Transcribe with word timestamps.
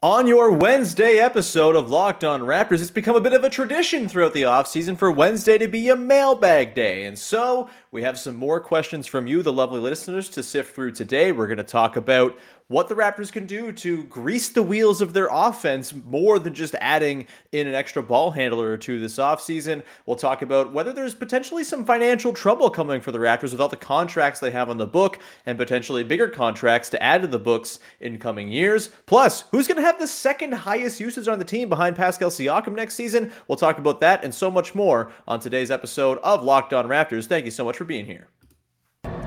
On 0.00 0.28
your 0.28 0.52
Wednesday 0.52 1.18
episode 1.18 1.74
of 1.74 1.90
Locked 1.90 2.22
On 2.22 2.42
Raptors, 2.42 2.80
it's 2.80 2.88
become 2.88 3.16
a 3.16 3.20
bit 3.20 3.32
of 3.32 3.42
a 3.42 3.50
tradition 3.50 4.08
throughout 4.08 4.32
the 4.32 4.42
offseason 4.42 4.96
for 4.96 5.10
Wednesday 5.10 5.58
to 5.58 5.66
be 5.66 5.88
a 5.88 5.96
mailbag 5.96 6.72
day. 6.76 7.06
And 7.06 7.18
so 7.18 7.68
we 7.90 8.04
have 8.04 8.16
some 8.16 8.36
more 8.36 8.60
questions 8.60 9.08
from 9.08 9.26
you, 9.26 9.42
the 9.42 9.52
lovely 9.52 9.80
listeners, 9.80 10.28
to 10.28 10.42
sift 10.44 10.72
through 10.72 10.92
today. 10.92 11.32
We're 11.32 11.48
going 11.48 11.56
to 11.56 11.64
talk 11.64 11.96
about 11.96 12.38
what 12.68 12.88
the 12.88 12.94
Raptors 12.94 13.32
can 13.32 13.46
do 13.46 13.72
to 13.72 14.04
grease 14.04 14.50
the 14.50 14.62
wheels 14.62 15.00
of 15.00 15.14
their 15.14 15.28
offense 15.30 15.94
more 16.04 16.38
than 16.38 16.52
just 16.52 16.74
adding 16.80 17.26
in 17.52 17.66
an 17.66 17.74
extra 17.74 18.02
ball 18.02 18.30
handler 18.30 18.70
or 18.70 18.76
two 18.76 19.00
this 19.00 19.16
offseason. 19.16 19.82
We'll 20.04 20.16
talk 20.16 20.42
about 20.42 20.72
whether 20.72 20.92
there's 20.92 21.14
potentially 21.14 21.64
some 21.64 21.86
financial 21.86 22.32
trouble 22.32 22.68
coming 22.68 23.00
for 23.00 23.10
the 23.10 23.18
Raptors 23.18 23.52
with 23.52 23.60
all 23.60 23.68
the 23.68 23.76
contracts 23.76 24.38
they 24.38 24.50
have 24.50 24.68
on 24.68 24.76
the 24.76 24.86
book 24.86 25.18
and 25.46 25.56
potentially 25.56 26.04
bigger 26.04 26.28
contracts 26.28 26.90
to 26.90 27.02
add 27.02 27.22
to 27.22 27.28
the 27.28 27.38
books 27.38 27.80
in 28.00 28.18
coming 28.18 28.48
years. 28.48 28.90
Plus, 29.06 29.44
who's 29.50 29.66
going 29.66 29.76
to 29.76 29.86
have 29.86 29.98
the 29.98 30.06
second 30.06 30.52
highest 30.52 31.00
usage 31.00 31.26
on 31.26 31.38
the 31.38 31.44
team 31.46 31.70
behind 31.70 31.96
Pascal 31.96 32.30
Siakam 32.30 32.74
next 32.74 32.94
season? 32.94 33.32
We'll 33.48 33.56
talk 33.56 33.78
about 33.78 34.00
that 34.00 34.24
and 34.24 34.34
so 34.34 34.50
much 34.50 34.74
more 34.74 35.10
on 35.26 35.40
today's 35.40 35.70
episode 35.70 36.18
of 36.18 36.44
Locked 36.44 36.74
On 36.74 36.86
Raptors. 36.86 37.26
Thank 37.26 37.46
you 37.46 37.50
so 37.50 37.64
much 37.64 37.78
for 37.78 37.84
being 37.84 38.04
here. 38.04 38.28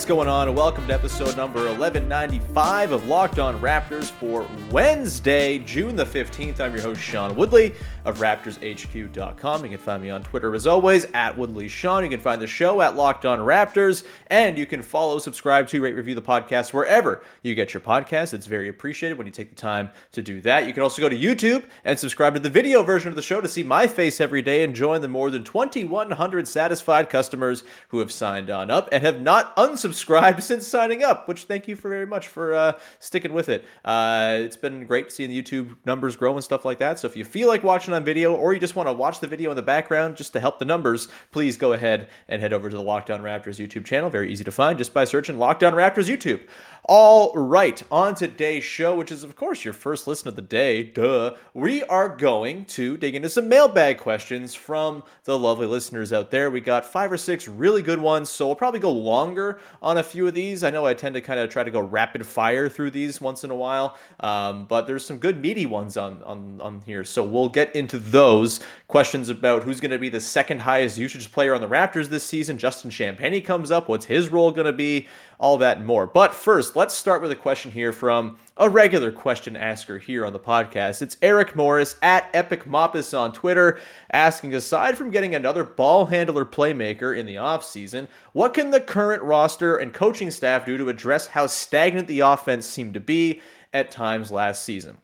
What's 0.00 0.08
going 0.08 0.28
on? 0.28 0.48
And 0.48 0.56
welcome 0.56 0.86
to 0.86 0.94
episode 0.94 1.36
number 1.36 1.66
1195 1.66 2.92
of 2.92 3.06
Locked 3.06 3.38
On 3.38 3.60
Raptors 3.60 4.10
for 4.10 4.48
Wednesday, 4.70 5.58
June 5.58 5.94
the 5.94 6.06
15th. 6.06 6.58
I'm 6.58 6.72
your 6.72 6.80
host, 6.80 7.02
Sean 7.02 7.36
Woodley 7.36 7.74
of 8.06 8.16
RaptorsHQ.com. 8.16 9.62
You 9.62 9.68
can 9.68 9.78
find 9.78 10.02
me 10.02 10.08
on 10.08 10.22
Twitter 10.22 10.54
as 10.54 10.66
always 10.66 11.04
at 11.12 11.36
Woodley 11.36 11.68
Sean. 11.68 12.02
You 12.02 12.08
can 12.08 12.18
find 12.18 12.40
the 12.40 12.46
show 12.46 12.80
at 12.80 12.96
Locked 12.96 13.26
On 13.26 13.40
Raptors, 13.40 14.04
and 14.28 14.56
you 14.56 14.64
can 14.64 14.80
follow, 14.80 15.18
subscribe 15.18 15.68
to, 15.68 15.82
rate, 15.82 15.94
review 15.94 16.14
the 16.14 16.22
podcast 16.22 16.72
wherever 16.72 17.22
you 17.42 17.54
get 17.54 17.74
your 17.74 17.82
podcast. 17.82 18.32
It's 18.32 18.46
very 18.46 18.70
appreciated 18.70 19.18
when 19.18 19.26
you 19.26 19.32
take 19.34 19.50
the 19.50 19.54
time 19.54 19.90
to 20.12 20.22
do 20.22 20.40
that. 20.40 20.66
You 20.66 20.72
can 20.72 20.82
also 20.82 21.02
go 21.02 21.10
to 21.10 21.18
YouTube 21.18 21.64
and 21.84 21.98
subscribe 21.98 22.32
to 22.32 22.40
the 22.40 22.48
video 22.48 22.82
version 22.82 23.10
of 23.10 23.16
the 23.16 23.22
show 23.22 23.42
to 23.42 23.48
see 23.48 23.62
my 23.62 23.86
face 23.86 24.18
every 24.18 24.40
day 24.40 24.64
and 24.64 24.74
join 24.74 25.02
the 25.02 25.08
more 25.08 25.30
than 25.30 25.44
2,100 25.44 26.48
satisfied 26.48 27.10
customers 27.10 27.64
who 27.88 27.98
have 27.98 28.10
signed 28.10 28.48
on 28.48 28.70
up 28.70 28.88
and 28.92 29.04
have 29.04 29.20
not 29.20 29.54
unsubscribed 29.56 29.89
since 29.92 30.66
signing 30.66 31.02
up. 31.02 31.28
Which 31.28 31.44
thank 31.44 31.68
you 31.68 31.76
for 31.76 31.88
very 31.88 32.06
much 32.06 32.28
for 32.28 32.54
uh, 32.54 32.72
sticking 32.98 33.32
with 33.32 33.48
it. 33.48 33.64
Uh, 33.84 34.38
it's 34.40 34.56
been 34.56 34.86
great 34.86 35.12
seeing 35.12 35.30
the 35.30 35.42
YouTube 35.42 35.76
numbers 35.84 36.16
grow 36.16 36.34
and 36.34 36.44
stuff 36.44 36.64
like 36.64 36.78
that. 36.78 36.98
So 36.98 37.06
if 37.06 37.16
you 37.16 37.24
feel 37.24 37.48
like 37.48 37.62
watching 37.62 37.94
on 37.94 38.04
video 38.04 38.34
or 38.34 38.52
you 38.52 38.60
just 38.60 38.76
want 38.76 38.88
to 38.88 38.92
watch 38.92 39.20
the 39.20 39.26
video 39.26 39.50
in 39.50 39.56
the 39.56 39.62
background 39.62 40.16
just 40.16 40.32
to 40.34 40.40
help 40.40 40.58
the 40.58 40.64
numbers, 40.64 41.08
please 41.32 41.56
go 41.56 41.72
ahead 41.72 42.08
and 42.28 42.40
head 42.40 42.52
over 42.52 42.70
to 42.70 42.76
the 42.76 42.82
Locked 42.82 43.10
On 43.10 43.20
Raptors 43.20 43.64
YouTube 43.64 43.84
channel. 43.84 44.10
Very 44.10 44.32
easy 44.32 44.44
to 44.44 44.52
find 44.52 44.78
just 44.78 44.94
by 44.94 45.04
searching 45.04 45.38
Locked 45.38 45.62
On 45.64 45.72
Raptors 45.72 46.08
YouTube. 46.08 46.40
All 46.84 47.34
right, 47.34 47.80
on 47.90 48.14
today's 48.14 48.64
show, 48.64 48.96
which 48.96 49.12
is 49.12 49.22
of 49.22 49.36
course 49.36 49.64
your 49.64 49.74
first 49.74 50.06
listen 50.06 50.28
of 50.28 50.34
the 50.34 50.42
day, 50.42 50.82
duh, 50.82 51.34
we 51.52 51.82
are 51.84 52.08
going 52.08 52.64
to 52.64 52.96
dig 52.96 53.14
into 53.14 53.28
some 53.28 53.48
mailbag 53.48 53.98
questions 53.98 54.54
from 54.54 55.04
the 55.24 55.38
lovely 55.38 55.66
listeners 55.66 56.10
out 56.10 56.30
there. 56.30 56.50
We 56.50 56.62
got 56.62 56.86
five 56.86 57.12
or 57.12 57.18
six 57.18 57.46
really 57.46 57.82
good 57.82 58.00
ones, 58.00 58.30
so 58.30 58.46
we'll 58.46 58.56
probably 58.56 58.80
go 58.80 58.90
longer 58.90 59.60
on 59.82 59.98
a 59.98 60.02
few 60.02 60.26
of 60.26 60.32
these. 60.32 60.64
I 60.64 60.70
know 60.70 60.86
I 60.86 60.94
tend 60.94 61.14
to 61.16 61.20
kind 61.20 61.38
of 61.38 61.50
try 61.50 61.62
to 61.62 61.70
go 61.70 61.80
rapid 61.80 62.26
fire 62.26 62.66
through 62.68 62.92
these 62.92 63.20
once 63.20 63.44
in 63.44 63.50
a 63.50 63.54
while, 63.54 63.98
um, 64.20 64.64
but 64.64 64.86
there's 64.86 65.04
some 65.04 65.18
good 65.18 65.40
meaty 65.40 65.66
ones 65.66 65.98
on 65.98 66.22
on 66.22 66.60
on 66.62 66.80
here, 66.86 67.04
so 67.04 67.22
we'll 67.22 67.50
get 67.50 67.76
into 67.76 67.98
those 67.98 68.60
questions 68.88 69.28
about 69.28 69.62
who's 69.62 69.80
going 69.80 69.90
to 69.90 69.98
be 69.98 70.08
the 70.08 70.20
second 70.20 70.60
highest 70.60 70.96
usage 70.96 71.30
player 71.30 71.54
on 71.54 71.60
the 71.60 71.68
Raptors 71.68 72.08
this 72.08 72.24
season. 72.24 72.56
Justin 72.56 72.90
Champagnie 72.90 73.44
comes 73.44 73.70
up. 73.70 73.86
What's 73.88 74.06
his 74.06 74.30
role 74.30 74.50
going 74.50 74.66
to 74.66 74.72
be? 74.72 75.08
All 75.40 75.56
that 75.56 75.78
and 75.78 75.86
more. 75.86 76.06
But 76.06 76.34
first, 76.34 76.76
let's 76.76 76.94
start 76.94 77.22
with 77.22 77.32
a 77.32 77.36
question 77.36 77.70
here 77.70 77.94
from 77.94 78.38
a 78.58 78.68
regular 78.68 79.10
question 79.10 79.56
asker 79.56 79.98
here 79.98 80.26
on 80.26 80.34
the 80.34 80.38
podcast. 80.38 81.00
It's 81.00 81.16
Eric 81.22 81.56
Morris 81.56 81.96
at 82.02 82.28
Epic 82.34 82.66
Moppus 82.66 83.18
on 83.18 83.32
Twitter 83.32 83.80
asking 84.12 84.54
aside 84.54 84.98
from 84.98 85.10
getting 85.10 85.34
another 85.34 85.64
ball 85.64 86.04
handler 86.04 86.44
playmaker 86.44 87.16
in 87.18 87.24
the 87.24 87.36
offseason, 87.36 88.06
what 88.34 88.52
can 88.52 88.70
the 88.70 88.82
current 88.82 89.22
roster 89.22 89.78
and 89.78 89.94
coaching 89.94 90.30
staff 90.30 90.66
do 90.66 90.76
to 90.76 90.90
address 90.90 91.26
how 91.26 91.46
stagnant 91.46 92.06
the 92.06 92.20
offense 92.20 92.66
seemed 92.66 92.92
to 92.92 93.00
be 93.00 93.40
at 93.72 93.90
times 93.90 94.30
last 94.30 94.62
season? 94.62 94.98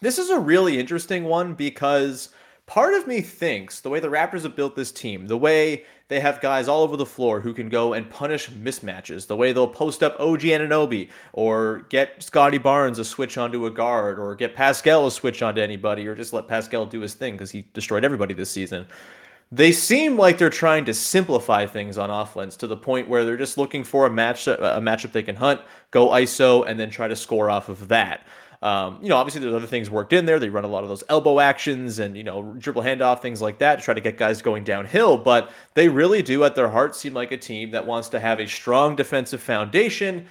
This 0.00 0.18
is 0.18 0.30
a 0.30 0.38
really 0.38 0.78
interesting 0.78 1.24
one 1.24 1.52
because 1.52 2.30
part 2.68 2.92
of 2.94 3.06
me 3.06 3.22
thinks 3.22 3.80
the 3.80 3.88
way 3.88 3.98
the 3.98 4.08
Raptors 4.08 4.42
have 4.42 4.54
built 4.54 4.76
this 4.76 4.92
team, 4.92 5.26
the 5.26 5.38
way 5.38 5.84
they 6.08 6.20
have 6.20 6.40
guys 6.40 6.68
all 6.68 6.82
over 6.82 6.96
the 6.96 7.06
floor 7.06 7.40
who 7.40 7.52
can 7.54 7.68
go 7.68 7.94
and 7.94 8.08
punish 8.08 8.50
mismatches, 8.50 9.26
the 9.26 9.36
way 9.36 9.52
they'll 9.52 9.66
post 9.66 10.02
up 10.02 10.14
OG 10.20 10.42
Anunoby 10.42 11.08
or 11.32 11.86
get 11.88 12.22
Scottie 12.22 12.58
Barnes 12.58 12.98
a 12.98 13.04
switch 13.04 13.38
onto 13.38 13.66
a 13.66 13.70
guard 13.70 14.18
or 14.18 14.34
get 14.34 14.54
Pascal 14.54 15.06
a 15.06 15.10
switch 15.10 15.42
onto 15.42 15.62
anybody 15.62 16.06
or 16.06 16.14
just 16.14 16.32
let 16.32 16.46
Pascal 16.46 16.86
do 16.86 17.00
his 17.00 17.14
thing 17.14 17.34
because 17.34 17.50
he 17.50 17.66
destroyed 17.72 18.04
everybody 18.04 18.34
this 18.34 18.50
season. 18.50 18.86
They 19.50 19.72
seem 19.72 20.18
like 20.18 20.36
they're 20.36 20.50
trying 20.50 20.84
to 20.84 20.94
simplify 20.94 21.64
things 21.64 21.96
on 21.96 22.10
offense 22.10 22.54
to 22.58 22.66
the 22.66 22.76
point 22.76 23.08
where 23.08 23.24
they're 23.24 23.38
just 23.38 23.56
looking 23.56 23.82
for 23.82 24.04
a 24.04 24.10
match 24.10 24.46
a 24.46 24.56
matchup 24.78 25.12
they 25.12 25.22
can 25.22 25.36
hunt, 25.36 25.62
go 25.90 26.08
ISO, 26.08 26.68
and 26.68 26.78
then 26.78 26.90
try 26.90 27.08
to 27.08 27.16
score 27.16 27.48
off 27.48 27.70
of 27.70 27.88
that. 27.88 28.26
Um, 28.60 28.98
you 29.00 29.08
know, 29.08 29.16
obviously 29.16 29.40
there's 29.40 29.54
other 29.54 29.66
things 29.66 29.88
worked 29.88 30.12
in 30.12 30.26
there. 30.26 30.38
They 30.40 30.48
run 30.48 30.64
a 30.64 30.68
lot 30.68 30.82
of 30.82 30.88
those 30.88 31.04
elbow 31.08 31.38
actions 31.38 32.00
and 32.00 32.16
you 32.16 32.24
know 32.24 32.54
dribble 32.58 32.82
handoff 32.82 33.22
things 33.22 33.40
like 33.40 33.58
that 33.58 33.76
to 33.76 33.84
try 33.84 33.94
to 33.94 34.00
get 34.00 34.18
guys 34.18 34.42
going 34.42 34.64
downhill. 34.64 35.16
But 35.16 35.50
they 35.74 35.88
really 35.88 36.22
do, 36.22 36.42
at 36.44 36.54
their 36.56 36.68
heart, 36.68 36.96
seem 36.96 37.14
like 37.14 37.30
a 37.30 37.36
team 37.36 37.70
that 37.70 37.86
wants 37.86 38.08
to 38.10 38.20
have 38.20 38.40
a 38.40 38.46
strong 38.46 38.96
defensive 38.96 39.40
foundation. 39.40 40.26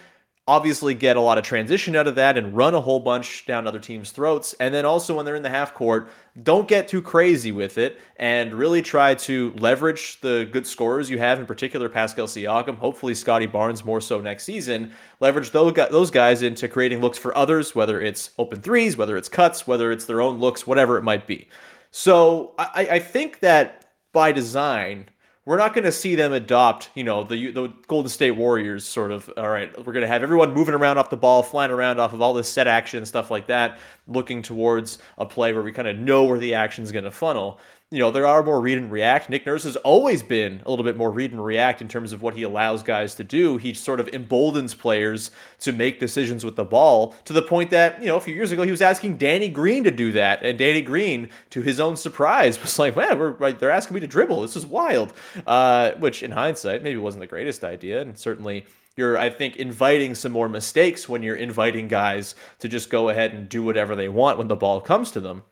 Obviously, 0.47 0.93
get 0.93 1.17
a 1.17 1.21
lot 1.21 1.37
of 1.37 1.43
transition 1.43 1.93
out 1.95 2.07
of 2.07 2.15
that 2.15 2.37
and 2.37 2.55
run 2.55 2.73
a 2.73 2.79
whole 2.79 3.01
bunch 3.01 3.45
down 3.45 3.67
other 3.67 3.79
teams' 3.79 4.11
throats. 4.11 4.55
And 4.61 4.73
then 4.73 4.85
also, 4.85 5.15
when 5.15 5.25
they're 5.25 5.35
in 5.35 5.43
the 5.43 5.49
half 5.49 5.73
court, 5.73 6.09
don't 6.43 6.67
get 6.67 6.87
too 6.87 7.01
crazy 7.01 7.51
with 7.51 7.77
it 7.77 7.99
and 8.15 8.53
really 8.53 8.81
try 8.81 9.13
to 9.15 9.53
leverage 9.57 10.21
the 10.21 10.47
good 10.51 10.65
scorers 10.65 11.09
you 11.09 11.17
have, 11.19 11.39
in 11.39 11.45
particular 11.45 11.89
Pascal 11.89 12.27
Siakam, 12.27 12.77
hopefully 12.77 13.13
Scottie 13.13 13.45
Barnes 13.45 13.83
more 13.83 13.99
so 13.99 14.21
next 14.21 14.45
season. 14.45 14.93
Leverage 15.19 15.51
those 15.51 16.11
guys 16.11 16.43
into 16.43 16.67
creating 16.69 17.01
looks 17.01 17.17
for 17.17 17.37
others, 17.37 17.75
whether 17.75 17.99
it's 17.99 18.29
open 18.37 18.61
threes, 18.61 18.95
whether 18.95 19.17
it's 19.17 19.27
cuts, 19.27 19.67
whether 19.67 19.91
it's 19.91 20.05
their 20.05 20.21
own 20.21 20.39
looks, 20.39 20.65
whatever 20.65 20.97
it 20.97 21.03
might 21.03 21.27
be. 21.27 21.49
So 21.91 22.53
I, 22.57 22.87
I 22.91 22.99
think 22.99 23.39
that 23.41 23.91
by 24.13 24.31
design, 24.31 25.09
we're 25.47 25.55
not 25.55 25.73
going 25.73 25.85
to 25.85 25.93
see 25.93 26.13
them 26.13 26.33
adopt, 26.33 26.89
you 26.93 27.05
know, 27.05 27.23
the 27.23 27.51
the 27.51 27.69
Golden 27.87 28.09
State 28.09 28.31
Warriors 28.31 28.85
sort 28.85 29.11
of. 29.13 29.31
All 29.37 29.47
right, 29.47 29.73
we're 29.77 29.93
going 29.93 30.01
to 30.01 30.07
have 30.07 30.21
everyone 30.21 30.53
moving 30.53 30.75
around 30.75 30.97
off 30.97 31.09
the 31.09 31.15
ball, 31.15 31.41
flying 31.41 31.71
around 31.71 32.01
off 32.01 32.11
of 32.11 32.21
all 32.21 32.33
this 32.33 32.49
set 32.49 32.67
action 32.67 32.97
and 32.97 33.07
stuff 33.07 33.31
like 33.31 33.47
that, 33.47 33.79
looking 34.09 34.41
towards 34.41 34.97
a 35.17 35.25
play 35.25 35.53
where 35.53 35.63
we 35.63 35.71
kind 35.71 35.87
of 35.87 35.97
know 35.97 36.25
where 36.25 36.37
the 36.37 36.53
action 36.53 36.83
is 36.83 36.91
going 36.91 37.05
to 37.05 37.11
funnel. 37.11 37.61
You 37.89 37.99
know, 37.99 38.11
there 38.11 38.27
are 38.27 38.43
more 38.43 38.59
read 38.59 38.77
and 38.77 38.91
react. 38.91 39.29
Nick 39.29 39.45
Nurse 39.45 39.63
has 39.63 39.77
always 39.77 40.21
been 40.21 40.61
a 40.65 40.69
little 40.69 40.83
bit 40.83 40.97
more 40.97 41.09
read 41.09 41.31
and 41.31 41.43
react 41.43 41.81
in 41.81 41.87
terms 41.87 42.11
of 42.11 42.21
what 42.21 42.33
he 42.33 42.43
allows 42.43 42.83
guys 42.83 43.15
to 43.15 43.23
do. 43.23 43.55
He 43.55 43.73
sort 43.73 44.01
of 44.01 44.09
emboldens 44.09 44.73
players 44.73 45.31
to 45.61 45.71
make 45.71 45.97
decisions 45.97 46.43
with 46.43 46.57
the 46.57 46.65
ball 46.65 47.15
to 47.23 47.31
the 47.31 47.41
point 47.41 47.69
that, 47.69 48.01
you 48.01 48.07
know, 48.07 48.17
a 48.17 48.21
few 48.21 48.35
years 48.35 48.51
ago 48.51 48.63
he 48.63 48.71
was 48.71 48.81
asking 48.81 49.15
Danny 49.15 49.47
Green 49.47 49.85
to 49.85 49.91
do 49.91 50.11
that. 50.11 50.43
And 50.43 50.57
Danny 50.57 50.81
Green, 50.81 51.29
to 51.51 51.61
his 51.61 51.79
own 51.79 51.95
surprise, 51.95 52.61
was 52.61 52.77
like, 52.77 52.97
man, 52.97 53.17
we're 53.17 53.53
they're 53.53 53.71
asking 53.71 53.95
me 53.95 54.01
to 54.01 54.07
dribble. 54.07 54.41
This 54.41 54.57
is 54.57 54.65
wild. 54.65 55.13
Uh, 55.45 55.91
which 55.91 56.23
in 56.23 56.31
hindsight, 56.31 56.83
maybe 56.83 56.97
wasn't 56.97 57.21
the 57.21 57.27
greatest 57.27 57.63
idea. 57.63 58.01
And 58.01 58.17
certainly 58.17 58.65
you're 58.97 59.17
i 59.17 59.29
think 59.29 59.57
inviting 59.57 60.15
some 60.15 60.31
more 60.31 60.49
mistakes 60.49 61.07
when 61.07 61.21
you're 61.21 61.35
inviting 61.35 61.87
guys 61.87 62.33
to 62.57 62.67
just 62.67 62.89
go 62.89 63.09
ahead 63.09 63.31
and 63.31 63.47
do 63.47 63.61
whatever 63.61 63.95
they 63.95 64.09
want 64.09 64.39
when 64.39 64.47
the 64.47 64.55
ball 64.55 64.81
comes 64.81 65.11
to 65.11 65.19
them 65.19 65.43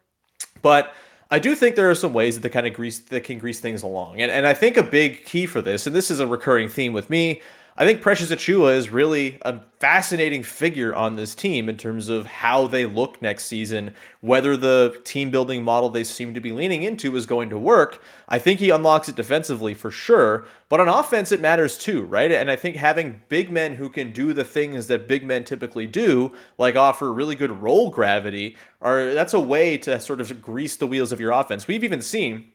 but 0.64 0.96
I 1.32 1.40
do 1.40 1.56
think 1.56 1.76
there 1.76 1.90
are 1.90 1.96
some 1.96 2.14
ways 2.14 2.36
that 2.36 2.42
they 2.42 2.50
kind 2.50 2.68
of 2.68 2.74
grease 2.74 3.00
that 3.00 3.24
can 3.24 3.40
grease 3.40 3.60
things 3.60 3.84
along. 3.84 4.22
And 4.22 4.32
and 4.32 4.46
I 4.46 4.54
think 4.54 4.78
a 4.78 4.84
big 4.84 5.26
key 5.26 5.46
for 5.46 5.62
this, 5.62 5.88
and 5.88 5.96
this 5.96 6.12
is 6.12 6.20
a 6.20 6.28
recurring 6.28 6.70
theme 6.70 6.94
with 6.94 7.10
me, 7.10 7.42
I 7.78 7.86
think 7.86 8.02
Precious 8.02 8.32
Achiuwa 8.32 8.74
is 8.78 8.90
really 8.90 9.38
a 9.42 9.60
fascinating 9.82 10.44
figure 10.44 10.96
on 10.96 11.18
this 11.18 11.36
team 11.36 11.68
in 11.68 11.76
terms 11.76 12.08
of 12.08 12.26
how 12.26 12.68
they 12.68 12.86
look 12.86 13.22
next 13.22 13.48
season, 13.48 13.94
whether 14.22 14.56
the 14.56 15.02
team 15.04 15.30
building 15.30 15.62
model 15.62 15.90
they 15.90 16.06
seem 16.06 16.34
to 16.36 16.40
be 16.40 16.54
leaning 16.54 16.84
into 16.84 17.18
is 17.18 17.26
going 17.26 17.50
to 17.50 17.58
work. 17.60 18.02
I 18.30 18.40
think 18.40 18.62
he 18.62 18.70
unlocks 18.70 19.10
it 19.10 19.18
defensively 19.18 19.74
for 19.74 19.92
sure, 19.92 20.46
but 20.70 20.80
on 20.80 20.88
offense 20.88 21.34
it 21.34 21.42
matters 21.42 21.78
too, 21.78 22.04
right? 22.04 22.32
And 22.32 22.50
I 22.50 22.56
think 22.56 22.78
having 22.78 23.22
big 23.28 23.52
men 23.52 23.76
who 23.76 23.90
can 23.90 24.14
do 24.14 24.32
the 24.32 24.46
things 24.46 24.88
that 24.88 25.10
big 25.10 25.26
men 25.26 25.44
typically 25.44 25.86
do, 25.86 26.32
like 26.58 26.78
offer 26.78 27.12
really 27.12 27.36
good 27.36 27.62
roll 27.62 27.90
gravity, 27.90 28.56
are 28.82 29.14
that's 29.14 29.34
a 29.34 29.40
way 29.40 29.78
to 29.80 30.00
sort 30.00 30.22
of 30.22 30.42
grease 30.42 30.78
the 30.78 30.88
wheels 30.88 31.12
of 31.12 31.20
your 31.20 31.34
offense. 31.34 31.68
We've 31.68 31.84
even 31.84 32.02
seen 32.02 32.54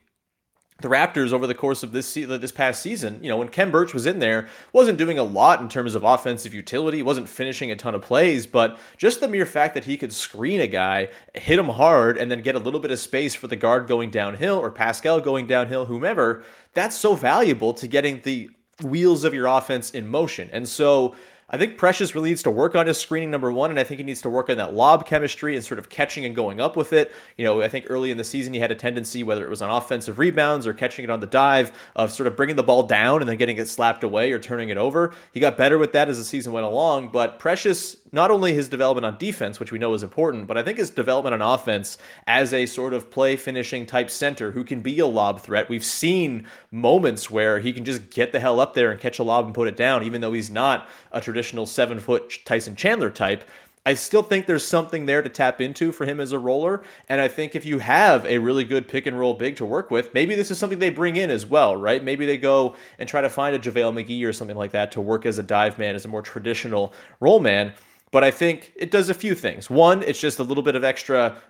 the 0.80 0.88
Raptors 0.88 1.32
over 1.32 1.46
the 1.46 1.54
course 1.54 1.82
of 1.82 1.92
this 1.92 2.06
se- 2.06 2.24
this 2.24 2.52
past 2.52 2.82
season, 2.82 3.18
you 3.22 3.28
know, 3.28 3.36
when 3.36 3.48
Khem 3.48 3.70
Birch 3.70 3.92
was 3.92 4.06
in 4.06 4.18
there, 4.18 4.48
wasn't 4.72 4.98
doing 4.98 5.18
a 5.18 5.22
lot 5.22 5.60
in 5.60 5.68
terms 5.68 5.94
of 5.94 6.04
offensive 6.04 6.54
utility, 6.54 7.02
wasn't 7.02 7.28
finishing 7.28 7.70
a 7.70 7.76
ton 7.76 7.94
of 7.94 8.02
plays, 8.02 8.46
but 8.46 8.78
just 8.96 9.20
the 9.20 9.28
mere 9.28 9.46
fact 9.46 9.74
that 9.74 9.84
he 9.84 9.96
could 9.96 10.12
screen 10.12 10.60
a 10.60 10.66
guy, 10.66 11.08
hit 11.34 11.58
him 11.58 11.68
hard, 11.68 12.18
and 12.18 12.30
then 12.30 12.42
get 12.42 12.54
a 12.54 12.58
little 12.58 12.80
bit 12.80 12.90
of 12.90 12.98
space 12.98 13.34
for 13.34 13.46
the 13.46 13.56
guard 13.56 13.86
going 13.86 14.10
downhill 14.10 14.56
or 14.56 14.70
Pascal 14.70 15.20
going 15.20 15.46
downhill, 15.46 15.86
whomever, 15.86 16.44
that's 16.74 16.96
so 16.96 17.14
valuable 17.14 17.74
to 17.74 17.86
getting 17.86 18.20
the 18.22 18.50
wheels 18.82 19.24
of 19.24 19.34
your 19.34 19.46
offense 19.46 19.90
in 19.90 20.08
motion. 20.08 20.48
And 20.52 20.68
so 20.68 21.14
I 21.52 21.58
think 21.58 21.78
Precious 21.78 22.14
really 22.14 22.30
needs 22.30 22.44
to 22.44 22.50
work 22.50 22.76
on 22.76 22.86
his 22.86 22.96
screening 22.96 23.28
number 23.28 23.50
one, 23.52 23.70
and 23.70 23.80
I 23.80 23.82
think 23.82 23.98
he 23.98 24.04
needs 24.04 24.22
to 24.22 24.30
work 24.30 24.48
on 24.48 24.56
that 24.58 24.72
lob 24.72 25.04
chemistry 25.04 25.56
and 25.56 25.64
sort 25.64 25.80
of 25.80 25.88
catching 25.88 26.24
and 26.24 26.34
going 26.34 26.60
up 26.60 26.76
with 26.76 26.92
it. 26.92 27.12
You 27.36 27.44
know, 27.44 27.60
I 27.60 27.68
think 27.68 27.86
early 27.88 28.12
in 28.12 28.18
the 28.18 28.24
season 28.24 28.54
he 28.54 28.60
had 28.60 28.70
a 28.70 28.76
tendency, 28.76 29.24
whether 29.24 29.44
it 29.44 29.50
was 29.50 29.60
on 29.60 29.68
offensive 29.68 30.20
rebounds 30.20 30.64
or 30.64 30.72
catching 30.72 31.02
it 31.02 31.10
on 31.10 31.18
the 31.18 31.26
dive, 31.26 31.72
of 31.96 32.12
sort 32.12 32.28
of 32.28 32.36
bringing 32.36 32.54
the 32.54 32.62
ball 32.62 32.84
down 32.84 33.20
and 33.20 33.28
then 33.28 33.36
getting 33.36 33.56
it 33.56 33.68
slapped 33.68 34.04
away 34.04 34.30
or 34.30 34.38
turning 34.38 34.68
it 34.68 34.76
over. 34.76 35.12
He 35.32 35.40
got 35.40 35.56
better 35.56 35.76
with 35.76 35.92
that 35.92 36.08
as 36.08 36.18
the 36.18 36.24
season 36.24 36.52
went 36.52 36.66
along, 36.66 37.08
but 37.08 37.40
Precious, 37.40 37.96
not 38.12 38.30
only 38.30 38.54
his 38.54 38.68
development 38.68 39.04
on 39.04 39.18
defense, 39.18 39.58
which 39.58 39.72
we 39.72 39.78
know 39.78 39.92
is 39.94 40.04
important, 40.04 40.46
but 40.46 40.56
I 40.56 40.62
think 40.62 40.78
his 40.78 40.90
development 40.90 41.34
on 41.34 41.42
offense 41.42 41.98
as 42.28 42.54
a 42.54 42.66
sort 42.66 42.94
of 42.94 43.10
play 43.10 43.34
finishing 43.34 43.86
type 43.86 44.10
center 44.10 44.52
who 44.52 44.62
can 44.62 44.82
be 44.82 45.00
a 45.00 45.06
lob 45.06 45.40
threat. 45.40 45.68
We've 45.68 45.84
seen 45.84 46.46
moments 46.70 47.28
where 47.28 47.58
he 47.58 47.72
can 47.72 47.84
just 47.84 48.08
get 48.10 48.30
the 48.30 48.38
hell 48.38 48.60
up 48.60 48.74
there 48.74 48.92
and 48.92 49.00
catch 49.00 49.18
a 49.18 49.24
lob 49.24 49.46
and 49.46 49.54
put 49.54 49.66
it 49.66 49.76
down, 49.76 50.04
even 50.04 50.20
though 50.20 50.32
he's 50.32 50.50
not 50.50 50.88
a 51.12 51.20
traditional 51.20 51.39
seven 51.66 52.00
foot 52.00 52.38
Tyson 52.44 52.76
Chandler 52.76 53.10
type. 53.10 53.44
I 53.86 53.94
still 53.94 54.22
think 54.22 54.46
there's 54.46 54.64
something 54.64 55.06
there 55.06 55.22
to 55.22 55.28
tap 55.30 55.60
into 55.60 55.90
for 55.90 56.04
him 56.04 56.20
as 56.20 56.32
a 56.32 56.38
roller. 56.38 56.82
And 57.08 57.18
I 57.20 57.28
think 57.28 57.54
if 57.54 57.64
you 57.64 57.78
have 57.78 58.26
a 58.26 58.36
really 58.36 58.62
good 58.62 58.86
pick 58.86 59.06
and 59.06 59.18
roll 59.18 59.32
big 59.32 59.56
to 59.56 59.64
work 59.64 59.90
with, 59.90 60.12
maybe 60.12 60.34
this 60.34 60.50
is 60.50 60.58
something 60.58 60.78
they 60.78 60.90
bring 60.90 61.16
in 61.16 61.30
as 61.30 61.46
well, 61.46 61.74
right? 61.76 62.04
Maybe 62.04 62.26
they 62.26 62.36
go 62.36 62.76
and 62.98 63.08
try 63.08 63.22
to 63.22 63.30
find 63.30 63.56
a 63.56 63.58
JaVale 63.58 64.04
McGee 64.04 64.26
or 64.26 64.34
something 64.34 64.56
like 64.56 64.72
that 64.72 64.92
to 64.92 65.00
work 65.00 65.24
as 65.24 65.38
a 65.38 65.42
dive 65.42 65.78
man, 65.78 65.94
as 65.94 66.04
a 66.04 66.08
more 66.08 66.20
traditional 66.20 66.92
roll 67.20 67.40
man. 67.40 67.72
But 68.10 68.22
I 68.22 68.30
think 68.30 68.72
it 68.76 68.90
does 68.90 69.08
a 69.08 69.14
few 69.14 69.34
things. 69.34 69.70
One, 69.70 70.02
it's 70.02 70.20
just 70.20 70.40
a 70.40 70.42
little 70.42 70.62
bit 70.62 70.76
of 70.76 70.84
extra 70.84 71.40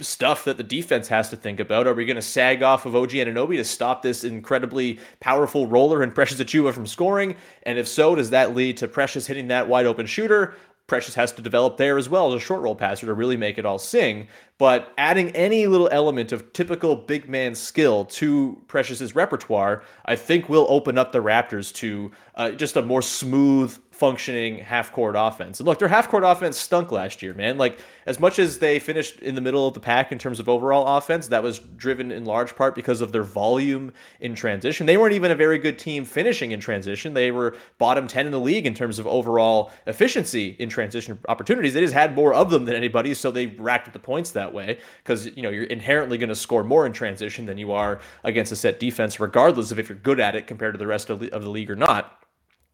stuff 0.00 0.44
that 0.44 0.56
the 0.56 0.62
defense 0.62 1.08
has 1.08 1.28
to 1.30 1.36
think 1.36 1.60
about. 1.60 1.86
Are 1.86 1.94
we 1.94 2.06
going 2.06 2.16
to 2.16 2.22
sag 2.22 2.62
off 2.62 2.86
of 2.86 2.96
OG 2.96 3.10
Anunoby 3.10 3.56
to 3.56 3.64
stop 3.64 4.02
this 4.02 4.24
incredibly 4.24 4.98
powerful 5.20 5.66
roller 5.66 6.02
and 6.02 6.14
Precious 6.14 6.40
Achiuwa 6.40 6.72
from 6.72 6.86
scoring? 6.86 7.36
And 7.64 7.78
if 7.78 7.86
so, 7.86 8.14
does 8.14 8.30
that 8.30 8.54
lead 8.54 8.76
to 8.78 8.88
Precious 8.88 9.26
hitting 9.26 9.48
that 9.48 9.68
wide 9.68 9.86
open 9.86 10.06
shooter? 10.06 10.56
Precious 10.88 11.14
has 11.14 11.32
to 11.32 11.42
develop 11.42 11.76
there 11.76 11.98
as 11.98 12.08
well 12.08 12.32
as 12.32 12.42
a 12.42 12.44
short 12.44 12.62
roll 12.62 12.74
passer 12.74 13.04
to 13.04 13.12
really 13.12 13.36
make 13.36 13.58
it 13.58 13.66
all 13.66 13.78
sing. 13.78 14.26
But 14.56 14.94
adding 14.96 15.30
any 15.32 15.66
little 15.66 15.90
element 15.92 16.32
of 16.32 16.50
typical 16.54 16.96
big 16.96 17.28
man 17.28 17.54
skill 17.54 18.06
to 18.06 18.60
Precious's 18.68 19.14
repertoire, 19.14 19.84
I 20.06 20.16
think 20.16 20.48
will 20.48 20.66
open 20.70 20.96
up 20.96 21.12
the 21.12 21.22
Raptors 21.22 21.74
to 21.74 22.10
uh, 22.36 22.50
just 22.52 22.76
a 22.76 22.82
more 22.82 23.02
smooth 23.02 23.78
functioning 23.98 24.58
half 24.58 24.92
court 24.92 25.16
offense. 25.18 25.58
And 25.58 25.66
look, 25.66 25.80
their 25.80 25.88
half 25.88 26.08
court 26.08 26.22
offense 26.22 26.56
stunk 26.56 26.92
last 26.92 27.20
year, 27.20 27.34
man. 27.34 27.58
Like 27.58 27.80
as 28.06 28.20
much 28.20 28.38
as 28.38 28.60
they 28.60 28.78
finished 28.78 29.18
in 29.18 29.34
the 29.34 29.40
middle 29.40 29.66
of 29.66 29.74
the 29.74 29.80
pack 29.80 30.12
in 30.12 30.20
terms 30.20 30.38
of 30.38 30.48
overall 30.48 30.96
offense, 30.96 31.26
that 31.28 31.42
was 31.42 31.58
driven 31.76 32.12
in 32.12 32.24
large 32.24 32.54
part 32.54 32.76
because 32.76 33.00
of 33.00 33.10
their 33.10 33.24
volume 33.24 33.92
in 34.20 34.36
transition. 34.36 34.86
They 34.86 34.96
weren't 34.96 35.14
even 35.14 35.32
a 35.32 35.34
very 35.34 35.58
good 35.58 35.80
team 35.80 36.04
finishing 36.04 36.52
in 36.52 36.60
transition. 36.60 37.12
They 37.12 37.32
were 37.32 37.56
bottom 37.78 38.06
10 38.06 38.26
in 38.26 38.30
the 38.32 38.38
league 38.38 38.66
in 38.66 38.74
terms 38.74 39.00
of 39.00 39.08
overall 39.08 39.72
efficiency 39.88 40.54
in 40.60 40.68
transition 40.68 41.18
opportunities. 41.28 41.74
They 41.74 41.80
just 41.80 41.92
had 41.92 42.14
more 42.14 42.32
of 42.32 42.50
them 42.50 42.66
than 42.66 42.76
anybody, 42.76 43.14
so 43.14 43.32
they 43.32 43.46
racked 43.46 43.88
up 43.88 43.94
the 43.94 43.98
points 43.98 44.30
that 44.30 44.54
way 44.54 44.78
because 45.02 45.26
you 45.36 45.42
know, 45.42 45.50
you're 45.50 45.64
inherently 45.64 46.18
going 46.18 46.28
to 46.28 46.36
score 46.36 46.62
more 46.62 46.86
in 46.86 46.92
transition 46.92 47.46
than 47.46 47.58
you 47.58 47.72
are 47.72 48.00
against 48.22 48.52
a 48.52 48.56
set 48.56 48.78
defense 48.78 49.18
regardless 49.18 49.72
of 49.72 49.80
if 49.80 49.88
you're 49.88 49.98
good 49.98 50.20
at 50.20 50.36
it 50.36 50.46
compared 50.46 50.72
to 50.72 50.78
the 50.78 50.86
rest 50.86 51.10
of 51.10 51.18
the, 51.18 51.32
of 51.32 51.42
the 51.42 51.50
league 51.50 51.70
or 51.70 51.76
not. 51.76 52.22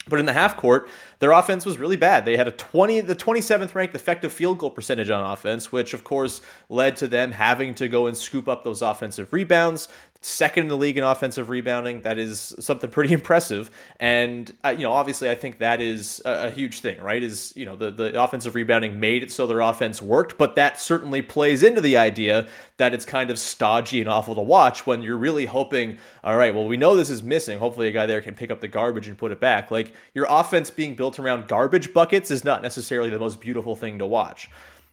But 0.09 0.21
in 0.21 0.27
the 0.27 0.33
half 0.33 0.57
court, 0.57 0.89
their 1.19 1.33
offense 1.33 1.65
was 1.65 1.79
really 1.79 1.97
bad. 1.97 2.25
They 2.25 2.37
had 2.37 2.47
a 2.47 2.53
20, 2.53 3.01
the 3.03 3.17
27th 3.17 3.75
ranked 3.75 3.95
effective 3.95 4.33
field 4.33 4.59
goal 4.59 4.71
percentage 4.71 5.11
on 5.11 5.25
offense, 5.33 5.73
which 5.73 5.95
of 5.95 6.05
course 6.05 6.43
led 6.69 6.97
to 6.97 7.09
them 7.09 7.33
having 7.33 7.75
to 7.77 7.89
go 7.89 8.07
and 8.07 8.17
scoop 8.17 8.49
up 8.49 8.65
those 8.65 8.83
offensive 8.83 9.33
rebounds 9.33 9.89
second 10.25 10.63
in 10.65 10.69
the 10.69 10.77
league 10.77 10.97
in 10.97 11.05
offensive 11.05 11.51
rebounding. 11.51 12.01
That 12.01 12.19
is 12.19 12.55
something 12.59 12.91
pretty 12.91 13.13
impressive. 13.15 13.71
And 14.01 14.53
uh, 14.65 14.71
you 14.71 14.83
know, 14.83 14.93
obviously, 14.93 15.31
I 15.31 15.35
think 15.35 15.59
that 15.59 15.81
is 15.81 16.23
a, 16.25 16.49
a, 16.49 16.51
huge 16.51 16.81
thing, 16.81 17.01
right? 17.01 17.23
Is 17.23 17.53
you 17.57 17.65
know 17.65 17.77
the 17.77 17.91
the 17.91 18.23
offensive 18.23 18.55
rebounding 18.55 18.99
made 18.99 19.23
it 19.23 19.31
so 19.31 19.47
their 19.47 19.61
offense 19.61 20.01
worked, 20.01 20.39
but 20.39 20.55
that 20.57 20.81
certainly 20.81 21.23
plays 21.23 21.63
into 21.63 21.81
the 21.81 21.97
idea 21.97 22.49
that 22.79 22.95
it's 22.95 23.05
kind 23.05 23.31
of 23.31 23.39
stodgy 23.39 24.01
and 24.01 24.09
awful 24.09 24.35
to 24.35 24.41
watch 24.41 24.87
when 24.87 25.03
you're 25.03 25.17
really 25.17 25.47
hoping, 25.47 25.99
all 26.25 26.37
right, 26.37 26.55
well, 26.55 26.67
we 26.67 26.77
know 26.77 26.97
this 26.97 27.11
is 27.11 27.23
missing. 27.23 27.59
Hopefully, 27.59 27.89
a 27.89 27.93
guy 27.93 28.07
there 28.07 28.21
can 28.21 28.35
pick 28.35 28.51
up 28.51 28.61
the 28.61 28.69
garbage 28.69 29.09
and 29.09 29.19
put 29.19 29.31
it 29.31 29.41
back. 29.41 29.71
Like 29.71 29.93
your 30.15 30.27
offense 30.29 30.71
being 30.71 30.95
built 30.95 31.19
around 31.19 31.49
garbage 31.49 31.93
buckets 31.93 32.31
is 32.31 32.45
not 32.45 32.63
necessarily 32.63 33.11
the 33.11 33.19
most 33.19 33.41
beautiful 33.41 33.77
thing 33.77 33.99
to 33.99 34.07
watch 34.07 34.49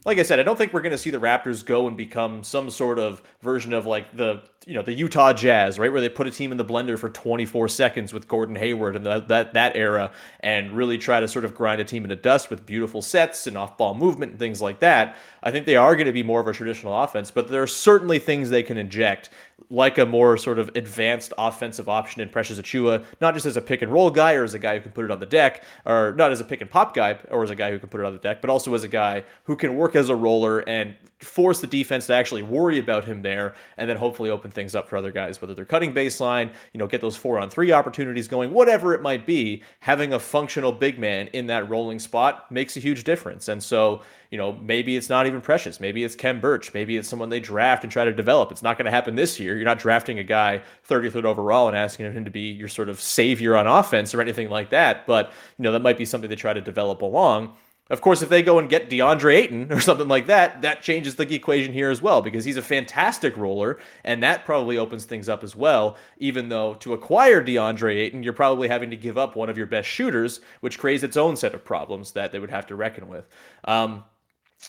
like 0.06 0.18
I 0.18 0.24
said, 0.24 0.40
I 0.40 0.44
don't 0.44 0.58
think 0.58 0.74
we're 0.74 0.82
going 0.82 0.94
to 0.94 0.98
see 0.98 1.12
the 1.12 1.20
Raptors 1.20 1.64
go 1.64 1.88
and 1.88 1.96
become 1.96 2.44
some 2.44 2.70
sort 2.70 2.98
of 2.98 3.22
version 3.42 3.74
of 3.74 3.86
like 3.86 4.16
the 4.16 4.42
you 4.68 4.76
know 4.76 4.84
the 4.84 4.94
Utah 4.94 5.34
Jazz, 5.34 5.80
right, 5.80 5.92
where 5.92 6.02
they 6.02 6.10
put 6.10 6.28
a 6.28 6.32
team 6.32 6.52
in 6.52 6.58
the 6.58 6.66
blender 6.66 6.98
for 6.98 7.10
24 7.10 7.68
seconds 7.68 8.14
with 8.14 8.28
Gordon 8.28 8.56
Hayward 8.56 8.96
and 8.96 9.06
that 9.06 9.28
that, 9.28 9.54
that 9.54 9.76
era, 9.76 10.12
and 10.42 10.72
really 10.72 10.98
try 10.98 11.20
to 11.20 11.28
sort 11.28 11.46
of 11.46 11.56
grind 11.56 11.82
a 11.82 11.84
team 11.84 12.04
into 12.04 12.16
dust 12.16 12.50
with 12.50 12.66
beautiful 12.66 13.02
sets 13.02 13.48
and 13.48 13.58
off-ball 13.58 13.96
movement 13.96 14.34
and 14.34 14.40
things 14.40 14.62
like 14.62 14.80
that. 14.80 15.18
I 15.44 15.50
think 15.50 15.66
they 15.66 15.76
are 15.76 15.96
going 15.96 16.06
to 16.06 16.14
be 16.14 16.22
more 16.22 16.40
of 16.40 16.48
a 16.48 16.54
traditional 16.54 17.02
offense, 17.02 17.32
but 17.32 17.48
there 17.50 17.64
are 17.64 17.68
certainly 17.68 18.20
things 18.20 18.50
they 18.50 18.62
can 18.62 18.78
inject, 18.78 19.32
like 19.72 19.98
a 19.98 20.06
more 20.06 20.38
sort 20.38 20.60
of 20.60 20.70
advanced 20.76 21.34
offensive 21.38 21.90
option 21.90 22.22
in 22.22 22.30
Precious 22.30 22.60
Achiuwa, 22.60 23.04
not 23.20 23.34
just 23.34 23.48
as 23.48 23.58
a 23.58 23.62
pick 23.62 23.82
and 23.82 23.92
roll 23.92 24.12
guy 24.12 24.34
or 24.34 24.44
as 24.44 24.54
a 24.54 24.60
guy 24.60 24.76
who 24.76 24.82
can 24.82 24.92
put 24.92 25.06
it 25.06 25.10
on 25.10 25.20
the 25.20 25.26
deck, 25.26 25.64
or 25.86 26.14
not 26.16 26.32
as 26.32 26.40
a 26.40 26.44
pick 26.44 26.62
and 26.62 26.70
pop 26.70 26.94
guy 26.94 27.18
or 27.32 27.44
as 27.44 27.50
a 27.50 27.56
guy 27.56 27.72
who 27.72 27.80
can 27.80 27.90
put 27.90 28.00
it 28.00 28.06
on 28.06 28.14
the 28.14 28.20
deck, 28.20 28.42
but 28.42 28.52
also 28.52 28.74
as 28.76 28.84
a 28.84 28.88
guy 28.88 29.24
who 29.46 29.56
can 29.56 29.76
work 29.76 29.96
as 29.96 30.10
a 30.10 30.16
roller 30.16 30.60
and 30.70 30.96
force 31.20 31.60
the 31.62 31.68
defense 31.68 32.08
to 32.08 32.14
actually 32.14 32.44
worry 32.44 32.80
about 32.80 33.06
him 33.06 33.22
there, 33.22 33.56
and 33.78 33.90
then 33.90 33.98
hopefully 33.98 34.30
open 34.30 34.51
things 34.52 34.76
up 34.76 34.88
for 34.88 34.98
other 34.98 35.12
guys, 35.12 35.42
whether 35.42 35.54
they're 35.54 35.66
cutting 35.66 35.94
baseline, 35.94 36.52
you 36.74 36.78
know, 36.78 36.88
get 36.88 37.02
those 37.02 37.18
four 37.18 37.40
on 37.40 37.50
three 37.50 37.72
opportunities 37.72 38.28
going, 38.28 38.52
whatever 38.52 38.94
it 38.94 39.02
might 39.02 39.26
be. 39.26 39.64
Having 39.80 40.14
a 40.14 40.20
functional 40.20 40.72
big 40.72 41.00
man 41.00 41.28
in 41.34 41.48
that 41.48 41.70
rolling 41.70 42.00
spot 42.00 42.52
makes 42.52 42.78
a 42.78 42.80
huge 42.80 43.04
difference. 43.04 43.48
And 43.48 43.62
so, 43.64 44.02
you 44.30 44.38
know, 44.38 44.54
maybe 44.54 44.96
it's 44.96 45.10
not 45.10 45.28
even 45.28 45.42
precious. 45.42 45.80
Maybe 45.80 46.04
it's 46.04 46.16
Khem 46.16 46.40
Birch. 46.40 46.74
Maybe 46.74 46.96
it's 46.98 47.08
someone 47.08 47.30
they 47.30 47.40
draft 47.40 47.84
and 47.84 47.92
try 47.92 48.06
to 48.06 48.14
develop. 48.14 48.52
It's 48.52 48.64
not 48.64 48.78
going 48.78 48.86
to 48.86 48.92
happen 48.92 49.16
this 49.16 49.40
year. 49.40 49.56
You're 49.56 49.66
not 49.66 49.80
drafting 49.80 50.20
a 50.20 50.24
guy 50.24 50.62
33rd 50.88 51.26
overall 51.26 51.68
and 51.68 51.76
asking 51.76 52.12
him 52.14 52.24
to 52.24 52.32
be 52.32 52.52
your 52.52 52.70
sort 52.70 52.88
of 52.88 53.02
savior 53.02 53.58
on 53.58 53.68
offense 53.68 54.14
or 54.14 54.22
anything 54.22 54.50
like 54.50 54.70
that. 54.70 55.06
But, 55.06 55.32
you 55.58 55.64
know, 55.64 55.72
that 55.74 55.82
might 55.82 55.98
be 55.98 56.06
something 56.06 56.30
they 56.30 56.36
try 56.36 56.54
to 56.54 56.62
develop 56.62 57.02
along. 57.02 57.54
Of 57.92 58.00
course, 58.00 58.22
if 58.22 58.30
they 58.30 58.42
go 58.42 58.58
and 58.58 58.70
get 58.70 58.90
DeAndre 58.90 59.36
Ayton 59.36 59.70
or 59.70 59.82
something 59.82 60.08
like 60.08 60.28
that, 60.28 60.62
that 60.62 60.82
changes 60.82 61.18
the 61.18 61.36
equation 61.36 61.74
here 61.74 61.92
as 61.92 62.02
well 62.02 62.22
because 62.22 62.46
he's 62.46 62.56
a 62.56 62.62
fantastic 62.62 63.36
roller, 63.36 63.80
and 64.06 64.24
that 64.24 64.46
probably 64.46 64.78
opens 64.78 65.04
things 65.04 65.28
up 65.28 65.44
as 65.44 65.58
well. 65.58 65.98
Even 66.18 66.48
though 66.48 66.76
to 66.76 66.94
acquire 66.94 67.44
DeAndre 67.44 67.98
Ayton, 67.98 68.24
you're 68.24 68.32
probably 68.32 68.70
having 68.70 68.90
to 68.92 68.96
give 68.96 69.18
up 69.18 69.36
one 69.36 69.50
of 69.50 69.58
your 69.58 69.68
best 69.68 69.90
shooters, 69.90 70.40
which 70.62 70.80
creates 70.80 71.04
its 71.04 71.18
own 71.18 71.36
set 71.36 71.54
of 71.54 71.66
problems 71.66 72.14
that 72.14 72.32
they 72.32 72.40
would 72.40 72.50
have 72.50 72.66
to 72.68 72.76
reckon 72.78 73.10
with. 73.10 73.28
Um, 73.66 74.06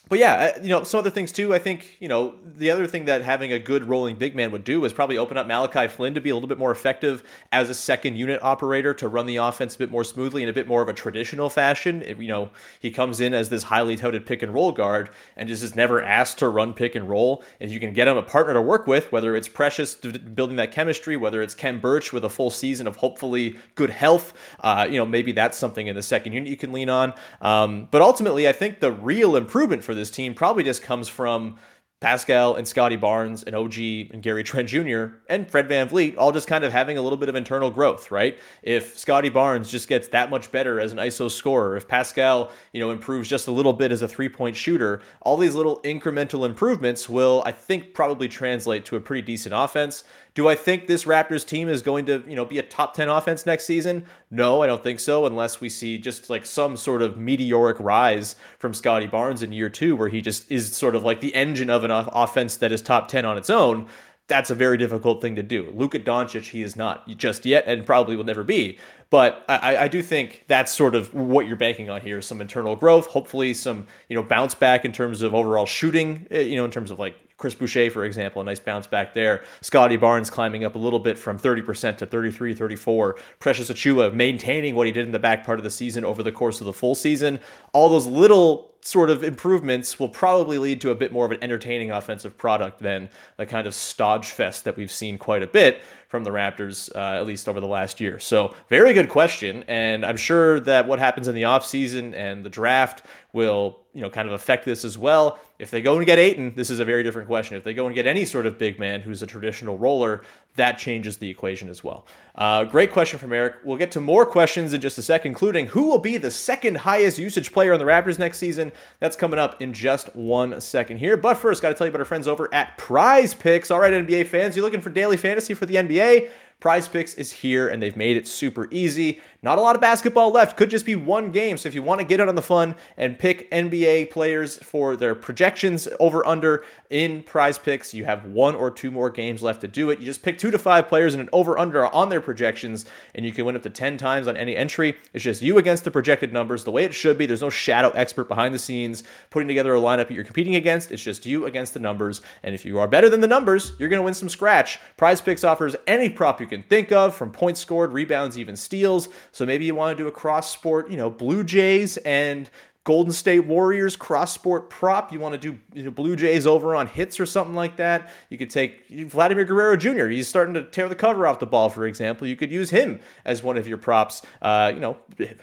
but 0.09 0.19
yeah, 0.19 0.53
uh, 0.57 0.63
you 0.63 0.69
know, 0.69 0.85
some 0.85 0.99
other 0.99 1.11
things 1.11 1.33
too. 1.33 1.55
I 1.55 1.59
think, 1.59 1.97
you 2.01 2.09
know, 2.09 2.35
the 2.57 2.71
other 2.71 2.87
thing 2.87 3.05
that 3.07 3.23
having 3.23 3.53
a 3.53 3.59
good 3.59 3.89
rolling 3.89 4.17
big 4.17 4.35
man 4.35 4.51
would 4.51 4.65
do 4.65 4.85
is 4.85 4.93
probably 4.93 5.19
open 5.19 5.37
up 5.37 5.47
Malachi 5.47 5.89
Flynn 5.89 6.15
to 6.15 6.21
be 6.21 6.31
a 6.31 6.35
little 6.35 6.49
bit 6.49 6.59
more 6.59 6.71
effective 6.71 7.23
as 7.53 7.71
a 7.71 7.75
second 7.75 8.17
unit 8.17 8.43
operator 8.43 8.95
to 8.95 9.09
run 9.09 9.27
the 9.27 9.37
offense 9.37 9.75
a 9.75 9.79
bit 9.79 9.91
more 9.91 10.05
smoothly 10.05 10.43
in 10.43 10.49
a 10.49 10.53
bit 10.53 10.67
more 10.67 10.83
of 10.83 10.89
a 10.89 10.93
traditional 10.93 11.51
fashion. 11.51 12.03
You 12.19 12.29
know, 12.29 12.51
he 12.81 12.91
comes 12.91 13.21
in 13.21 13.35
as 13.35 13.49
this 13.49 13.63
highly 13.63 13.97
touted 13.97 14.25
pick 14.25 14.43
and 14.43 14.53
roll 14.53 14.73
guard 14.73 15.11
and 15.37 15.49
just 15.49 15.63
is 15.63 15.77
never 15.77 16.03
asked 16.03 16.39
to 16.39 16.49
run 16.49 16.73
pick 16.73 16.95
and 16.95 17.09
roll. 17.09 17.45
And 17.61 17.71
you 17.71 17.81
can 17.81 17.93
get 17.93 18.09
him 18.09 18.17
a 18.17 18.23
partner 18.23 18.55
to 18.55 18.63
work 18.63 18.87
with, 18.87 19.11
whether 19.13 19.37
it's 19.37 19.49
Precious 19.49 19.95
building 19.95 20.57
that 20.57 20.73
chemistry, 20.73 21.17
whether 21.17 21.43
it's 21.43 21.55
Khem 21.55 21.81
Birch 21.81 22.13
with 22.13 22.25
a 22.25 22.31
full 22.31 22.51
season 22.51 22.87
of 22.87 22.97
hopefully 22.97 23.59
good 23.75 23.91
health, 23.91 24.33
uh, 24.61 24.87
you 24.89 24.97
know, 24.97 25.07
maybe 25.07 25.33
that's 25.33 25.59
something 25.59 25.87
in 25.87 25.95
the 25.95 26.03
second 26.03 26.33
unit 26.33 26.49
you 26.49 26.57
can 26.57 26.73
lean 26.73 26.89
on. 26.89 27.13
Um, 27.41 27.89
but 27.91 28.03
ultimately, 28.03 28.49
I 28.49 28.53
think 28.53 28.81
the 28.81 28.93
real 28.93 29.37
improvement 29.37 29.82
for 29.83 29.95
this 29.95 30.11
team 30.11 30.35
probably 30.35 30.65
just 30.65 30.83
comes 30.83 31.09
from 31.09 31.59
Pascal 32.03 32.57
and 32.57 32.67
Scottie 32.67 32.97
Barnes 32.97 33.45
and 33.45 33.55
OG 33.55 33.79
and 33.79 34.23
Gary 34.23 34.43
Trent 34.45 34.69
Jr. 34.69 35.05
and 35.29 35.49
Fred 35.49 35.69
VanVleet 35.69 36.17
all 36.19 36.33
just 36.33 36.49
kind 36.49 36.65
of 36.65 36.73
having 36.73 36.99
a 36.99 37.03
little 37.03 37.17
bit 37.17 37.29
of 37.29 37.37
internal 37.37 37.71
growth, 37.71 38.11
right? 38.11 38.39
If 38.62 38.99
Scottie 38.99 39.29
Barnes 39.29 39.71
just 39.71 39.89
gets 39.89 40.09
that 40.09 40.29
much 40.29 40.51
better 40.51 40.81
as 40.81 40.93
an 40.93 40.99
ISO 40.99 41.31
scorer, 41.31 41.77
if 41.77 41.87
Pascal, 41.87 42.51
you 42.73 42.81
know, 42.81 42.91
improves 42.91 43.29
just 43.29 43.47
a 43.47 43.53
little 43.53 43.73
bit 43.73 43.93
as 43.93 44.03
a 44.03 44.09
three-point 44.09 44.57
shooter, 44.57 45.01
all 45.23 45.37
these 45.37 45.55
little 45.55 45.81
incremental 45.83 46.45
improvements 46.45 47.09
will, 47.09 47.43
I 47.47 47.53
think, 47.53 47.95
probably 47.95 48.29
translate 48.29 48.85
to 48.87 48.97
a 48.97 49.01
pretty 49.01 49.23
decent 49.23 49.55
offense. 49.55 50.03
Do 50.35 50.49
I 50.49 50.55
think 50.55 50.87
this 50.87 51.05
Raptors 51.05 51.47
team 51.47 51.69
is 51.69 51.83
going 51.83 52.07
to, 52.07 52.25
you 52.27 52.35
know, 52.35 52.47
be 52.47 52.59
a 52.59 52.62
top 52.62 52.95
10 52.95 53.11
offense 53.11 53.45
next 53.45 53.67
season? 53.67 54.07
No, 54.31 54.62
I 54.62 54.67
don't 54.67 54.83
think 54.83 54.99
so, 54.99 55.27
unless 55.27 55.61
we 55.61 55.69
see 55.69 55.99
just 55.99 56.31
like 56.31 56.47
some 56.47 56.75
sort 56.77 57.03
of 57.03 57.19
meteoric 57.19 57.77
rise 57.79 58.37
from 58.59 58.73
Scottie 58.73 59.07
Barnes 59.07 59.43
in 59.43 59.53
year 59.53 59.69
two, 59.69 59.95
where 59.95 60.09
he 60.09 60.23
just 60.23 60.51
is 60.51 60.75
sort 60.75 60.97
of 60.97 61.03
like 61.03 61.21
the 61.21 61.35
engine 61.35 61.69
of 61.69 61.85
an 61.85 61.91
offense 61.91 62.57
that 62.57 62.73
is 62.73 62.81
top 62.81 63.09
10 63.09 63.27
on 63.27 63.37
its 63.37 63.51
own. 63.51 63.87
That's 64.29 64.49
a 64.49 64.55
very 64.55 64.79
difficult 64.79 65.21
thing 65.21 65.37
to 65.37 65.43
do. 65.43 65.71
Luka 65.75 65.99
Doncic, 65.99 66.49
he 66.49 66.62
is 66.62 66.77
not 66.77 67.07
just 67.19 67.45
yet 67.45 67.65
and 67.67 67.85
probably 67.85 68.17
will 68.17 68.25
never 68.25 68.45
be. 68.45 68.79
But 69.11 69.45
I, 69.47 69.77
I, 69.77 69.89
do 69.89 70.03
think 70.03 70.45
that's 70.49 70.73
sort 70.73 70.95
of 70.95 71.12
what 71.12 71.47
you're 71.47 71.55
banking 71.55 71.91
on 71.91 72.01
here: 72.01 72.23
some 72.23 72.41
internal 72.41 72.75
growth, 72.75 73.07
hopefully 73.09 73.53
some 73.53 73.87
you 74.09 74.17
know 74.17 74.23
bounce 74.23 74.55
back 74.55 74.87
in 74.87 74.93
terms 74.93 75.21
of 75.21 75.35
overall 75.35 75.67
shooting, 75.67 76.27
eh, 76.31 76.41
you 76.41 76.57
know, 76.57 76.65
in 76.65 76.71
terms 76.71 76.91
of 76.91 76.99
like 76.99 77.15
Chris 77.43 77.57
Boucher, 77.57 77.91
for 77.91 78.05
example, 78.05 78.41
a 78.41 78.45
nice 78.45 78.61
bounce 78.61 78.87
back 78.87 79.15
there. 79.15 79.43
Scottie 79.63 79.97
Barnes 79.97 80.31
climbing 80.31 80.63
up 80.63 80.77
a 80.77 80.79
little 80.79 81.01
bit 81.01 81.19
from 81.19 81.37
30% 81.37 81.99
to 81.99 82.07
33, 82.07 82.55
34. 82.55 83.17
Precious 83.41 83.69
Achiuwa 83.69 84.15
maintaining 84.15 84.77
what 84.77 84.87
he 84.87 84.93
did 84.93 85.07
in 85.07 85.11
the 85.11 85.19
back 85.19 85.45
part 85.45 85.59
of 85.59 85.65
the 85.65 85.71
season 85.71 86.05
over 86.05 86.23
the 86.23 86.31
course 86.31 86.61
of 86.61 86.67
the 86.67 86.73
full 86.73 86.95
season. 86.95 87.41
All 87.73 87.89
those 87.89 88.07
little 88.07 88.71
sort 88.83 89.11
of 89.11 89.25
improvements 89.25 89.99
will 89.99 90.09
probably 90.09 90.57
lead 90.57 90.81
to 90.83 90.91
a 90.91 90.95
bit 90.95 91.11
more 91.11 91.25
of 91.25 91.33
an 91.33 91.39
entertaining 91.43 91.91
offensive 91.91 92.39
product 92.39 92.79
than 92.79 93.11
the 93.39 93.47
kind 93.47 93.67
of 93.67 93.75
stodge 93.75 94.27
fest 94.27 94.63
that 94.63 94.77
we've 94.77 94.93
seen 94.93 95.19
quite 95.19 95.43
a 95.43 95.47
bit 95.49 95.83
from 96.09 96.23
the 96.23 96.31
Raptors, 96.31 96.95
uh, 96.95 97.19
at 97.19 97.27
least 97.27 97.49
over 97.49 97.59
the 97.59 97.67
last 97.67 98.01
year. 98.01 98.21
So, 98.21 98.55
very 98.69 98.93
good 98.93 99.09
question. 99.09 99.65
And 99.67 100.05
I'm 100.05 100.17
sure 100.17 100.61
that 100.61 100.87
what 100.87 100.99
happens 101.01 101.27
in 101.27 101.35
the 101.35 101.43
offseason 101.43 102.15
and 102.15 102.45
the 102.45 102.51
draft 102.51 103.07
will, 103.33 103.81
you 103.95 104.03
know, 104.03 104.11
kind 104.11 104.29
of 104.29 104.35
affect 104.35 104.65
this 104.65 104.85
as 104.85 104.99
well. 104.99 105.41
If 105.62 105.71
they 105.71 105.81
go 105.81 105.97
and 105.97 106.04
get 106.04 106.19
Ayton, 106.19 106.54
this 106.57 106.71
is 106.71 106.81
a 106.81 106.85
very 106.85 107.04
different 107.04 107.28
question. 107.28 107.57
If 107.57 107.62
they 107.62 107.73
go 107.73 107.87
and 107.87 107.95
get 107.95 108.04
any 108.04 108.25
sort 108.25 108.47
of 108.47 108.59
big 108.59 108.81
man 108.81 109.00
who's 109.00 109.23
a 109.23 109.28
traditional 109.28 109.78
roller, 109.78 110.25
that 110.57 110.76
changes 110.76 111.16
the 111.19 111.31
equation 111.31 111.69
as 111.69 111.85
well. 111.85 112.04
Uh, 112.35 112.64
great 112.64 112.90
question 112.90 113.16
from 113.16 113.33
Eric. 113.33 113.59
We'll 113.64 113.76
get 113.76 113.92
to 113.92 114.00
more 114.00 114.26
questions 114.26 114.73
in 114.73 114.81
just 114.81 114.99
a 114.99 115.02
second, 115.02 115.31
including 115.31 115.66
who 115.66 115.85
will 115.85 116.00
be 116.00 116.16
the 116.16 116.33
second 116.33 116.76
highest 116.76 117.16
usage 117.16 117.52
player 117.52 117.73
on 117.73 117.78
the 117.78 117.85
Raptors 117.85 118.19
next 118.19 118.38
season. 118.38 118.73
That's 118.99 119.14
coming 119.14 119.38
up 119.38 119.62
in 119.62 119.73
just 119.73 120.14
one 120.16 120.61
second 120.61 120.99
here. 120.99 121.16
But 121.16 121.35
first, 121.35 121.62
got 121.62 121.69
to 121.69 121.75
tell 121.76 121.87
you 121.87 121.90
about 121.90 122.00
our 122.00 122.07
friends 122.07 122.26
over 122.26 122.52
at 122.52 122.76
Prize 122.76 123.33
Picks. 123.33 123.71
All 123.71 123.78
right, 123.78 123.92
NBA 123.92 124.26
fans, 124.26 124.57
you 124.57 124.62
looking 124.62 124.81
for 124.81 124.90
daily 124.90 125.16
fantasy 125.16 125.54
for 125.54 125.66
the 125.66 125.76
NBA? 125.76 126.28
Prize 126.62 126.87
Picks 126.87 127.14
is 127.14 127.33
here 127.33 127.71
and 127.71 127.83
they've 127.83 127.97
made 127.97 128.16
it 128.16 128.28
super 128.28 128.69
easy. 128.71 129.21
Not 129.42 129.59
a 129.59 129.61
lot 129.61 129.75
of 129.75 129.81
basketball 129.81 130.31
left. 130.31 130.57
Could 130.57 130.71
just 130.71 130.87
be 130.87 130.95
one 130.95 131.33
game. 131.33 131.59
So 131.59 131.69
if 131.69 131.75
you 131.75 131.83
want 131.83 132.00
to 132.00 132.04
get 132.04 132.21
in 132.21 132.28
on 132.28 132.37
the 132.37 132.42
fun 132.42 132.76
and 132.97 133.19
pick 133.19 133.50
NBA 133.50 134.12
players 134.12 134.59
for 134.59 134.95
their 134.95 135.16
projections 135.16 135.88
over 135.99 136.25
under 136.25 136.64
in 136.90 137.25
prize 137.25 137.59
picks, 137.59 137.92
you 137.92 138.04
have 138.04 138.25
one 138.26 138.54
or 138.54 138.71
two 138.71 138.92
more 138.92 139.11
games 139.11 139.42
left 139.42 139.62
to 139.62 139.66
do 139.66 139.90
it. 139.90 139.99
You 139.99 140.04
just 140.04 140.23
pick 140.23 140.38
two 140.38 140.52
to 140.52 140.59
five 140.61 140.88
players 140.88 141.14
and 141.14 141.23
an 141.23 141.28
over 141.33 141.59
under 141.59 141.87
on 141.87 142.09
their 142.09 142.21
projections, 142.21 142.85
and 143.16 143.26
you 143.26 143.33
can 143.33 143.45
win 143.45 143.57
up 143.57 143.62
to 143.64 143.71
10 143.71 143.97
times 143.97 144.28
on 144.28 144.37
any 144.37 144.54
entry. 144.54 144.97
It's 145.12 145.25
just 145.25 145.42
you 145.42 145.59
against 145.59 145.83
the 145.83 145.90
projected 145.90 146.33
numbers, 146.33 146.62
the 146.62 146.71
way 146.71 146.85
it 146.85 146.95
should 146.95 147.19
be. 147.19 147.26
There's 147.26 147.40
no 147.40 147.50
shadow 147.50 147.90
expert 147.97 148.28
behind 148.28 148.54
the 148.54 148.61
scenes 148.61 149.02
putting 149.31 149.49
together 149.49 149.75
a 149.75 149.81
lineup 149.81 150.07
that 150.07 150.12
you're 150.12 150.23
competing 150.23 150.54
against. 150.54 150.92
It's 150.92 151.02
just 151.02 151.26
you 151.26 151.47
against 151.47 151.75
the 151.75 151.81
numbers. 151.81 152.21
And 152.45 152.54
if 152.54 152.64
you 152.64 152.78
are 152.78 152.87
better 152.87 153.09
than 153.09 153.21
the 153.21 153.26
numbers, 153.26 153.73
you're 153.81 153.88
going 153.88 153.99
to 153.99 154.04
win 154.04 154.14
some 154.14 154.28
scratch. 154.28 154.78
Prize 154.97 155.21
picks 155.21 155.42
offers 155.42 155.75
any 155.88 156.09
prop 156.09 156.40
you 156.40 156.47
can 156.56 156.62
think 156.64 156.92
of, 156.92 157.14
from 157.14 157.30
points 157.30 157.61
scored, 157.61 157.92
rebounds, 157.92 158.38
even 158.38 158.56
steals. 158.56 159.09
So 159.32 159.44
maybe 159.44 159.64
you 159.64 159.75
want 159.75 159.97
to 159.97 160.02
do 160.02 160.09
a 160.09 160.12
cross 160.12 160.50
sport, 160.50 160.90
you 160.90 160.97
know, 160.97 161.11
Blue 161.11 161.44
Jays 161.44 161.97
and 161.99 162.49
Golden 162.85 163.12
State 163.12 163.40
Warriors 163.40 163.94
cross 163.94 164.32
sport 164.32 164.68
prop. 164.68 165.12
You 165.12 165.21
want 165.21 165.35
to 165.35 165.38
do 165.38 165.59
you 165.73 165.85
know, 165.85 165.90
Blue 165.90 166.16
Jays 166.16 166.49
over 166.49 166.75
on 166.75 166.88
hits 166.88 167.21
or 167.21 167.26
something 167.26 167.54
like 167.54 167.76
that. 167.76 168.11
You 168.28 168.38
could 168.38 168.50
take 168.50 168.88
Vladimir 168.90 169.44
Guerrero 169.44 169.76
Jr. 169.76 170.06
He's 170.06 170.26
starting 170.26 170.54
to 170.54 170.64
tear 170.64 170.88
the 170.88 170.97
cover 170.97 171.26
off 171.26 171.38
the 171.38 171.47
ball, 171.47 171.71
for 171.71 171.87
example. 171.87 172.26
You 172.26 172.35
could 172.35 172.50
use 172.50 172.71
him 172.71 172.99
as 173.25 173.42
one 173.42 173.56
of 173.56 173.68
your 173.68 173.78
props. 173.78 174.23
Uh, 174.40 174.73
you 174.75 174.80
know, 174.80 174.97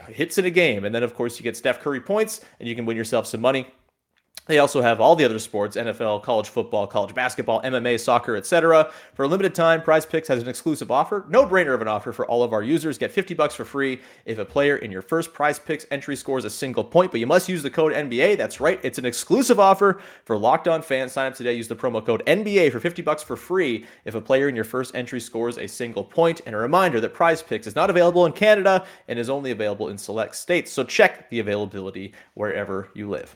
hits 0.09 0.37
in 0.37 0.45
a 0.45 0.49
game, 0.49 0.83
and 0.83 0.93
then 0.93 1.03
of 1.03 1.13
course 1.13 1.39
you 1.39 1.43
get 1.43 1.55
Steph 1.55 1.79
Curry 1.79 2.01
points, 2.01 2.41
and 2.59 2.67
you 2.67 2.75
can 2.75 2.85
win 2.85 2.97
yourself 2.97 3.25
some 3.25 3.41
money. 3.41 3.67
They 4.49 4.57
also 4.57 4.81
have 4.81 4.99
all 4.99 5.15
the 5.15 5.25
other 5.25 5.37
sports 5.37 5.77
NFL, 5.77 6.23
college 6.23 6.49
football, 6.49 6.87
college 6.87 7.13
basketball, 7.13 7.61
MMA, 7.61 7.99
soccer, 7.99 8.35
etc. 8.35 8.91
For 9.13 9.25
a 9.25 9.27
limited 9.27 9.53
time, 9.53 9.83
Prize 9.83 10.07
Picks 10.07 10.27
has 10.27 10.41
an 10.41 10.49
exclusive 10.49 10.89
offer. 10.89 11.23
No 11.29 11.45
brainer 11.45 11.75
of 11.75 11.83
an 11.83 11.87
offer 11.87 12.11
for 12.11 12.25
all 12.25 12.41
of 12.41 12.51
our 12.51 12.63
users. 12.63 12.97
Get 12.97 13.11
50 13.11 13.35
bucks 13.35 13.53
for 13.53 13.63
free 13.63 14.01
if 14.25 14.39
a 14.39 14.45
player 14.45 14.77
in 14.77 14.89
your 14.89 15.03
first 15.03 15.35
Prize 15.35 15.59
Picks 15.59 15.85
entry 15.91 16.15
scores 16.15 16.45
a 16.45 16.49
single 16.49 16.83
point, 16.83 17.11
but 17.11 17.19
you 17.19 17.27
must 17.27 17.47
use 17.47 17.61
the 17.61 17.69
code 17.69 17.93
NBA. 17.93 18.39
That's 18.39 18.59
right, 18.59 18.79
it's 18.81 18.97
an 18.97 19.05
exclusive 19.05 19.59
offer 19.59 20.01
for 20.25 20.35
locked 20.35 20.67
on 20.67 20.81
fans. 20.81 21.11
Sign 21.11 21.31
up 21.31 21.37
today. 21.37 21.53
Use 21.53 21.67
the 21.67 21.75
promo 21.75 22.03
code 22.03 22.23
NBA 22.25 22.71
for 22.71 22.79
50 22.79 23.03
bucks 23.03 23.21
for 23.21 23.37
free 23.37 23.85
if 24.05 24.15
a 24.15 24.21
player 24.21 24.49
in 24.49 24.55
your 24.55 24.65
first 24.65 24.95
entry 24.95 25.19
scores 25.19 25.59
a 25.59 25.67
single 25.67 26.03
point. 26.03 26.41
And 26.47 26.55
a 26.55 26.57
reminder 26.57 26.99
that 27.01 27.13
Prize 27.13 27.43
Picks 27.43 27.67
is 27.67 27.75
not 27.75 27.91
available 27.91 28.25
in 28.25 28.31
Canada 28.31 28.87
and 29.07 29.19
is 29.19 29.29
only 29.29 29.51
available 29.51 29.89
in 29.89 29.99
select 29.99 30.35
states. 30.35 30.71
So 30.71 30.83
check 30.83 31.29
the 31.29 31.39
availability 31.39 32.13
wherever 32.33 32.89
you 32.95 33.07
live. 33.07 33.35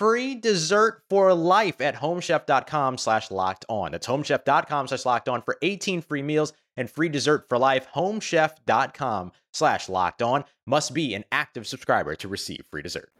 free 0.00 0.34
dessert 0.34 1.02
for 1.10 1.34
life 1.34 1.78
at 1.82 1.94
homechef.com 1.94 2.96
slash 2.96 3.30
locked 3.30 3.66
on. 3.68 3.92
That's 3.92 4.06
homechef.com 4.06 4.88
slash 4.88 5.04
locked 5.04 5.28
on 5.28 5.42
for 5.42 5.58
18 5.60 6.00
free 6.00 6.22
meals 6.22 6.54
and 6.74 6.90
free 6.90 7.10
dessert 7.10 7.44
for 7.50 7.58
life. 7.58 7.86
Homechef.com 7.94 9.32
slash 9.52 9.90
locked 9.90 10.22
on 10.22 10.44
must 10.64 10.94
be 10.94 11.12
an 11.12 11.24
active 11.30 11.66
subscriber 11.66 12.14
to 12.14 12.28
receive 12.28 12.64
free 12.70 12.80
dessert. 12.80 13.12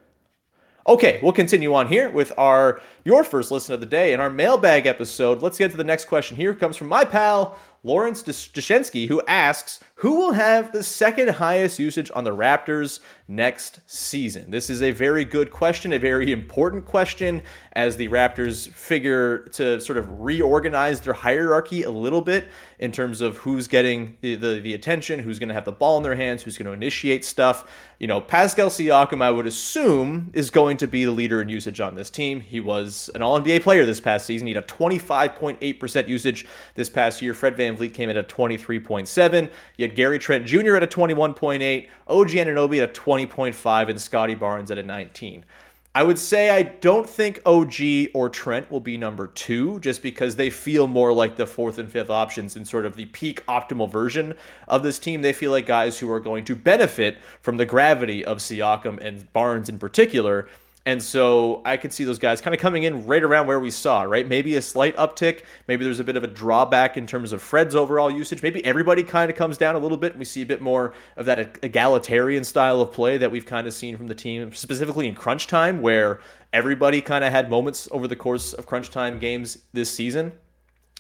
Okay, 0.89 1.21
we'll 1.23 1.33
continue 1.33 1.75
on 1.75 1.87
here 1.87 2.09
with 2.09 2.33
our 2.39 2.81
your 3.05 3.25
first 3.25 3.51
listen 3.51 3.75
of 3.75 3.81
the 3.81 3.87
day 3.87 4.15
and 4.15 4.23
our 4.23 4.31
mailbag 4.31 4.87
episode. 4.87 5.43
Let's 5.43 5.59
get 5.59 5.71
to 5.73 5.77
the 5.77 5.85
next 5.85 6.07
question 6.07 6.35
here. 6.35 6.55
Comes 6.55 6.79
from 6.79 6.89
my 6.89 7.05
pal 7.05 7.59
Lawrence 7.83 8.23
Deshensky, 8.23 9.09
who 9.09 9.23
asks, 9.27 9.81
who 10.01 10.15
will 10.15 10.33
have 10.33 10.73
the 10.73 10.83
second 10.83 11.29
highest 11.29 11.79
usage 11.79 12.11
on 12.15 12.25
the 12.25 12.35
Raptors 12.35 13.01
next 13.29 13.81
season? 13.87 14.51
This 14.51 14.71
is 14.71 14.83
a 14.83 14.91
very 14.93 15.27
good 15.27 15.51
question, 15.51 15.93
a 15.93 15.99
very 15.99 16.33
important 16.33 16.87
question 16.87 17.43
as 17.75 17.97
the 17.97 18.09
Raptors 18.09 18.71
figure 18.73 19.41
to 19.53 19.81
sort 19.81 19.99
of 19.99 20.21
reorganize 20.21 21.01
their 21.01 21.13
hierarchy 21.13 21.83
a 21.83 21.91
little 21.91 22.23
bit 22.23 22.49
in 22.79 22.91
terms 22.91 23.21
of 23.21 23.37
who's 23.37 23.69
getting 23.69 24.17
the, 24.23 24.35
the, 24.37 24.61
the 24.61 24.73
attention, 24.73 25.21
who's 25.21 25.39
going 25.39 25.49
to 25.51 25.55
have 25.55 25.67
the 25.67 25.73
ball 25.73 25.99
in 25.99 26.03
their 26.03 26.17
hands, 26.17 26.43
who's 26.43 26.57
going 26.57 26.67
to 26.67 26.73
initiate 26.73 27.25
stuff. 27.25 27.71
You 27.99 28.07
know, 28.07 28.23
Pascal 28.23 28.71
Siakam, 28.71 29.23
I 29.23 29.31
would 29.31 29.47
assume, 29.47 30.31
is 30.33 30.51
going 30.51 30.79
to 30.79 30.87
be 30.87 31.05
the 31.05 31.11
leader 31.11 31.43
in 31.43 31.51
usage 31.51 31.81
on 31.81 31.95
this 31.95 32.09
team. 32.09 32.41
He 32.41 32.59
was 32.59 33.11
an 33.15 33.21
All 33.21 33.39
NBA 33.39 33.63
player 33.63 33.85
this 33.85 34.01
past 34.01 34.25
season. 34.25 34.47
He 34.47 34.55
had 34.55 34.65
a 34.65 34.67
25.8% 34.67 36.09
usage 36.09 36.47
this 36.75 36.89
past 36.89 37.21
year. 37.21 37.35
Fred 37.35 37.55
VanVleet 37.77 37.95
came 37.95 38.11
in 38.11 38.17
at 38.17 38.29
23.7. 38.29 39.51
You 39.77 39.87
had 39.87 39.97
Gary 39.97 40.19
Trent 40.19 40.47
Jr. 40.47 40.77
at 40.77 40.83
a 40.83 40.87
21.8, 40.87 41.89
OG 42.09 42.29
Anunoby 42.29 42.83
at 42.83 42.97
a 42.97 43.01
20.5, 43.01 43.89
and 43.89 44.01
Scottie 44.01 44.35
Barnes 44.35 44.71
at 44.71 44.79
a 44.79 44.83
19. 44.83 45.45
I 45.93 46.05
would 46.05 46.21
say 46.21 46.51
I 46.51 46.63
don't 46.63 47.09
think 47.09 47.41
OG 47.45 48.11
or 48.15 48.29
Trent 48.29 48.71
will 48.71 48.79
be 48.81 48.97
number 48.97 49.27
two 49.27 49.81
just 49.81 50.03
because 50.03 50.37
they 50.37 50.49
feel 50.49 50.87
more 50.87 51.13
like 51.13 51.35
the 51.35 51.49
fourth 51.49 51.79
and 51.79 51.91
fifth 51.91 52.11
options 52.11 52.55
in 52.55 52.65
sort 52.65 52.87
of 52.87 52.95
the 52.95 53.07
peak 53.07 53.45
optimal 53.47 53.91
version 53.91 54.35
of 54.69 54.85
this 54.85 55.01
team. 55.01 55.21
They 55.21 55.33
feel 55.33 55.51
like 55.51 55.67
guys 55.67 55.99
who 55.99 56.09
are 56.13 56.21
going 56.21 56.45
to 56.45 56.55
benefit 56.55 57.19
from 57.43 57.57
the 57.57 57.67
gravity 57.67 58.25
of 58.25 58.39
Siakam 58.39 59.05
and 59.05 59.33
Barnes 59.33 59.69
in 59.69 59.81
particular 59.81 60.49
and 60.91 61.01
so 61.01 61.63
I 61.65 61.77
could 61.77 61.93
see 61.93 62.03
those 62.03 62.19
guys 62.19 62.41
kind 62.41 62.53
of 62.53 62.61
coming 62.61 62.83
in 62.83 63.07
right 63.07 63.23
around 63.23 63.47
where 63.47 63.61
we 63.61 63.71
saw, 63.71 64.03
right? 64.03 64.27
Maybe 64.27 64.57
a 64.57 64.63
slight 64.63 64.97
uptick. 64.97 65.45
Maybe 65.69 65.85
there's 65.85 66.01
a 66.01 66.05
bit 66.05 66.17
of 66.17 66.25
a 66.25 66.27
drawback 66.27 66.97
in 66.97 67.07
terms 67.07 67.33
of 67.33 67.41
Fred's 67.41 67.77
overall 67.77 68.11
usage. 68.11 68.43
Maybe 68.43 68.65
everybody 68.65 69.05
kind 69.05 69.31
of 69.31 69.37
comes 69.37 69.57
down 69.57 69.77
a 69.77 69.79
little 69.79 69.97
bit 69.97 70.15
and 70.15 70.19
we 70.19 70.25
see 70.25 70.43
a 70.43 70.47
bit 70.47 70.61
more 70.61 70.93
of 71.17 71.27
that 71.27 71.59
egalitarian 71.63 72.43
style 72.43 72.81
of 72.81 72.91
play 72.91 73.19
that 73.19 73.31
we've 73.31 73.47
kind 73.47 73.69
of 73.69 73.73
seen 73.73 73.97
from 73.97 74.09
the 74.09 74.17
team, 74.17 74.53
specifically 74.53 75.07
in 75.07 75.15
crunch 75.15 75.47
time, 75.47 75.81
where 75.81 76.23
everybody 76.53 77.01
kind 77.01 77.23
of 77.23 77.31
had 77.31 77.49
moments 77.49 77.89
over 77.93 78.09
the 78.09 78.17
course 78.17 78.53
of 78.53 78.67
crunch 78.67 78.91
time 78.91 79.21
games 79.21 79.59
this 79.73 79.95
season. 79.95 80.33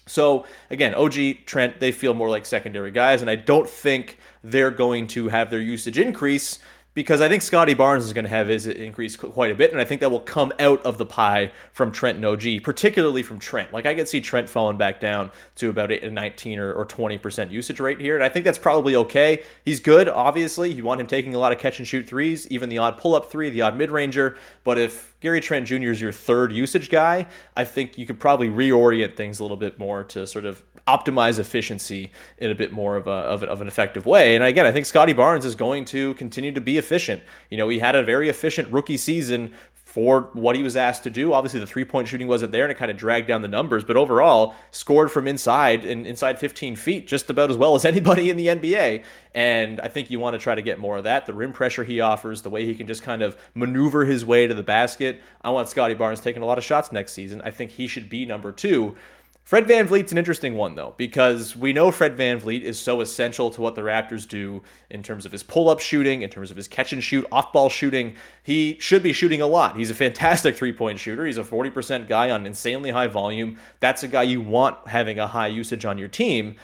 So 0.06 0.46
again, 0.70 0.94
OG, 0.94 1.46
Trent, 1.46 1.80
they 1.80 1.90
feel 1.90 2.14
more 2.14 2.30
like 2.30 2.46
secondary 2.46 2.92
guys, 2.92 3.22
and 3.22 3.30
I 3.30 3.34
don't 3.34 3.68
think 3.68 4.18
they're 4.44 4.70
going 4.70 5.08
to 5.08 5.26
have 5.30 5.50
their 5.50 5.60
usage 5.60 5.98
increase 5.98 6.60
because 6.92 7.20
I 7.20 7.28
think 7.28 7.42
Scotty 7.42 7.74
Barnes 7.74 8.04
is 8.04 8.12
going 8.12 8.24
to 8.24 8.30
have 8.30 8.48
his 8.48 8.66
increase 8.66 9.16
quite 9.16 9.52
a 9.52 9.54
bit, 9.54 9.70
and 9.70 9.80
I 9.80 9.84
think 9.84 10.00
that 10.00 10.10
will 10.10 10.20
come 10.20 10.52
out 10.58 10.84
of 10.84 10.98
the 10.98 11.06
pie 11.06 11.52
from 11.72 11.92
Trent 11.92 12.16
and 12.16 12.24
OG, 12.24 12.64
particularly 12.64 13.22
from 13.22 13.38
Trent. 13.38 13.72
Like 13.72 13.86
I 13.86 13.94
could 13.94 14.08
see 14.08 14.20
Trent 14.20 14.48
falling 14.48 14.76
back 14.76 15.00
down 15.00 15.30
to 15.56 15.70
about 15.70 15.92
a 15.92 16.10
19 16.10 16.58
or, 16.58 16.72
or 16.72 16.84
20% 16.84 17.50
usage 17.50 17.78
rate 17.78 18.00
here, 18.00 18.16
and 18.16 18.24
I 18.24 18.28
think 18.28 18.44
that's 18.44 18.58
probably 18.58 18.96
okay. 18.96 19.44
He's 19.64 19.78
good, 19.78 20.08
obviously. 20.08 20.72
You 20.72 20.82
want 20.82 21.00
him 21.00 21.06
taking 21.06 21.34
a 21.34 21.38
lot 21.38 21.52
of 21.52 21.58
catch 21.58 21.78
and 21.78 21.86
shoot 21.86 22.08
threes, 22.08 22.48
even 22.48 22.68
the 22.68 22.78
odd 22.78 22.98
pull 22.98 23.14
up 23.14 23.30
three, 23.30 23.50
the 23.50 23.62
odd 23.62 23.76
mid 23.76 23.90
ranger. 23.90 24.36
But 24.64 24.78
if 24.78 25.14
Gary 25.20 25.40
Trent 25.40 25.66
Jr. 25.66 25.90
is 25.90 26.00
your 26.00 26.12
third 26.12 26.52
usage 26.52 26.90
guy, 26.90 27.26
I 27.56 27.64
think 27.64 27.98
you 27.98 28.06
could 28.06 28.18
probably 28.18 28.48
reorient 28.48 29.16
things 29.16 29.38
a 29.38 29.44
little 29.44 29.56
bit 29.56 29.78
more 29.78 30.02
to 30.04 30.26
sort 30.26 30.44
of 30.44 30.62
optimize 30.90 31.38
efficiency 31.38 32.10
in 32.38 32.50
a 32.50 32.54
bit 32.54 32.72
more 32.72 32.96
of, 32.96 33.06
a, 33.06 33.10
of, 33.10 33.42
of, 33.44 33.60
an 33.60 33.68
effective 33.68 34.06
way. 34.06 34.34
And 34.34 34.44
again, 34.44 34.66
I 34.66 34.72
think 34.72 34.86
Scottie 34.86 35.12
Barnes 35.12 35.44
is 35.44 35.54
going 35.54 35.84
to 35.86 36.14
continue 36.14 36.52
to 36.52 36.60
be 36.60 36.78
efficient. 36.78 37.22
You 37.50 37.58
know, 37.58 37.68
he 37.68 37.78
had 37.78 37.94
a 37.94 38.02
very 38.02 38.28
efficient 38.28 38.70
rookie 38.72 38.96
season 38.96 39.52
for 39.90 40.30
what 40.34 40.54
he 40.54 40.62
was 40.62 40.76
asked 40.76 41.02
to 41.02 41.10
do. 41.10 41.32
Obviously, 41.32 41.58
the 41.58 41.66
three 41.66 41.84
point 41.84 42.06
shooting 42.06 42.28
wasn't 42.28 42.52
there 42.52 42.62
and 42.62 42.70
it 42.70 42.78
kind 42.78 42.92
of 42.92 42.96
dragged 42.96 43.26
down 43.26 43.42
the 43.42 43.48
numbers, 43.48 43.82
but 43.82 43.96
overall, 43.96 44.54
scored 44.70 45.10
from 45.10 45.26
inside 45.26 45.84
and 45.84 46.06
inside 46.06 46.38
15 46.38 46.76
feet 46.76 47.08
just 47.08 47.28
about 47.28 47.50
as 47.50 47.56
well 47.56 47.74
as 47.74 47.84
anybody 47.94 48.30
in 48.30 48.36
the 48.36 48.46
NBA. 48.46 49.02
And 49.34 49.80
I 49.80 49.88
think 49.88 50.08
you 50.08 50.20
want 50.20 50.34
to 50.34 50.38
try 50.38 50.54
to 50.54 50.62
get 50.62 50.78
more 50.78 50.98
of 50.98 51.04
that. 51.04 51.26
The 51.26 51.34
rim 51.34 51.52
pressure 51.52 51.82
he 51.82 52.00
offers, 52.00 52.40
the 52.40 52.50
way 52.50 52.64
he 52.64 52.74
can 52.74 52.86
just 52.86 53.02
kind 53.02 53.20
of 53.20 53.36
maneuver 53.54 54.04
his 54.04 54.24
way 54.24 54.46
to 54.46 54.54
the 54.54 54.62
basket. 54.62 55.22
I 55.42 55.50
want 55.50 55.68
Scottie 55.68 55.94
Barnes 55.94 56.20
taking 56.20 56.42
a 56.42 56.46
lot 56.46 56.58
of 56.58 56.62
shots 56.62 56.92
next 56.92 57.12
season. 57.12 57.42
I 57.44 57.50
think 57.50 57.72
he 57.72 57.88
should 57.88 58.08
be 58.08 58.24
number 58.24 58.52
two. 58.52 58.96
Fred 59.42 59.66
VanVleet's 59.66 60.12
an 60.12 60.18
interesting 60.18 60.54
one, 60.54 60.76
though, 60.76 60.94
because 60.96 61.56
we 61.56 61.72
know 61.72 61.90
Fred 61.90 62.16
VanVleet 62.16 62.62
is 62.62 62.78
so 62.78 63.00
essential 63.00 63.50
to 63.50 63.60
what 63.60 63.74
the 63.74 63.82
Raptors 63.82 64.28
do 64.28 64.62
in 64.90 65.02
terms 65.02 65.26
of 65.26 65.32
his 65.32 65.42
pull 65.42 65.68
up 65.68 65.80
shooting, 65.80 66.22
in 66.22 66.30
terms 66.30 66.52
of 66.52 66.56
his 66.56 66.68
catch 66.68 66.92
and 66.92 67.02
shoot, 67.02 67.26
off 67.32 67.52
ball 67.52 67.68
shooting. 67.68 68.14
He 68.44 68.76
should 68.78 69.02
be 69.02 69.12
shooting 69.12 69.40
a 69.40 69.46
lot. 69.48 69.76
He's 69.76 69.90
a 69.90 69.94
fantastic 69.94 70.56
three 70.56 70.72
point 70.72 71.00
shooter. 71.00 71.26
He's 71.26 71.38
a 71.38 71.42
40% 71.42 72.06
guy 72.06 72.30
on 72.30 72.46
insanely 72.46 72.90
high 72.90 73.08
volume. 73.08 73.58
That's 73.80 74.04
a 74.04 74.08
guy 74.08 74.22
you 74.22 74.40
want 74.40 74.86
having 74.86 75.18
a 75.18 75.26
high 75.26 75.48
usage 75.48 75.84
on 75.84 75.98
your 75.98 76.08
team. 76.08 76.54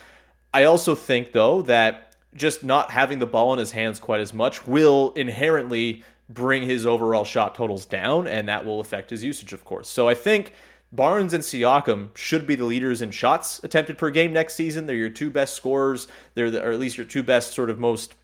I 0.55 0.65
also 0.65 0.95
think, 0.95 1.33
though, 1.33 1.63
that 1.63 2.15
just 2.37 2.63
not 2.63 2.91
having 2.91 3.19
the 3.19 3.27
ball 3.27 3.53
in 3.53 3.59
his 3.59 3.73
hands 3.73 3.99
quite 3.99 4.21
as 4.21 4.33
much 4.33 4.67
will 4.67 5.13
inherently 5.17 6.05
bring 6.29 6.63
his 6.63 6.87
overall 6.87 7.25
shot 7.25 7.55
totals 7.55 7.85
down, 7.85 8.27
and 8.27 8.49
that 8.49 8.65
will 8.65 8.81
affect 8.81 9.11
his 9.11 9.23
usage, 9.23 9.53
of 9.53 9.65
course. 9.65 9.89
So 9.89 10.09
I 10.09 10.15
think 10.15 10.53
Barnes 10.93 11.35
and 11.35 11.43
Siakam 11.43 12.17
should 12.17 12.47
be 12.47 12.55
the 12.55 12.65
leaders 12.65 13.03
in 13.03 13.11
shots 13.11 13.61
attempted 13.65 13.99
per 13.99 14.11
game 14.11 14.33
next 14.33 14.55
season. 14.55 14.87
They're 14.87 14.97
your 14.97 15.11
two 15.11 15.31
best 15.31 15.55
scorers. 15.55 16.09
They're 16.35 16.51
the, 16.51 16.63
or 16.65 16.71
at 16.71 16.79
least 16.79 16.97
your 16.97 17.07
two 17.07 17.23
best 17.23 17.55
sort 17.55 17.71
of 17.71 17.79
most 17.79 18.15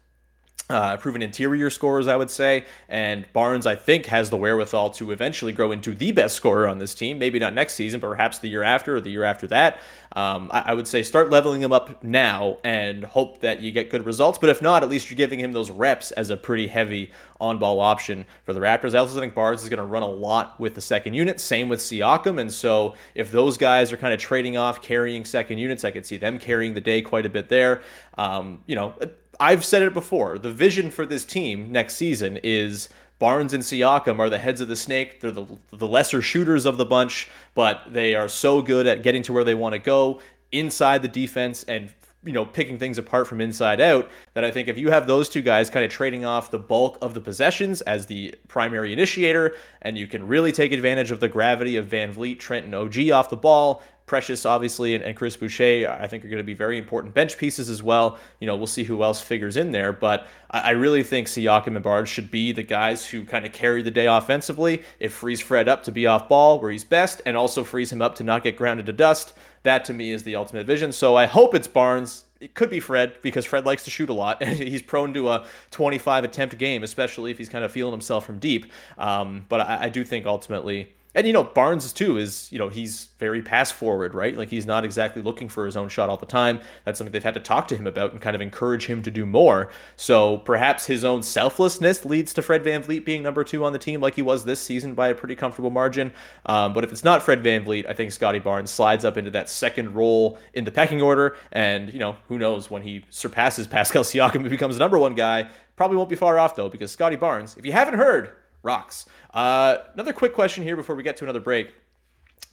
uh, 0.73 0.97
proven 0.97 1.23
interior 1.23 1.71
scorers, 1.71 2.09
I 2.09 2.17
would 2.17 2.31
say. 2.31 2.65
And 2.89 3.27
Barnes, 3.33 3.67
I 3.67 3.77
think, 3.77 4.07
has 4.07 4.31
the 4.31 4.37
wherewithal 4.37 4.91
to 4.91 5.11
eventually 5.11 5.53
grow 5.53 5.73
into 5.73 5.95
the 5.95 6.13
best 6.13 6.35
scorer 6.35 6.67
on 6.67 6.79
this 6.79 6.95
team. 6.95 7.19
Maybe 7.19 7.39
not 7.39 7.53
next 7.53 7.75
season, 7.75 8.01
but 8.01 8.09
perhaps 8.09 8.39
the 8.39 8.49
year 8.49 8.63
after 8.63 8.97
or 8.97 9.01
the 9.01 9.11
year 9.11 9.25
after 9.25 9.47
that. 9.49 9.81
Um, 10.15 10.51
I, 10.53 10.61
I, 10.67 10.75
would 10.75 10.87
say 10.87 11.03
start 11.03 11.31
leveling 11.31 11.63
him 11.63 11.73
up 11.73 12.03
now 12.05 12.59
and 12.65 13.03
hope 13.03 13.41
that 13.41 13.61
you 13.63 13.73
get 13.73 13.91
good 13.91 14.05
results. 14.05 14.39
But 14.39 14.51
if 14.51 14.61
not, 14.61 14.83
at 14.83 14.91
least 14.91 15.11
you're 15.11 15.17
giving 15.17 15.41
him 15.41 15.53
those 15.53 15.71
reps 15.71 16.11
as 16.13 16.29
a 16.29 16.37
pretty 16.37 16.67
heavy 16.67 17.13
on 17.41 17.59
ball 17.59 17.81
option 17.81 18.27
for 18.45 18.53
the 18.53 18.61
Raptors. 18.61 18.95
I 18.95 18.99
also 18.99 19.19
think 19.19 19.35
Barnes 19.35 19.63
is 19.63 19.71
going 19.71 19.79
to 19.79 19.87
run 19.87 20.03
a 20.03 20.09
lot 20.09 20.61
with 20.61 20.75
the 20.75 20.83
second 20.83 21.15
unit. 21.15 21.41
Same 21.41 21.69
with 21.69 21.81
Siakam. 21.81 22.41
And 22.41 22.53
so 22.53 22.95
if 23.15 23.33
those 23.33 23.57
guys 23.57 23.91
are 23.91 23.97
kind 23.97 24.13
of 24.13 24.21
trading 24.21 24.59
off, 24.59 24.83
carrying 24.83 25.25
second 25.25 25.57
units, 25.57 25.83
I 25.83 25.91
could 25.91 26.05
see 26.05 26.19
them 26.19 26.39
carrying 26.39 26.75
the 26.75 26.81
day 26.81 27.01
quite 27.01 27.25
a 27.25 27.31
bit 27.31 27.49
there. 27.49 27.83
Um, 28.19 28.63
you 28.67 28.77
know, 28.77 28.95
I've 29.43 29.65
said 29.65 29.83
it 29.83 29.93
before. 29.93 30.39
The 30.39 30.53
vision 30.53 30.89
for 30.89 31.05
this 31.05 31.25
team 31.25 31.73
next 31.73 31.97
season 31.97 32.39
is 32.45 32.89
Barnes 33.19 33.53
and 33.53 33.63
Siakam 33.65 34.21
are 34.21 34.31
the 34.31 34.39
heads 34.39 34.61
of 34.61 34.69
the 34.69 34.77
snake. 34.77 35.21
They're 35.21 35.33
the, 35.33 35.47
the 35.73 35.89
lesser 35.89 36.23
shooters 36.23 36.65
of 36.65 36.77
the 36.77 36.85
bunch, 36.85 37.29
but 37.57 37.83
they 37.93 38.15
are 38.15 38.29
so 38.29 38.63
good 38.63 38.87
at 38.87 39.03
getting 39.03 39.21
to 39.25 39.33
where 39.33 39.43
they 39.43 39.57
want 39.57 39.73
to 39.73 39.81
go 39.81 40.21
inside 40.53 41.03
the 41.03 41.09
defense 41.09 41.65
and 41.65 41.93
you 42.25 42.33
know 42.33 42.47
picking 42.47 42.79
things 42.79 42.99
apart 42.99 43.27
from 43.27 43.41
inside 43.41 43.81
out 43.81 44.09
that 44.35 44.45
I 44.45 44.53
think 44.53 44.69
if 44.69 44.79
you 44.79 44.93
have 44.93 45.09
those 45.09 45.29
two 45.29 45.43
guys 45.43 45.71
kind 45.71 45.85
of 45.85 45.91
trading 45.91 46.25
off 46.25 46.53
the 46.53 46.59
bulk 46.61 46.97
of 47.03 47.15
the 47.15 47.21
possessions 47.21 47.81
as 47.81 48.07
the 48.07 48.35
primary 48.47 48.93
initiator 48.93 49.57
and 49.81 49.99
you 49.99 50.07
can 50.07 50.25
really 50.25 50.53
take 50.53 50.71
advantage 50.71 51.11
of 51.11 51.19
the 51.19 51.29
gravity 51.29 51.77
of 51.77 51.87
VanVleet, 51.87 52.39
Trent 52.39 52.67
and 52.67 52.75
OG 52.77 53.11
off 53.11 53.29
the 53.29 53.37
ball 53.37 53.83
Precious, 54.13 54.45
obviously, 54.45 54.95
and, 54.95 55.03
and 55.03 55.17
Chris 55.17 55.39
Boucher, 55.39 55.89
I 55.91 56.07
think 56.07 56.23
are 56.23 56.29
going 56.29 56.37
to 56.37 56.45
be 56.45 56.53
very 56.53 56.77
important 56.77 57.15
bench 57.15 57.39
pieces 57.39 57.71
as 57.71 57.83
well. 57.83 58.19
You 58.41 58.47
know, 58.47 58.55
we'll 58.55 58.67
see 58.67 58.85
who 58.85 59.03
else 59.03 59.23
figures 59.23 59.57
in 59.57 59.73
there, 59.73 59.91
but 59.91 60.27
I, 60.51 60.61
I 60.61 60.71
really 60.73 61.03
think 61.03 61.29
Siakam 61.29 61.77
and 61.77 61.83
Barnes 61.83 62.11
should 62.11 62.31
be 62.31 62.53
the 62.53 62.63
guys 62.63 63.07
who 63.07 63.25
kind 63.25 63.47
of 63.47 63.55
carry 63.55 63.81
the 63.81 63.91
day 63.91 64.09
offensively. 64.09 64.83
It 65.01 65.13
frees 65.13 65.41
Fred 65.41 65.67
up 65.67 65.83
to 65.85 65.93
be 65.93 66.07
off 66.07 66.29
ball 66.29 66.61
where 66.61 66.71
he's 66.71 66.85
best, 66.85 67.23
and 67.25 67.39
also 67.39 67.65
frees 67.65 67.91
him 67.91 68.03
up 68.03 68.15
to 68.17 68.23
not 68.23 68.45
get 68.45 68.55
grounded 68.55 68.85
to 68.85 68.93
dust. 68.93 69.33
That 69.63 69.87
to 69.87 69.95
me 69.95 70.11
is 70.11 70.23
the 70.25 70.37
ultimate 70.37 70.67
vision. 70.67 70.93
So 70.93 71.17
I 71.17 71.25
hope 71.25 71.55
it's 71.55 71.67
Barnes. 71.67 72.25
It 72.39 72.53
could 72.53 72.69
be 72.69 72.81
Fred 72.81 73.15
because 73.23 73.47
Fred 73.47 73.65
likes 73.65 73.83
to 73.85 73.91
shoot 73.91 74.11
a 74.11 74.13
lot 74.13 74.39
and 74.43 74.59
he's 74.59 74.83
prone 74.83 75.15
to 75.15 75.31
a 75.31 75.47
25 75.71 76.25
attempt 76.25 76.59
game, 76.59 76.83
especially 76.83 77.31
if 77.31 77.39
he's 77.39 77.49
kind 77.49 77.65
of 77.65 77.73
feeling 77.73 77.93
himself 77.93 78.27
from 78.27 78.39
deep. 78.39 78.71
Um, 78.99 79.47
but 79.49 79.63
I, 79.63 79.85
I 79.85 79.89
do 79.89 80.05
think 80.05 80.27
ultimately 80.27 80.93
and 81.15 81.27
you 81.27 81.33
know 81.33 81.45
Barnes 81.45 81.93
too 81.93 82.19
is 82.19 82.51
you 82.51 82.59
know 82.59 82.69
he's 82.69 83.09
very 83.19 83.43
pass 83.43 83.71
forward, 83.71 84.15
right? 84.15 84.37
Like 84.37 84.49
he's 84.49 84.67
not 84.67 84.85
exactly 84.85 85.23
looking 85.23 85.49
for 85.49 85.65
his 85.65 85.77
own 85.77 85.89
shot 85.89 86.11
all 86.11 86.17
the 86.17 86.27
time. 86.27 86.61
That's 86.85 86.99
something 86.99 87.13
they've 87.13 87.23
had 87.23 87.35
to 87.35 87.41
talk 87.41 87.69
to 87.69 87.77
him 87.77 87.87
about 87.87 88.13
and 88.13 88.21
kind 88.21 88.35
of 88.35 88.43
encourage 88.43 88.87
him 88.87 89.03
to 89.03 89.11
do 89.11 89.25
more. 89.25 89.71
So 89.97 90.39
perhaps 90.39 90.87
his 90.87 91.05
own 91.05 91.23
selflessness 91.23 92.05
leads 92.05 92.33
to 92.35 92.43
Fred 92.43 92.65
Van 92.65 92.83
VanVleet 92.83 93.05
being 93.05 93.23
number 93.23 93.45
two 93.45 93.65
on 93.65 93.73
the 93.73 93.79
team 93.79 94.01
like 94.01 94.15
he 94.15 94.23
was 94.23 94.45
this 94.45 94.61
season 94.61 94.95
by 94.95 95.09
a 95.09 95.15
pretty 95.15 95.35
comfortable 95.35 95.71
margin. 95.71 96.13
Um, 96.47 96.73
but 96.73 96.85
if 96.85 96.93
it's 96.93 97.05
not 97.05 97.23
Fred 97.23 97.43
Van 97.43 97.65
VanVleet, 97.65 97.89
I 97.89 97.93
think 97.93 98.13
Scottie 98.13 98.39
Barnes 98.39 98.71
slides 98.71 99.05
up 99.05 99.17
into 99.17 99.31
that 99.33 99.49
second 99.49 99.95
role 99.95 100.39
in 100.55 100.65
the 100.65 100.73
pecking 100.73 101.03
order. 101.03 101.37
And 101.53 101.93
you 101.93 101.99
know 101.99 102.17
who 102.29 102.39
knows 102.39 102.71
when 102.71 102.83
he 102.83 103.05
surpasses 103.11 103.67
Pascal 103.67 104.05
Siakam 104.05 104.37
and 104.37 104.51
becomes 104.51 104.77
the 104.77 104.81
number 104.81 104.99
one 104.99 105.15
guy. 105.15 105.49
Probably 105.77 105.97
won't 105.97 106.11
be 106.11 106.17
far 106.17 106.39
off 106.39 106.57
though 106.57 106.69
because 106.69 106.93
Scottie 106.93 107.17
Barnes, 107.17 107.57
if 107.57 107.65
you 107.65 107.73
haven't 107.73 107.95
heard, 107.95 108.33
rocks. 108.63 109.07
Uh, 109.33 109.79
another 109.95 110.13
quick 110.13 110.35
question 110.35 110.63
here 110.63 110.77
before 110.77 110.95
we 110.95 111.03
get 111.03 111.17
to 111.19 111.25
another 111.25 111.41
break. 111.41 111.75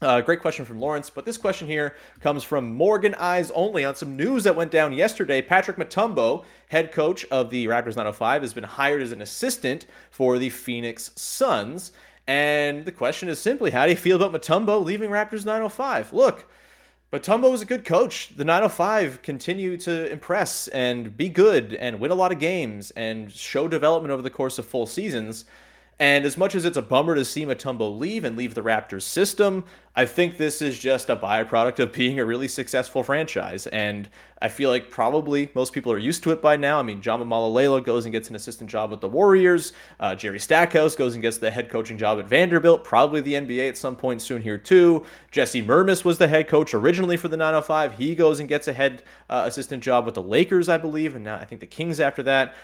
Uh, 0.01 0.21
great 0.21 0.39
question 0.39 0.63
from 0.63 0.79
Lawrence, 0.79 1.09
but 1.09 1.25
this 1.25 1.37
question 1.37 1.67
here 1.67 1.97
comes 2.21 2.41
from 2.41 2.73
Morgan 2.73 3.13
Eyes 3.15 3.51
Only 3.51 3.83
on 3.83 3.95
some 3.95 4.15
news 4.15 4.45
that 4.45 4.55
went 4.55 4.71
down 4.71 4.93
yesterday. 4.93 5.41
Patrick 5.41 5.75
Mutombo, 5.75 6.45
head 6.69 6.93
coach 6.93 7.25
of 7.25 7.49
the 7.49 7.65
Raptors 7.65 7.97
905, 7.97 8.41
has 8.41 8.53
been 8.53 8.63
hired 8.63 9.01
as 9.01 9.11
an 9.11 9.21
assistant 9.21 9.87
for 10.09 10.37
the 10.37 10.49
Phoenix 10.49 11.11
Suns. 11.15 11.91
And 12.27 12.85
the 12.85 12.93
question 12.93 13.27
is 13.27 13.39
simply, 13.39 13.71
how 13.71 13.85
do 13.85 13.91
you 13.91 13.97
feel 13.97 14.23
about 14.23 14.39
Mutombo 14.39 14.81
leaving 14.81 15.09
Raptors 15.09 15.45
905? 15.45 16.13
Look, 16.13 16.49
Mutombo 17.11 17.45
Tumbo 17.45 17.53
is 17.55 17.61
a 17.63 17.65
good 17.65 17.83
coach. 17.85 18.29
The 18.37 18.45
905 18.45 19.23
continue 19.23 19.77
to 19.77 20.11
impress 20.11 20.67
and 20.67 21.17
be 21.17 21.27
good 21.27 21.73
and 21.73 21.99
win 21.99 22.11
a 22.11 22.15
lot 22.15 22.31
of 22.31 22.37
games 22.37 22.91
and 22.91 23.31
show 23.31 23.67
development 23.67 24.11
over 24.11 24.21
the 24.21 24.29
course 24.29 24.59
of 24.59 24.67
full 24.67 24.85
seasons. 24.85 25.45
And 25.99 26.25
as 26.25 26.37
much 26.37 26.55
as 26.55 26.63
it's 26.63 26.77
a 26.77 26.81
bummer 26.81 27.13
to 27.13 27.25
see 27.25 27.45
Mutombo 27.45 27.97
leave 27.97 28.23
and 28.23 28.37
leave 28.37 28.55
the 28.55 28.63
Raptors 28.63 29.01
system, 29.01 29.65
I 29.97 30.05
think 30.05 30.37
this 30.37 30.61
is 30.61 30.79
just 30.79 31.09
a 31.09 31.15
byproduct 31.15 31.79
of 31.79 31.91
being 31.91 32.19
a 32.19 32.25
really 32.25 32.47
successful 32.47 33.03
franchise. 33.03 33.67
And 33.67 34.09
I 34.41 34.47
feel 34.47 34.69
like 34.69 34.89
probably 34.89 35.51
most 35.55 35.73
people 35.73 35.91
are 35.91 35.97
used 35.97 36.23
to 36.23 36.31
it 36.31 36.41
by 36.41 36.55
now. 36.55 36.79
I 36.79 36.83
mean, 36.83 37.01
Jama 37.01 37.25
Mahlalela 37.25 37.83
goes 37.83 38.05
and 38.05 38.13
gets 38.13 38.29
an 38.29 38.35
assistant 38.37 38.69
job 38.69 38.91
with 38.91 39.01
the 39.01 39.09
Warriors. 39.09 39.73
Uh, 39.99 40.15
Jerry 40.15 40.39
Stackhouse 40.39 40.95
goes 40.95 41.15
and 41.15 41.21
gets 41.21 41.37
the 41.37 41.51
head 41.51 41.69
coaching 41.69 41.97
job 41.97 42.17
at 42.17 42.27
Vanderbilt, 42.27 42.85
probably 42.85 43.19
the 43.19 43.33
NBA 43.33 43.67
at 43.67 43.77
some 43.77 43.97
point 43.97 44.21
soon 44.21 44.41
here 44.41 44.57
too. 44.57 45.05
Jesse 45.31 45.61
Mermuys 45.61 46.05
was 46.05 46.17
the 46.17 46.29
head 46.29 46.47
coach 46.47 46.73
originally 46.73 47.17
for 47.17 47.27
the 47.27 47.35
905. 47.35 47.97
He 47.97 48.15
goes 48.15 48.39
and 48.39 48.47
gets 48.47 48.69
a 48.69 48.73
head 48.73 49.03
uh, 49.29 49.43
assistant 49.47 49.83
job 49.83 50.05
with 50.05 50.15
the 50.15 50.23
Lakers, 50.23 50.69
I 50.69 50.77
believe, 50.77 51.15
and 51.15 51.25
now 51.25 51.35
I 51.35 51.43
think 51.43 51.59
the 51.59 51.67
Kings 51.67 51.99
after 51.99 52.23
that 52.23 52.55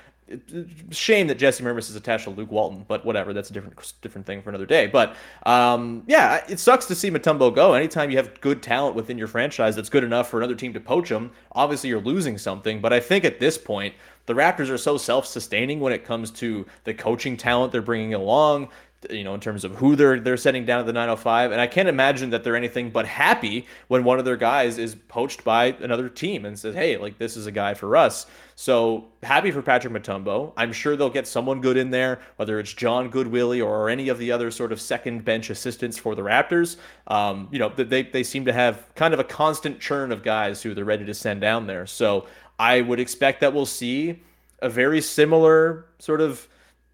shame 0.89 1.27
that 1.27 1.37
Jesse 1.37 1.63
Mermuys 1.63 1.89
is 1.89 1.95
attached 1.95 2.23
to 2.23 2.31
Luke 2.31 2.51
Walton, 2.51 2.83
but 2.87 3.05
whatever. 3.05 3.31
That's 3.31 3.49
a 3.49 3.53
different 3.53 3.93
different 4.01 4.25
thing 4.25 4.41
for 4.41 4.49
another 4.49 4.65
day. 4.65 4.87
But 4.87 5.15
um, 5.45 6.03
yeah, 6.07 6.43
it 6.49 6.59
sucks 6.59 6.85
to 6.87 6.95
see 6.95 7.11
Mutombo 7.11 7.53
go. 7.53 7.73
Anytime 7.73 8.09
you 8.09 8.17
have 8.17 8.39
good 8.41 8.63
talent 8.63 8.95
within 8.95 9.17
your 9.17 9.27
franchise 9.27 9.75
that's 9.75 9.89
good 9.89 10.03
enough 10.03 10.29
for 10.29 10.37
another 10.37 10.55
team 10.55 10.73
to 10.73 10.79
poach 10.79 11.09
them, 11.09 11.31
obviously 11.51 11.89
you're 11.89 12.01
losing 12.01 12.37
something. 12.37 12.81
But 12.81 12.91
I 12.91 12.99
think 12.99 13.23
at 13.23 13.39
this 13.39 13.57
point, 13.57 13.93
the 14.25 14.33
Raptors 14.33 14.69
are 14.69 14.77
so 14.77 14.97
self-sustaining 14.97 15.79
when 15.79 15.93
it 15.93 16.03
comes 16.03 16.31
to 16.31 16.65
the 16.85 16.93
coaching 16.93 17.37
talent 17.37 17.71
they're 17.71 17.83
bringing 17.83 18.15
along 18.15 18.69
you 19.09 19.23
know, 19.23 19.33
in 19.33 19.39
terms 19.39 19.63
of 19.63 19.75
who 19.75 19.95
they're 19.95 20.19
they're 20.19 20.37
setting 20.37 20.65
down 20.65 20.79
at 20.79 20.85
the 20.85 20.93
905. 20.93 21.51
And 21.51 21.61
I 21.61 21.67
can't 21.67 21.89
imagine 21.89 22.29
that 22.31 22.43
they're 22.43 22.55
anything 22.55 22.89
but 22.89 23.05
happy 23.05 23.65
when 23.87 24.03
one 24.03 24.19
of 24.19 24.25
their 24.25 24.37
guys 24.37 24.77
is 24.77 24.95
poached 24.95 25.43
by 25.43 25.75
another 25.79 26.09
team 26.09 26.45
and 26.45 26.57
says, 26.57 26.75
"Hey, 26.75 26.97
like 26.97 27.17
this 27.17 27.37
is 27.37 27.47
a 27.47 27.51
guy 27.51 27.73
for 27.73 27.95
us." 27.95 28.25
So 28.55 29.05
happy 29.21 29.51
for 29.51 29.61
Patrick 29.61 29.93
Mutombo. 29.93 30.53
I'm 30.55 30.71
sure 30.71 30.95
they'll 30.95 31.09
get 31.09 31.27
someone 31.27 31.59
good 31.59 31.75
in 31.75 31.91
there, 31.91 32.21
whether 32.37 32.59
it's 32.59 32.73
Jon 32.73 33.11
Goodwillie 33.11 33.65
or 33.65 33.89
any 33.89 34.07
of 34.07 34.17
the 34.17 34.31
other 34.31 34.49
sort 34.49 34.71
of 34.71 34.79
second 34.79 35.25
bench 35.25 35.49
assistants 35.49 35.97
for 35.97 36.15
the 36.15 36.21
Raptors. 36.21 36.77
Um, 37.07 37.49
you 37.51 37.59
know, 37.59 37.69
they 37.69 38.03
they 38.03 38.23
seem 38.23 38.45
to 38.45 38.53
have 38.53 38.93
kind 38.95 39.13
of 39.13 39.19
a 39.19 39.25
constant 39.25 39.79
churn 39.79 40.11
of 40.11 40.23
guys 40.23 40.61
who 40.61 40.73
they're 40.73 40.85
ready 40.85 41.05
to 41.05 41.13
send 41.13 41.41
down 41.41 41.67
there. 41.67 41.85
So 41.85 42.27
I 42.57 42.81
would 42.81 42.99
expect 42.99 43.41
that 43.41 43.53
we'll 43.53 43.65
see 43.65 44.21
a 44.61 44.69
very 44.69 45.01
similar 45.01 45.85
sort 45.99 46.21
of 46.21 46.47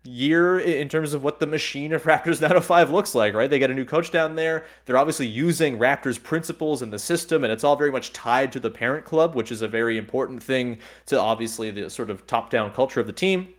year 0.04 0.60
in 0.60 0.90
terms 0.90 1.14
of 1.14 1.24
what 1.24 1.40
the 1.40 1.48
machine 1.48 1.94
of 1.94 2.04
Raptors 2.06 2.42
905 2.42 2.90
looks 2.92 3.14
like, 3.14 3.34
right? 3.34 3.50
They 3.50 3.60
get 3.60 3.72
a 3.72 3.76
new 3.76 3.86
coach 3.86 4.12
down 4.12 4.36
there. 4.36 4.66
They're 4.86 4.98
obviously 4.98 5.28
using 5.28 5.78
Raptors 5.78 6.22
principles 6.22 6.82
in 6.82 6.90
the 6.90 7.00
system, 7.00 7.44
and 7.44 7.54
it's 7.54 7.64
all 7.64 7.76
very 7.76 7.92
much 7.92 8.14
tied 8.14 8.52
to 8.54 8.60
the 8.60 8.72
parent 8.72 9.06
club, 9.06 9.36
which 9.36 9.52
is 9.52 9.62
a 9.62 9.68
very 9.68 9.98
important 9.98 10.42
thing 10.42 10.80
to 11.08 11.20
obviously 11.20 11.72
the 11.72 11.90
sort 11.90 12.10
of 12.10 12.26
top 12.28 12.50
down 12.50 12.72
culture 12.72 13.00
of 13.00 13.08
the 13.08 13.14
team. 13.14 13.54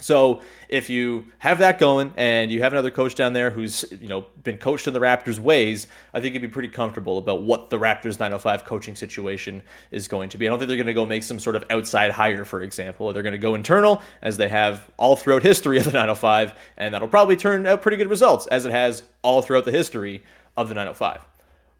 So 0.00 0.42
if 0.68 0.90
you 0.90 1.26
have 1.38 1.58
that 1.58 1.78
going 1.78 2.12
and 2.16 2.50
you 2.50 2.62
have 2.62 2.72
another 2.72 2.90
coach 2.90 3.14
down 3.14 3.32
there 3.32 3.50
who's 3.50 3.84
you 4.00 4.08
know 4.08 4.26
been 4.42 4.58
coached 4.58 4.88
in 4.88 4.92
the 4.92 4.98
Raptors 4.98 5.38
ways, 5.38 5.86
I 6.12 6.20
think 6.20 6.34
you'd 6.34 6.42
be 6.42 6.48
pretty 6.48 6.68
comfortable 6.68 7.18
about 7.18 7.42
what 7.42 7.70
the 7.70 7.78
Raptors 7.78 8.18
905 8.18 8.64
coaching 8.64 8.96
situation 8.96 9.62
is 9.92 10.08
going 10.08 10.30
to 10.30 10.38
be. 10.38 10.46
I 10.46 10.50
don't 10.50 10.58
think 10.58 10.68
they're 10.68 10.76
going 10.76 10.88
to 10.88 10.94
go 10.94 11.06
make 11.06 11.22
some 11.22 11.38
sort 11.38 11.54
of 11.54 11.64
outside 11.70 12.10
hire, 12.10 12.44
for 12.44 12.62
example. 12.62 13.12
They're 13.12 13.22
going 13.22 13.32
to 13.32 13.38
go 13.38 13.54
internal 13.54 14.02
as 14.20 14.36
they 14.36 14.48
have 14.48 14.90
all 14.96 15.14
throughout 15.14 15.44
history 15.44 15.78
of 15.78 15.84
the 15.84 15.92
905, 15.92 16.54
and 16.76 16.92
that'll 16.92 17.08
probably 17.08 17.36
turn 17.36 17.64
out 17.66 17.80
pretty 17.80 17.96
good 17.96 18.10
results 18.10 18.48
as 18.48 18.66
it 18.66 18.72
has 18.72 19.04
all 19.22 19.42
throughout 19.42 19.64
the 19.64 19.72
history 19.72 20.24
of 20.56 20.68
the 20.68 20.74
905. 20.74 21.20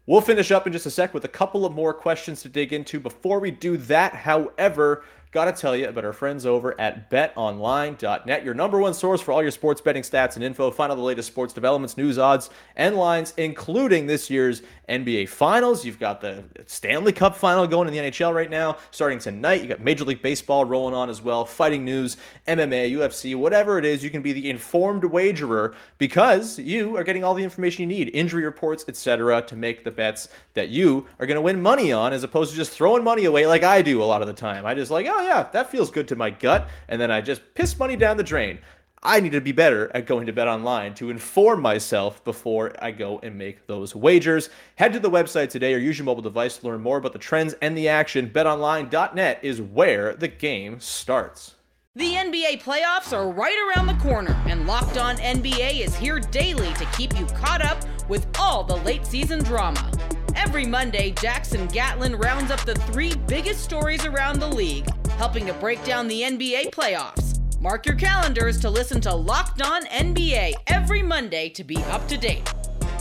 We'll 0.07 0.21
finish 0.21 0.51
up 0.51 0.67
in 0.67 0.73
just 0.73 0.85
a 0.85 0.91
sec 0.91 1.15
with 1.15 1.25
a 1.25 1.29
couple 1.29 1.65
of 1.65 1.73
more 1.73 1.91
questions 1.93 2.43
to 2.43 2.49
dig 2.49 2.71
into. 2.71 2.99
Before 2.99 3.39
we 3.39 3.49
do 3.49 3.75
that, 3.77 4.13
however, 4.13 5.03
Got 5.35 5.53
to 5.53 5.61
tell 5.61 5.75
you 5.75 5.89
about 5.89 6.05
our 6.05 6.13
friends 6.13 6.45
over 6.45 6.79
at 6.79 7.09
betonline.net, 7.09 8.45
your 8.45 8.53
number 8.53 8.79
one 8.79 8.93
source 8.93 9.19
for 9.19 9.33
all 9.33 9.41
your 9.41 9.51
sports 9.51 9.81
betting 9.81 10.01
stats 10.01 10.35
and 10.35 10.45
info. 10.45 10.71
Find 10.71 10.89
all 10.89 10.95
the 10.95 11.03
latest 11.03 11.27
sports 11.27 11.53
developments, 11.53 11.97
news, 11.97 12.17
odds, 12.17 12.49
and 12.77 12.95
lines, 12.95 13.33
including 13.35 14.07
this 14.07 14.29
year's 14.29 14.61
NBA 14.87 15.27
Finals. 15.27 15.83
You've 15.83 15.99
got 15.99 16.21
the 16.21 16.45
Stanley 16.67 17.11
Cup 17.11 17.35
final 17.35 17.67
going 17.67 17.89
in 17.89 17.93
the 17.93 17.99
NHL 17.99 18.33
right 18.33 18.49
now, 18.49 18.77
starting 18.91 19.19
tonight. 19.19 19.61
You 19.61 19.67
got 19.67 19.81
Major 19.81 20.05
League 20.05 20.21
Baseball 20.21 20.63
rolling 20.63 20.93
on 20.93 21.09
as 21.09 21.21
well, 21.21 21.43
fighting 21.43 21.83
news, 21.83 22.15
MMA, 22.47 22.93
UFC, 22.93 23.35
whatever 23.35 23.77
it 23.77 23.83
is. 23.83 24.05
You 24.05 24.09
can 24.09 24.21
be 24.21 24.31
the 24.31 24.49
informed 24.49 25.03
wagerer 25.03 25.75
because 25.97 26.57
you 26.59 26.95
are 26.95 27.03
getting 27.03 27.25
all 27.25 27.33
the 27.33 27.43
information 27.43 27.81
you 27.81 27.87
need, 27.87 28.09
injury 28.13 28.45
reports, 28.45 28.85
etc., 28.87 29.41
to 29.41 29.55
make 29.57 29.83
the 29.83 29.91
bets 29.91 30.29
that 30.53 30.69
you 30.69 31.07
are 31.19 31.25
going 31.25 31.35
to 31.35 31.41
win 31.41 31.61
money 31.61 31.91
on, 31.91 32.13
as 32.13 32.23
opposed 32.23 32.51
to 32.51 32.55
just 32.55 32.71
throwing 32.71 33.03
money 33.03 33.25
away 33.25 33.45
like 33.45 33.63
I 33.63 33.81
do 33.81 34.01
a 34.01 34.05
lot 34.05 34.21
of 34.21 34.27
the 34.27 34.33
time. 34.33 34.65
I 34.65 34.73
just 34.73 34.91
like, 34.91 35.07
oh 35.09 35.24
yeah, 35.25 35.47
that 35.51 35.69
feels 35.69 35.91
good 35.91 36.07
to 36.09 36.15
my 36.15 36.29
gut. 36.29 36.69
And 36.87 36.99
then 36.99 37.11
I 37.11 37.21
just 37.21 37.41
piss 37.53 37.77
money 37.77 37.95
down 37.95 38.17
the 38.17 38.23
drain. 38.23 38.59
I 39.03 39.19
need 39.19 39.33
to 39.33 39.41
be 39.41 39.51
better 39.51 39.91
at 39.93 40.07
going 40.07 40.25
to 40.25 40.33
bet 40.33 40.47
online 40.47 40.95
to 40.95 41.11
inform 41.11 41.61
myself 41.61 42.23
before 42.23 42.73
I 42.81 42.89
go 42.89 43.19
and 43.21 43.37
make 43.37 43.67
those 43.67 43.95
wagers. 43.95 44.49
Head 44.77 44.93
to 44.93 44.99
the 44.99 45.11
website 45.11 45.49
today 45.49 45.75
or 45.75 45.77
use 45.77 45.99
your 45.99 46.05
mobile 46.05 46.23
device 46.23 46.57
to 46.57 46.65
learn 46.65 46.81
more 46.81 46.97
about 46.97 47.13
the 47.13 47.19
trends 47.19 47.53
and 47.61 47.77
the 47.77 47.87
action. 47.87 48.31
BetOnline.net 48.31 49.39
is 49.43 49.61
where 49.61 50.15
the 50.15 50.27
game 50.27 50.79
starts. 50.79 51.53
The 51.97 52.13
NBA 52.13 52.63
playoffs 52.63 53.15
are 53.15 53.31
right 53.31 53.55
around 53.69 53.87
the 53.87 54.03
corner, 54.03 54.33
and 54.47 54.67
Locked 54.67 54.97
On 54.97 55.15
NBA 55.17 55.79
is 55.79 55.95
here 55.95 56.19
daily 56.19 56.73
to 56.73 56.85
keep 56.97 57.17
you 57.17 57.25
caught 57.27 57.63
up 57.63 57.77
with 58.09 58.27
all 58.37 58.63
the 58.63 58.75
late 58.77 59.05
season 59.05 59.41
drama. 59.43 59.89
Every 60.35 60.65
Monday, 60.65 61.11
Jackson 61.11 61.67
Gatlin 61.67 62.17
rounds 62.17 62.51
up 62.51 62.65
the 62.65 62.75
three 62.75 63.15
biggest 63.27 63.63
stories 63.63 64.05
around 64.05 64.39
the 64.39 64.47
league, 64.47 64.87
helping 65.17 65.45
to 65.45 65.53
break 65.53 65.83
down 65.83 66.07
the 66.07 66.21
NBA 66.21 66.71
playoffs. 66.71 67.39
Mark 67.59 67.85
your 67.85 67.95
calendars 67.95 68.59
to 68.59 68.69
listen 68.69 69.01
to 69.01 69.13
Locked 69.13 69.61
On 69.61 69.85
NBA 69.85 70.53
every 70.67 71.01
Monday 71.01 71.49
to 71.49 71.63
be 71.63 71.77
up 71.85 72.07
to 72.07 72.17
date. 72.17 72.53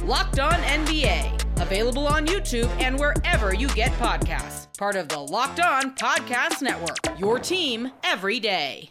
Locked 0.05 0.38
On 0.38 0.53
NBA, 0.53 1.61
available 1.61 2.07
on 2.07 2.27
YouTube 2.27 2.68
and 2.81 2.98
wherever 2.98 3.55
you 3.55 3.68
get 3.68 3.92
podcasts. 3.92 4.74
Part 4.79 4.96
of 4.96 5.09
the 5.09 5.18
Locked 5.18 5.61
On 5.61 5.94
Podcast 5.94 6.62
Network, 6.62 7.18
your 7.18 7.38
team 7.38 7.90
every 8.03 8.40
day. 8.40 8.90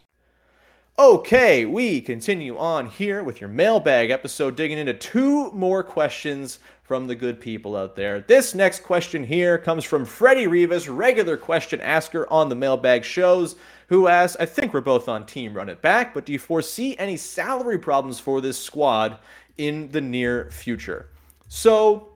Okay, 1.00 1.66
we 1.66 2.02
continue 2.02 2.56
on 2.56 2.88
here 2.88 3.24
with 3.24 3.42
your 3.42 3.50
mailbag 3.50 4.12
episode, 4.12 4.56
digging 4.56 4.78
into 4.78 4.94
two 4.94 5.52
more 5.52 5.82
questions 5.84 6.60
from 6.94 7.08
the 7.08 7.16
good 7.16 7.42
people 7.42 7.76
out 7.76 7.96
there. 7.96 8.22
This 8.22 8.54
next 8.54 8.84
question 8.84 9.24
here 9.24 9.58
comes 9.58 9.84
from 9.84 10.06
Freddie 10.06 10.46
Rivas, 10.46 10.88
regular 10.88 11.38
question 11.38 11.82
asker 11.82 12.32
on 12.32 12.50
the 12.50 12.56
mailbag 12.56 13.04
shows, 13.04 13.56
who 13.88 14.08
asks, 14.08 14.38
I 14.40 14.46
think 14.46 14.76
we're 14.76 14.82
both 14.82 15.10
on 15.10 15.26
team 15.26 15.56
run 15.56 15.70
it 15.70 15.82
back, 15.82 16.14
but 16.14 16.24
do 16.24 16.34
you 16.34 16.38
foresee 16.38 16.96
any 17.00 17.18
salary 17.18 17.80
problems 17.80 18.20
for 18.20 18.42
this 18.42 18.60
squad 18.60 19.18
in 19.58 19.90
the 19.90 20.02
near 20.02 20.52
future? 20.52 21.10
So 21.48 22.10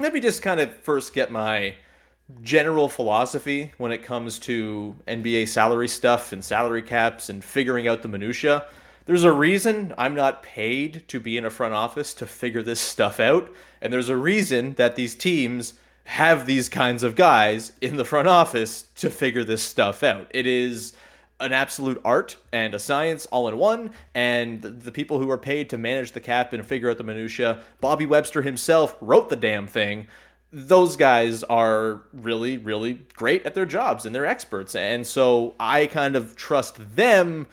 let 0.00 0.12
me 0.12 0.18
just 0.18 0.42
kind 0.42 0.58
of 0.58 0.74
first 0.78 1.14
get 1.14 1.30
my 1.30 1.76
general 2.42 2.88
philosophy 2.88 3.70
when 3.78 3.92
it 3.92 4.02
comes 4.02 4.40
to 4.40 4.96
NBA 5.06 5.46
salary 5.46 5.86
stuff 5.86 6.32
and 6.32 6.44
salary 6.44 6.82
caps 6.82 7.28
and 7.28 7.44
figuring 7.44 7.86
out 7.86 8.02
the 8.02 8.08
minutia. 8.08 8.66
There's 9.10 9.24
a 9.24 9.32
reason 9.32 9.92
I'm 9.98 10.14
not 10.14 10.44
paid 10.44 11.02
to 11.08 11.18
be 11.18 11.36
in 11.36 11.44
a 11.44 11.50
front 11.50 11.74
office 11.74 12.14
to 12.14 12.28
figure 12.28 12.62
this 12.62 12.78
stuff 12.78 13.18
out, 13.18 13.52
and 13.82 13.92
there's 13.92 14.08
a 14.08 14.16
reason 14.16 14.74
that 14.74 14.94
these 14.94 15.16
teams 15.16 15.74
have 16.04 16.46
these 16.46 16.68
kinds 16.68 17.02
of 17.02 17.16
guys 17.16 17.72
in 17.80 17.96
the 17.96 18.04
front 18.04 18.28
office 18.28 18.84
to 18.98 19.10
figure 19.10 19.42
this 19.42 19.64
stuff 19.64 20.04
out. 20.04 20.28
It 20.30 20.46
is 20.46 20.92
an 21.40 21.52
absolute 21.52 22.00
art 22.04 22.36
and 22.52 22.72
a 22.72 22.78
science 22.78 23.26
all 23.32 23.48
in 23.48 23.58
one, 23.58 23.90
and 24.14 24.62
the 24.62 24.92
people 24.92 25.18
who 25.18 25.28
are 25.28 25.38
paid 25.38 25.68
to 25.70 25.76
manage 25.76 26.12
the 26.12 26.20
cap 26.20 26.52
and 26.52 26.64
figure 26.64 26.88
out 26.88 26.98
the 26.98 27.02
minutia, 27.02 27.64
Bobby 27.80 28.06
Webster 28.06 28.42
himself 28.42 28.94
wrote 29.00 29.28
the 29.28 29.34
damn 29.34 29.66
thing 29.66 30.06
those 30.52 30.96
guys 30.96 31.42
are 31.44 32.02
really, 32.12 32.58
really 32.58 32.94
great 33.14 33.44
at 33.46 33.54
their 33.54 33.66
jobs 33.66 34.04
and 34.04 34.12
they're 34.12 34.26
experts. 34.26 34.74
And 34.74 35.06
so 35.06 35.54
I 35.60 35.86
kind 35.86 36.16
of 36.16 36.34
trust 36.34 36.76
them 36.96 37.46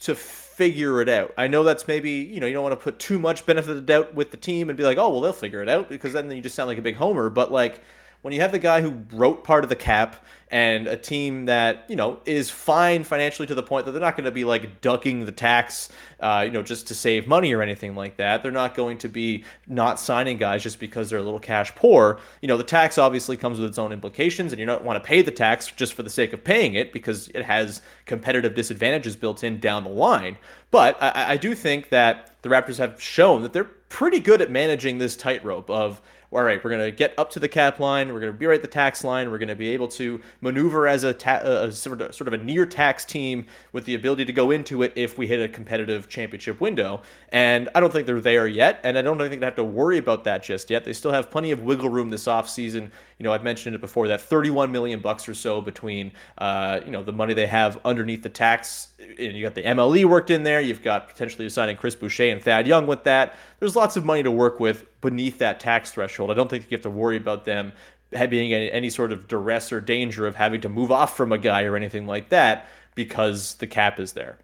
to 0.00 0.14
figure 0.14 1.00
it 1.00 1.08
out. 1.08 1.32
I 1.38 1.46
know 1.46 1.62
that's 1.62 1.88
maybe, 1.88 2.10
you 2.10 2.40
know, 2.40 2.46
you 2.46 2.52
don't 2.52 2.62
want 2.62 2.72
to 2.72 2.82
put 2.82 2.98
too 2.98 3.18
much 3.18 3.46
benefit 3.46 3.70
of 3.70 3.76
the 3.76 3.82
doubt 3.82 4.14
with 4.14 4.30
the 4.30 4.36
team 4.36 4.68
and 4.68 4.76
be 4.76 4.84
like, 4.84 4.98
oh, 4.98 5.08
well, 5.08 5.20
they'll 5.20 5.32
figure 5.32 5.62
it 5.62 5.68
out 5.68 5.88
because 5.88 6.12
then 6.12 6.30
you 6.30 6.42
just 6.42 6.54
sound 6.54 6.68
like 6.68 6.78
a 6.78 6.82
big 6.82 6.96
homer. 6.96 7.30
But 7.30 7.50
like, 7.50 7.80
when 8.22 8.34
you 8.34 8.40
have 8.40 8.52
the 8.52 8.58
guy 8.58 8.82
who 8.82 9.02
wrote 9.12 9.44
part 9.44 9.64
of 9.64 9.70
the 9.70 9.76
cap 9.76 10.24
and 10.50 10.88
a 10.88 10.96
team 10.96 11.46
that 11.46 11.84
you 11.88 11.96
know 11.96 12.20
is 12.24 12.50
fine 12.50 13.04
financially 13.04 13.46
to 13.46 13.54
the 13.54 13.62
point 13.62 13.86
that 13.86 13.92
they're 13.92 14.00
not 14.00 14.16
going 14.16 14.24
to 14.24 14.30
be 14.30 14.44
like 14.44 14.80
ducking 14.80 15.24
the 15.24 15.32
tax, 15.32 15.88
uh, 16.20 16.42
you 16.44 16.50
know, 16.50 16.62
just 16.62 16.88
to 16.88 16.94
save 16.94 17.26
money 17.26 17.52
or 17.52 17.62
anything 17.62 17.94
like 17.94 18.16
that. 18.16 18.42
They're 18.42 18.50
not 18.50 18.74
going 18.74 18.98
to 18.98 19.08
be 19.08 19.44
not 19.66 20.00
signing 20.00 20.38
guys 20.38 20.62
just 20.62 20.80
because 20.80 21.10
they're 21.10 21.18
a 21.18 21.22
little 21.22 21.40
cash 21.40 21.74
poor. 21.74 22.18
You 22.42 22.48
know, 22.48 22.56
the 22.56 22.64
tax 22.64 22.98
obviously 22.98 23.36
comes 23.36 23.58
with 23.58 23.68
its 23.68 23.78
own 23.78 23.92
implications, 23.92 24.52
and 24.52 24.58
you 24.58 24.66
don't 24.66 24.84
want 24.84 25.02
to 25.02 25.06
pay 25.06 25.22
the 25.22 25.30
tax 25.30 25.68
just 25.68 25.94
for 25.94 26.02
the 26.02 26.10
sake 26.10 26.32
of 26.32 26.42
paying 26.42 26.74
it 26.74 26.92
because 26.92 27.28
it 27.28 27.44
has 27.44 27.82
competitive 28.06 28.54
disadvantages 28.54 29.16
built 29.16 29.44
in 29.44 29.60
down 29.60 29.84
the 29.84 29.90
line. 29.90 30.36
But 30.70 31.00
I, 31.02 31.32
I 31.32 31.36
do 31.36 31.54
think 31.54 31.90
that 31.90 32.36
the 32.42 32.48
Raptors 32.48 32.78
have 32.78 33.00
shown 33.00 33.42
that 33.42 33.52
they're 33.52 33.64
pretty 33.64 34.20
good 34.20 34.40
at 34.40 34.50
managing 34.50 34.98
this 34.98 35.16
tightrope 35.16 35.68
of 35.68 36.00
all 36.32 36.44
right, 36.44 36.62
we're 36.62 36.70
going 36.70 36.84
to 36.84 36.92
get 36.92 37.12
up 37.18 37.28
to 37.30 37.40
the 37.40 37.48
cap 37.48 37.80
line, 37.80 38.12
we're 38.12 38.20
going 38.20 38.32
to 38.32 38.38
be 38.38 38.46
right 38.46 38.54
at 38.54 38.62
the 38.62 38.68
tax 38.68 39.02
line, 39.02 39.30
we're 39.30 39.38
going 39.38 39.48
to 39.48 39.56
be 39.56 39.70
able 39.70 39.88
to 39.88 40.20
maneuver 40.40 40.86
as 40.86 41.02
a, 41.02 41.12
ta- 41.12 41.40
a 41.42 41.72
sort, 41.72 42.00
of, 42.00 42.14
sort 42.14 42.28
of 42.28 42.34
a 42.34 42.38
near 42.38 42.64
tax 42.64 43.04
team 43.04 43.44
with 43.72 43.84
the 43.84 43.96
ability 43.96 44.24
to 44.24 44.32
go 44.32 44.52
into 44.52 44.82
it 44.84 44.92
if 44.94 45.18
we 45.18 45.26
hit 45.26 45.40
a 45.40 45.48
competitive 45.48 46.08
championship 46.08 46.60
window. 46.60 47.02
And 47.30 47.68
I 47.74 47.80
don't 47.80 47.92
think 47.92 48.06
they're 48.06 48.20
there 48.20 48.46
yet, 48.46 48.80
and 48.84 48.96
I 48.96 49.02
don't 49.02 49.18
think 49.18 49.40
they 49.40 49.46
have 49.46 49.56
to 49.56 49.64
worry 49.64 49.98
about 49.98 50.22
that 50.24 50.44
just 50.44 50.70
yet. 50.70 50.84
They 50.84 50.92
still 50.92 51.12
have 51.12 51.32
plenty 51.32 51.50
of 51.50 51.62
wiggle 51.62 51.88
room 51.88 52.10
this 52.10 52.26
offseason. 52.26 52.90
You 53.18 53.24
know, 53.24 53.32
I've 53.32 53.44
mentioned 53.44 53.74
it 53.74 53.80
before 53.80 54.08
that 54.08 54.20
31 54.20 54.70
million 54.72 55.00
bucks 55.00 55.28
or 55.28 55.34
so 55.34 55.60
between, 55.60 56.12
uh, 56.38 56.80
you 56.84 56.90
know, 56.90 57.02
the 57.02 57.12
money 57.12 57.34
they 57.34 57.46
have 57.46 57.78
underneath 57.84 58.22
the 58.22 58.30
tax. 58.30 58.88
And 58.98 59.36
you 59.36 59.42
got 59.42 59.54
the 59.54 59.62
MLE 59.62 60.06
worked 60.06 60.30
in 60.30 60.42
there. 60.42 60.60
You've 60.60 60.82
got 60.82 61.08
potentially 61.08 61.48
signing 61.50 61.76
Chris 61.76 61.94
Boucher 61.94 62.30
and 62.30 62.42
Thad 62.42 62.66
Young 62.66 62.86
with 62.86 63.04
that. 63.04 63.36
There's 63.60 63.76
lots 63.76 63.96
of 63.96 64.04
money 64.04 64.22
to 64.22 64.30
work 64.30 64.58
with 64.58 64.84
beneath 65.00 65.38
that 65.38 65.60
tax 65.60 65.92
threshold. 65.92 66.30
I 66.30 66.34
don't 66.34 66.48
think 66.48 66.66
you 66.70 66.76
have 66.76 66.82
to 66.82 66.90
worry 66.90 67.16
about 67.16 67.44
them 67.44 67.72
being 68.10 68.52
any, 68.52 68.72
any 68.72 68.90
sort 68.90 69.12
of 69.12 69.28
duress 69.28 69.72
or 69.72 69.80
danger 69.80 70.26
of 70.26 70.34
having 70.34 70.60
to 70.62 70.68
move 70.68 70.90
off 70.90 71.16
from 71.16 71.30
a 71.30 71.38
guy 71.38 71.62
or 71.64 71.76
anything 71.76 72.06
like 72.06 72.30
that 72.30 72.68
because 72.94 73.54
the 73.54 73.66
cap 73.66 74.00
is 74.00 74.12
there 74.14 74.38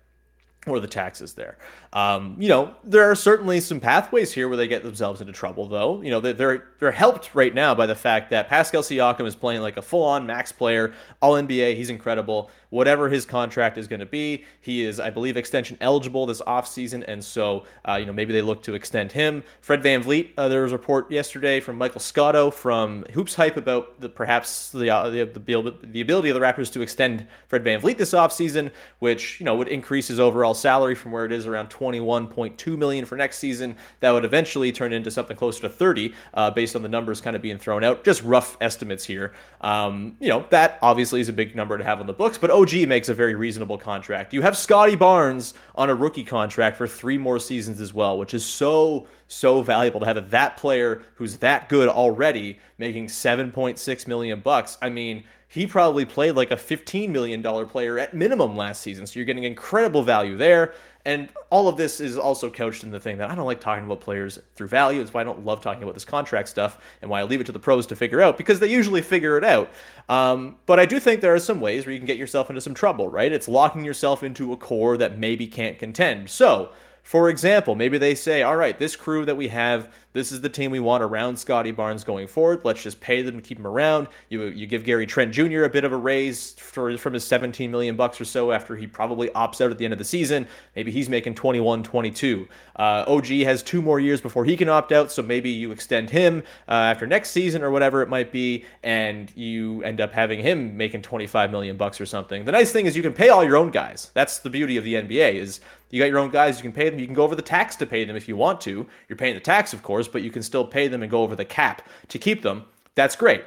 or 0.67 0.81
the 0.81 0.87
tax 0.87 1.21
is 1.21 1.35
there. 1.35 1.57
Um, 1.97 2.37
you 2.39 2.51
know, 2.51 2.75
there 2.85 3.11
are 3.11 3.15
certainly 3.15 3.59
some 3.59 3.81
pathways 3.81 4.31
here 4.31 4.49
where 4.49 4.57
they 4.59 4.69
get 4.69 4.83
themselves 4.83 5.23
into 5.23 5.33
trouble, 5.33 5.67
though. 5.67 6.03
You 6.03 6.11
know, 6.11 6.21
they're 6.21 6.69
they're 6.79 6.93
helped 6.93 7.35
right 7.35 7.55
now 7.55 7.75
by 7.75 7.87
the 7.87 7.95
fact 7.95 8.29
that 8.33 8.51
Pascal 8.51 8.83
Siakam 8.83 9.27
is 9.27 9.35
playing 9.35 9.63
like 9.63 9.79
a 9.79 9.83
full-on 9.83 10.27
max 10.27 10.53
player, 10.53 10.93
all 11.23 11.33
NBA. 11.33 11.75
He's 11.75 11.89
incredible. 11.89 12.51
Whatever 12.69 13.09
his 13.09 13.25
contract 13.25 13.79
is 13.79 13.89
going 13.89 14.01
to 14.01 14.07
be, 14.07 14.45
he 14.61 14.85
is, 14.85 15.01
I 15.01 15.09
believe, 15.09 15.39
extension 15.39 15.79
eligible 15.81 16.27
this 16.27 16.43
offseason, 16.43 17.03
and 17.09 17.25
so 17.25 17.65
uh, 17.89 17.95
you 17.95 18.05
know 18.05 18.13
maybe 18.13 18.35
they 18.35 18.43
look 18.43 18.63
to 18.65 18.75
extend 18.75 19.11
him. 19.11 19.43
Fred 19.63 19.83
VanVleet, 19.83 20.33
uh, 20.37 20.49
there 20.49 20.65
was 20.65 20.73
a 20.73 20.77
report 20.77 21.11
yesterday 21.11 21.61
from 21.61 21.79
Michael 21.79 22.01
Scotto 22.01 22.51
from 22.51 23.07
Hoops 23.15 23.35
Hype 23.35 23.57
about 23.57 23.99
the 24.03 24.11
perhaps 24.11 24.69
the, 24.71 24.91
uh, 24.91 25.09
the, 25.09 25.25
the 25.25 25.75
the 25.83 26.01
ability 26.03 26.29
of 26.29 26.35
the 26.35 26.41
Raptors 26.41 26.71
to 26.75 26.83
extend 26.83 27.27
Fred 27.49 27.65
Van 27.65 27.81
VanVleet 27.81 27.97
this 27.97 28.13
offseason, 28.13 28.71
which 28.99 29.41
you 29.41 29.47
know 29.47 29.57
would 29.57 29.69
increase 29.69 30.09
his 30.09 30.21
overall 30.21 30.53
salary 30.53 30.95
from 30.95 31.11
where 31.11 31.25
it 31.25 31.33
is 31.33 31.47
around 31.47 31.71
20 31.71 31.86
21.2 31.87 32.77
million 32.77 33.05
for 33.05 33.17
next 33.17 33.39
season. 33.39 33.77
That 34.01 34.11
would 34.11 34.25
eventually 34.25 34.73
turn 34.73 34.93
into 34.93 35.11
something 35.11 35.37
closer 35.37 35.63
to 35.63 35.69
30, 35.69 36.15
uh, 36.35 36.51
based 36.51 36.77
on 36.77 36.83
the 36.83 36.89
numbers 36.89 37.21
kind 37.21 37.37
of 37.37 37.43
being 37.43 37.59
thrown 37.59 37.85
out. 37.85 38.05
Just 38.05 38.23
rough 38.23 38.57
estimates 38.61 39.05
here. 39.05 39.35
Um, 39.61 40.17
you 40.21 40.29
know 40.29 40.47
that 40.51 40.79
obviously 40.83 41.21
is 41.21 41.29
a 41.29 41.33
big 41.33 41.55
number 41.55 41.79
to 41.79 41.85
have 41.85 42.01
on 42.01 42.07
the 42.07 42.13
books, 42.13 42.39
but 42.39 42.51
OG 42.51 42.89
makes 42.89 43.09
a 43.09 43.15
very 43.15 43.35
reasonable 43.35 43.79
contract. 43.79 44.33
You 44.33 44.43
have 44.43 44.57
Scottie 44.57 44.97
Barnes 44.97 45.55
on 45.75 45.91
a 45.91 45.95
rookie 45.95 46.25
contract 46.25 46.77
for 46.77 46.87
three 46.87 47.19
more 47.19 47.39
seasons 47.39 47.81
as 47.81 47.95
well, 47.95 48.19
which 48.19 48.35
is 48.35 48.45
so 48.45 49.07
so 49.29 49.63
valuable 49.63 50.01
to 50.01 50.07
have 50.07 50.31
that 50.31 50.57
player 50.57 51.03
who's 51.15 51.39
that 51.39 51.69
good 51.69 51.89
already 51.89 52.59
making 52.79 53.07
7.6 53.07 54.07
million 54.07 54.41
bucks. 54.41 54.79
I 54.81 54.89
mean, 54.89 55.25
he 55.49 55.67
probably 55.67 56.05
played 56.05 56.33
like 56.33 56.51
a 56.51 56.57
$15 56.57 57.09
million 57.09 57.43
player 57.69 57.99
at 57.99 58.15
minimum 58.15 58.57
last 58.57 58.83
season. 58.83 59.07
So 59.07 59.19
you're 59.19 59.27
getting 59.27 59.45
incredible 59.45 60.03
value 60.03 60.37
there. 60.37 60.75
And 61.07 61.29
all 61.51 61.69
of 61.69 61.77
this 61.77 62.01
is 62.01 62.19
also 62.19 62.51
couched 62.51 62.83
in 62.83 62.91
the 62.91 62.99
thing 62.99 63.19
that 63.19 63.31
I 63.31 63.37
don't 63.37 63.47
like 63.47 63.61
talking 63.61 63.85
about 63.85 64.01
players 64.01 64.41
through 64.57 64.67
value. 64.67 65.01
It's 65.01 65.15
why 65.15 65.21
I 65.21 65.25
don't 65.25 65.45
love 65.45 65.61
talking 65.61 65.85
about 65.85 65.95
this 65.95 66.05
contract 66.05 66.49
stuff 66.49 66.81
and 67.01 67.09
why 67.09 67.21
I 67.21 67.23
leave 67.23 67.41
it 67.41 67.45
to 67.45 67.53
the 67.53 67.61
pros 67.61 67.87
to 67.87 67.97
figure 67.97 68.21
out 68.21 68.37
because 68.37 68.59
they 68.59 68.67
usually 68.67 69.03
figure 69.03 69.39
it 69.39 69.45
out. 69.45 69.71
Um, 70.09 70.57
but 70.67 70.81
I 70.81 70.85
do 70.85 70.99
think 70.99 71.21
there 71.21 71.33
are 71.33 71.39
some 71.39 71.61
ways 71.61 71.87
where 71.87 71.93
you 71.93 72.01
can 72.01 72.09
get 72.09 72.17
yourself 72.17 72.51
into 72.51 72.61
some 72.61 72.75
trouble, 72.75 73.09
right? 73.09 73.31
It's 73.31 73.47
locking 73.47 73.85
yourself 73.85 74.25
into 74.25 74.53
a 74.53 74.57
core 74.57 74.97
that 74.97 75.17
maybe 75.17 75.47
can't 75.47 75.79
contend. 75.79 76.29
So, 76.29 76.71
for 77.07 77.31
example, 77.31 77.77
maybe 77.77 77.99
they 77.99 78.17
say, 78.17 78.43
all 78.43 78.57
right, 78.57 78.77
this 78.77 78.97
crew 78.97 79.25
that 79.27 79.37
we 79.37 79.47
have, 79.47 79.93
this 80.13 80.33
is 80.33 80.41
the 80.41 80.49
team 80.49 80.73
we 80.73 80.81
want 80.81 81.05
around 81.05 81.39
Scottie 81.39 81.71
Barnes 81.71 82.03
going 82.03 82.27
forward. 82.27 82.63
Let's 82.65 82.83
just 82.83 82.99
pay 82.99 83.23
them 83.23 83.37
to 83.37 83.43
keep 83.43 83.61
him 83.61 83.67
around. 83.67 84.09
You 84.29 84.47
you 84.47 84.67
give 84.67 84.83
Gary 84.83 85.07
Trent 85.07 85.31
Jr. 85.31 85.63
a 85.63 85.69
bit 85.69 85.85
of 85.85 85.93
a 85.93 85.97
raise 85.97 86.55
for 86.55 86.99
from 86.99 87.13
his 87.13 87.25
17 87.25 87.71
million 87.71 87.95
bucks 87.95 88.21
or 88.21 88.25
so 88.25 88.51
after 88.51 88.75
he 88.75 88.89
probably 88.89 89.29
opts 89.29 89.61
out 89.61 89.71
at 89.71 89.79
the 89.79 89.85
end 89.85 89.93
of 89.93 89.99
the 89.99 90.05
season. 90.05 90.49
Maybe 90.75 90.91
he's 90.91 91.09
making 91.09 91.37
21, 91.37 91.85
22. 91.85 92.49
Uh, 92.75 93.05
OG 93.07 93.27
has 93.27 93.63
two 93.63 93.81
more 93.81 94.01
years 94.01 94.21
before 94.21 94.45
he 94.45 94.57
can 94.57 94.69
opt 94.69 94.91
out, 94.91 95.13
so 95.13 95.23
maybe 95.23 95.51
you 95.51 95.71
extend 95.71 96.11
him 96.11 96.43
uh, 96.67 96.73
after 96.73 97.07
next 97.07 97.31
season 97.31 97.63
or 97.63 97.71
whatever 97.71 98.03
it 98.03 98.09
might 98.09 98.33
be, 98.33 98.65
and 98.83 99.31
you 99.37 99.81
end 99.85 100.01
up 100.01 100.13
having 100.13 100.41
him 100.41 100.77
making 100.77 101.03
25 101.03 101.53
million 101.53 101.77
bucks 101.77 102.01
or 102.01 102.07
something. 102.07 102.45
The 102.45 102.53
nice 102.53 102.73
thing 102.73 102.87
is 102.87 102.97
you 102.97 103.03
can 103.03 103.13
pay 103.13 103.29
all 103.29 103.45
your 103.45 103.57
own 103.57 103.71
guys. 103.71 104.11
That's 104.13 104.41
the 104.41 104.51
beauty 104.51 104.77
of 104.77 104.83
the 104.83 104.95
NBA 104.95 105.35
is 105.35 105.61
you 105.91 106.01
got 106.01 106.09
your 106.09 106.19
own 106.19 106.31
guys, 106.31 106.57
you 106.57 106.63
can 106.63 106.73
pay 106.73 106.91
them. 106.91 106.99
You 106.99 107.07
can 107.07 107.15
go 107.15 107.23
over 107.23 107.35
the 107.35 107.43
tax 107.43 107.77
to 107.77 107.87
pay 107.87 108.05
them 108.05 108.17
if 108.17 108.29
you 108.29 108.37
want 108.37 108.61
to. 108.63 108.87
You're 109.09 109.17
paying 109.17 109.35
the 109.35 109.41
tax, 109.41 109.73
of 109.73 109.83
course, 109.83 110.09
but 110.09 110.23
you 110.23 110.31
can 110.31 110.43
still 110.43 110.65
pay 110.65 110.89
them 110.89 111.03
and 111.03 111.11
go 111.11 111.23
over 111.23 111.37
the 111.37 111.45
cap 111.45 111.89
to 112.09 112.19
keep 112.19 112.43
them. 112.43 112.65
That's 112.95 113.17
great. 113.17 113.45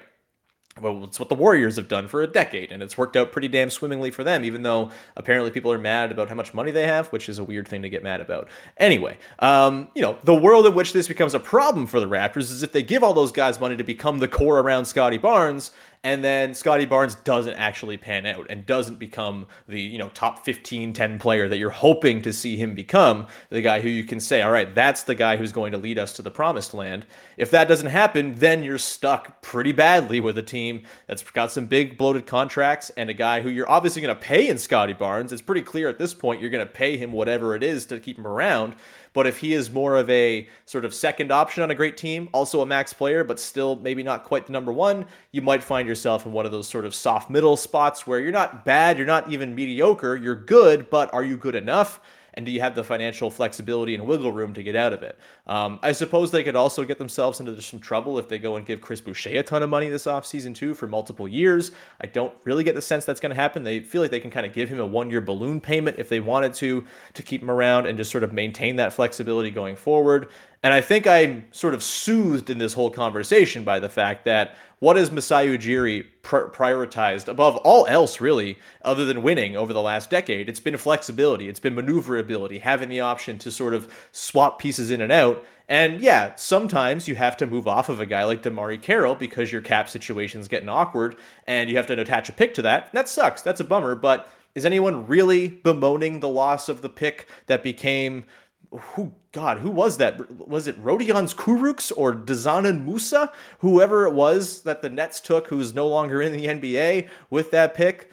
Well, 0.82 1.04
it's 1.04 1.19
what 1.19 1.30
the 1.30 1.36
Warriors 1.36 1.75
have 1.75 1.88
done 1.88 2.08
for 2.08 2.21
a 2.21 2.28
decade, 2.28 2.71
and 2.71 2.82
it's 2.82 2.97
worked 2.97 3.17
out 3.17 3.32
pretty 3.32 3.47
damn 3.47 3.69
swimmingly 3.69 4.12
for 4.12 4.23
them, 4.23 4.45
even 4.45 4.62
though 4.62 4.91
apparently 5.17 5.52
people 5.52 5.71
are 5.71 5.80
mad 5.80 6.12
about 6.12 6.30
how 6.30 6.36
much 6.36 6.54
money 6.54 6.71
they 6.71 6.88
have, 6.88 7.08
which 7.08 7.28
is 7.28 7.39
a 7.39 7.43
weird 7.43 7.67
thing 7.67 7.82
to 7.82 7.89
get 7.89 8.04
mad 8.04 8.21
about. 8.21 8.47
Anyway, 8.78 9.17
um, 9.39 9.89
you 9.93 10.02
know, 10.02 10.17
the 10.23 10.34
world 10.34 10.65
in 10.65 10.73
which 10.73 10.93
this 10.93 11.08
becomes 11.08 11.34
a 11.34 11.39
problem 11.39 11.86
for 11.86 11.99
the 11.99 12.08
Raptors 12.08 12.52
is 12.52 12.63
if 12.63 12.71
they 12.71 12.84
give 12.84 13.04
all 13.04 13.13
those 13.13 13.32
guys 13.32 13.60
money 13.60 13.75
to 13.75 13.84
become 13.84 14.19
the 14.19 14.28
core 14.28 14.60
around 14.60 14.86
Scottie 14.86 15.17
Barnes, 15.17 15.71
and 16.03 16.23
then 16.23 16.53
Scottie 16.53 16.85
Barnes 16.85 17.15
doesn't 17.15 17.55
actually 17.55 17.97
pan 17.97 18.25
out 18.25 18.47
and 18.49 18.65
doesn't 18.65 18.99
become 18.99 19.45
the 19.67 19.81
you 19.81 19.97
know 19.97 20.09
top 20.09 20.45
15 20.45 20.93
10 20.93 21.19
player 21.19 21.49
that 21.49 21.57
you're 21.57 21.69
hoping 21.69 22.21
to 22.21 22.31
see 22.31 22.55
him 22.55 22.73
become 22.73 23.27
the 23.49 23.62
guy 23.62 23.81
who 23.81 23.89
you 23.89 24.05
can 24.05 24.19
say 24.19 24.41
all 24.41 24.51
right 24.51 24.73
that's 24.73 25.03
the 25.03 25.15
guy 25.15 25.35
who's 25.35 25.51
going 25.51 25.73
to 25.73 25.77
lead 25.77 25.99
us 25.99 26.13
to 26.13 26.21
the 26.21 26.31
promised 26.31 26.73
land. 26.73 27.05
If 27.38 27.51
that 27.51 27.67
doesn't 27.67 27.88
happen 27.88 28.35
then 28.35 28.63
you're 28.63 28.77
stuck 28.77 29.41
pretty 29.41 29.73
badly 29.73 30.21
with 30.21 30.38
a 30.38 30.43
team 30.43 30.83
that's 31.07 31.23
got 31.23 31.51
some 31.51 31.65
big 31.65 31.97
bloated 31.97 32.25
contracts 32.25 32.91
and 32.95 33.09
a 33.09 33.13
guy 33.13 33.41
who 33.41 33.49
you're 33.49 33.69
obviously 33.69 34.01
going 34.01 34.15
to 34.15 34.21
pay 34.21 34.47
in 34.47 34.57
Scottie 34.57 34.93
Barnes. 34.93 35.33
It's 35.33 35.41
pretty 35.41 35.62
clear 35.62 35.89
at 35.89 35.99
this 35.99 36.13
point 36.13 36.39
you're 36.39 36.49
going 36.49 36.65
to 36.65 36.73
pay 36.73 36.95
him 36.97 37.12
whatever 37.12 37.55
it 37.55 37.63
is 37.63 37.85
to 37.88 37.99
keep 37.99 38.17
him 38.17 38.27
around 38.27 38.75
but 39.19 39.27
if 39.27 39.38
he 39.38 39.53
is 39.53 39.69
more 39.69 39.97
of 39.97 40.10
a 40.10 40.47
sort 40.65 40.86
of 40.86 40.93
second 40.93 41.29
option 41.29 41.62
on 41.62 41.71
a 41.71 41.75
great 41.75 41.97
team, 41.97 42.29
also 42.32 42.62
a 42.62 42.65
max 42.65 42.93
player, 42.93 43.21
but 43.21 43.38
still 43.38 43.75
maybe 43.75 44.01
not 44.01 44.23
quite 44.23 44.45
the 44.45 44.53
number 44.53 44.71
one, 44.71 45.05
you 45.34 45.41
might 45.41 45.62
find 45.62 45.89
yourself 45.89 46.25
in 46.25 46.32
one 46.32 46.45
of 46.45 46.53
those 46.53 46.69
sort 46.69 46.86
of 46.86 46.95
soft 46.95 47.29
middle 47.29 47.58
spots 47.58 48.08
where 48.08 48.21
you're 48.21 48.32
not 48.32 48.63
bad, 48.63 48.97
you're 48.97 49.05
not 49.05 49.29
even 49.29 49.53
mediocre, 49.53 50.15
you're 50.15 50.36
good, 50.36 50.89
but 50.89 51.13
are 51.13 51.21
you 51.21 51.36
good 51.36 51.55
enough? 51.55 51.99
And 52.39 52.45
do 52.45 52.54
you 52.54 52.62
have 52.62 52.73
the 52.73 52.86
financial 52.86 53.30
flexibility 53.30 53.93
and 53.95 54.06
wiggle 54.06 54.32
room 54.32 54.54
to 54.54 54.63
get 54.63 54.73
out 54.73 54.93
of 54.93 55.04
it? 55.04 55.19
Um, 55.45 55.78
I 55.84 55.91
suppose 55.91 56.32
they 56.32 56.41
could 56.41 56.56
also 56.56 56.86
get 56.86 56.97
themselves 56.97 57.41
into 57.41 57.62
some 57.62 57.82
trouble 57.82 58.17
if 58.17 58.30
they 58.30 58.39
go 58.39 58.56
and 58.56 58.65
give 58.65 58.80
Chris 58.80 59.02
Boucher 59.02 59.38
a 59.38 59.43
ton 59.43 59.62
of 59.62 59.69
money 59.69 59.89
this 59.89 60.06
offseason 60.06 60.56
too 60.56 60.73
for 60.73 60.88
multiple 60.88 61.28
years. 61.28 61.71
I 61.99 62.08
don't 62.08 62.34
really 62.45 62.63
get 62.63 62.75
the 62.75 62.82
sense 62.82 63.04
that's 63.04 63.19
going 63.19 63.32
to 63.32 63.36
happen. 63.36 63.63
They 63.63 63.82
feel 63.82 64.02
like 64.02 64.10
they 64.10 64.21
can 64.21 64.32
kind 64.32 64.45
of 64.45 64.54
give 64.54 64.69
him 64.69 64.80
a 64.80 64.86
one-year 64.86 65.19
balloon 65.19 65.60
payment 65.60 65.99
if 65.99 66.08
they 66.08 66.21
wanted 66.21 66.54
to 66.54 66.86
to 67.13 67.23
keep 67.23 67.41
him 67.41 67.52
around 67.52 67.88
and 67.88 67.97
just 67.97 68.10
sort 68.10 68.23
of 68.23 68.32
maintain 68.32 68.78
that 68.78 68.93
flexibility 68.93 69.52
going 69.52 69.75
forward. 69.75 70.30
And 70.61 70.73
I 70.73 70.81
think 70.81 71.07
I'm 71.07 71.45
sort 71.51 71.73
of 71.73 71.81
soothed 71.81 72.49
in 72.49 72.57
this 72.57 72.73
whole 72.73 72.89
conversation 72.89 73.63
by 73.63 73.79
the 73.79 73.87
fact 73.89 74.25
that 74.25 74.55
what 74.79 74.97
has 74.97 75.11
Masai 75.11 75.57
Ujiri 75.57 76.05
pr- 76.21 76.47
prioritized 76.47 77.27
above 77.27 77.57
all 77.57 77.85
else, 77.87 78.21
really, 78.21 78.57
other 78.81 79.05
than 79.05 79.23
winning 79.23 79.55
over 79.55 79.73
the 79.73 79.81
last 79.81 80.09
decade? 80.09 80.47
It's 80.49 80.59
been 80.59 80.77
flexibility, 80.77 81.49
it's 81.49 81.59
been 81.59 81.75
maneuverability, 81.75 82.59
having 82.59 82.89
the 82.89 83.01
option 83.01 83.37
to 83.39 83.51
sort 83.51 83.73
of 83.73 83.93
swap 84.11 84.59
pieces 84.59 84.91
in 84.91 85.01
and 85.01 85.11
out. 85.11 85.45
And 85.67 86.01
yeah, 86.01 86.33
sometimes 86.35 87.07
you 87.07 87.15
have 87.15 87.37
to 87.37 87.45
move 87.45 87.67
off 87.67 87.89
of 87.89 87.99
a 87.99 88.05
guy 88.05 88.23
like 88.23 88.41
DeMarre 88.41 88.81
Carroll 88.81 89.15
because 89.15 89.51
your 89.51 89.61
cap 89.61 89.87
situation's 89.87 90.47
getting 90.47 90.69
awkward 90.69 91.17
and 91.45 91.69
you 91.69 91.77
have 91.77 91.87
to 91.87 91.99
attach 91.99 92.27
a 92.27 92.33
pick 92.33 92.53
to 92.55 92.61
that. 92.63 92.91
That 92.93 93.07
sucks. 93.07 93.41
That's 93.43 93.59
a 93.59 93.65
bummer. 93.65 93.95
But 93.95 94.31
is 94.55 94.65
anyone 94.65 95.05
really 95.05 95.47
bemoaning 95.47 96.21
the 96.21 96.29
loss 96.29 96.69
of 96.69 96.81
the 96.81 96.89
pick 96.89 97.27
that 97.45 97.63
became 97.63 98.25
who 98.71 99.12
God, 99.32 99.60
who 99.60 99.69
was 99.71 99.97
that? 99.97 100.47
Was 100.47 100.67
it 100.67 100.82
Rodions 100.84 101.36
Kurucs 101.36 101.91
or 101.95 102.13
Dzanan 102.13 102.86
Musa? 102.86 103.32
Whoever 103.60 104.05
it 104.05 104.13
was 104.13 104.62
that 104.63 104.82
the 104.82 104.89
Nets 104.89 105.19
took, 105.19 105.47
who's 105.47 105.73
no 105.73 105.88
longer 105.88 106.21
in 106.21 106.34
the 106.34 106.45
NBA 106.45 107.10
with 107.29 107.51
that 107.51 107.73
pick. 107.73 108.12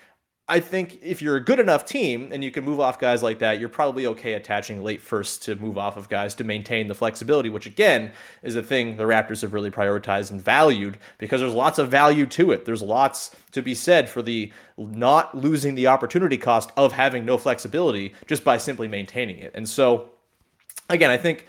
I 0.48 0.60
think 0.60 1.00
if 1.02 1.20
you're 1.20 1.36
a 1.36 1.44
good 1.44 1.58
enough 1.58 1.84
team 1.84 2.30
and 2.32 2.44
you 2.44 2.52
can 2.52 2.64
move 2.64 2.78
off 2.78 3.00
guys 3.00 3.20
like 3.20 3.40
that, 3.40 3.58
you're 3.58 3.68
probably 3.68 4.06
okay 4.06 4.34
attaching 4.34 4.84
late 4.84 5.02
first 5.02 5.42
to 5.42 5.56
move 5.56 5.76
off 5.76 5.96
of 5.96 6.08
guys 6.08 6.36
to 6.36 6.44
maintain 6.44 6.86
the 6.86 6.94
flexibility, 6.94 7.48
which 7.48 7.66
again 7.66 8.12
is 8.44 8.54
a 8.54 8.62
thing 8.62 8.96
the 8.96 9.02
Raptors 9.02 9.42
have 9.42 9.52
really 9.52 9.72
prioritized 9.72 10.30
and 10.30 10.40
valued 10.40 10.98
because 11.18 11.40
there's 11.40 11.52
lots 11.52 11.80
of 11.80 11.90
value 11.90 12.26
to 12.26 12.52
it. 12.52 12.64
There's 12.64 12.82
lots 12.82 13.32
to 13.52 13.62
be 13.62 13.74
said 13.74 14.08
for 14.08 14.22
the 14.22 14.52
not 14.78 15.36
losing 15.36 15.74
the 15.74 15.88
opportunity 15.88 16.38
cost 16.38 16.70
of 16.76 16.92
having 16.92 17.24
no 17.24 17.38
flexibility 17.38 18.14
just 18.26 18.44
by 18.44 18.56
simply 18.56 18.86
maintaining 18.86 19.38
it. 19.38 19.50
And 19.56 19.68
so 19.68 20.10
again, 20.88 21.10
I 21.10 21.16
think 21.16 21.46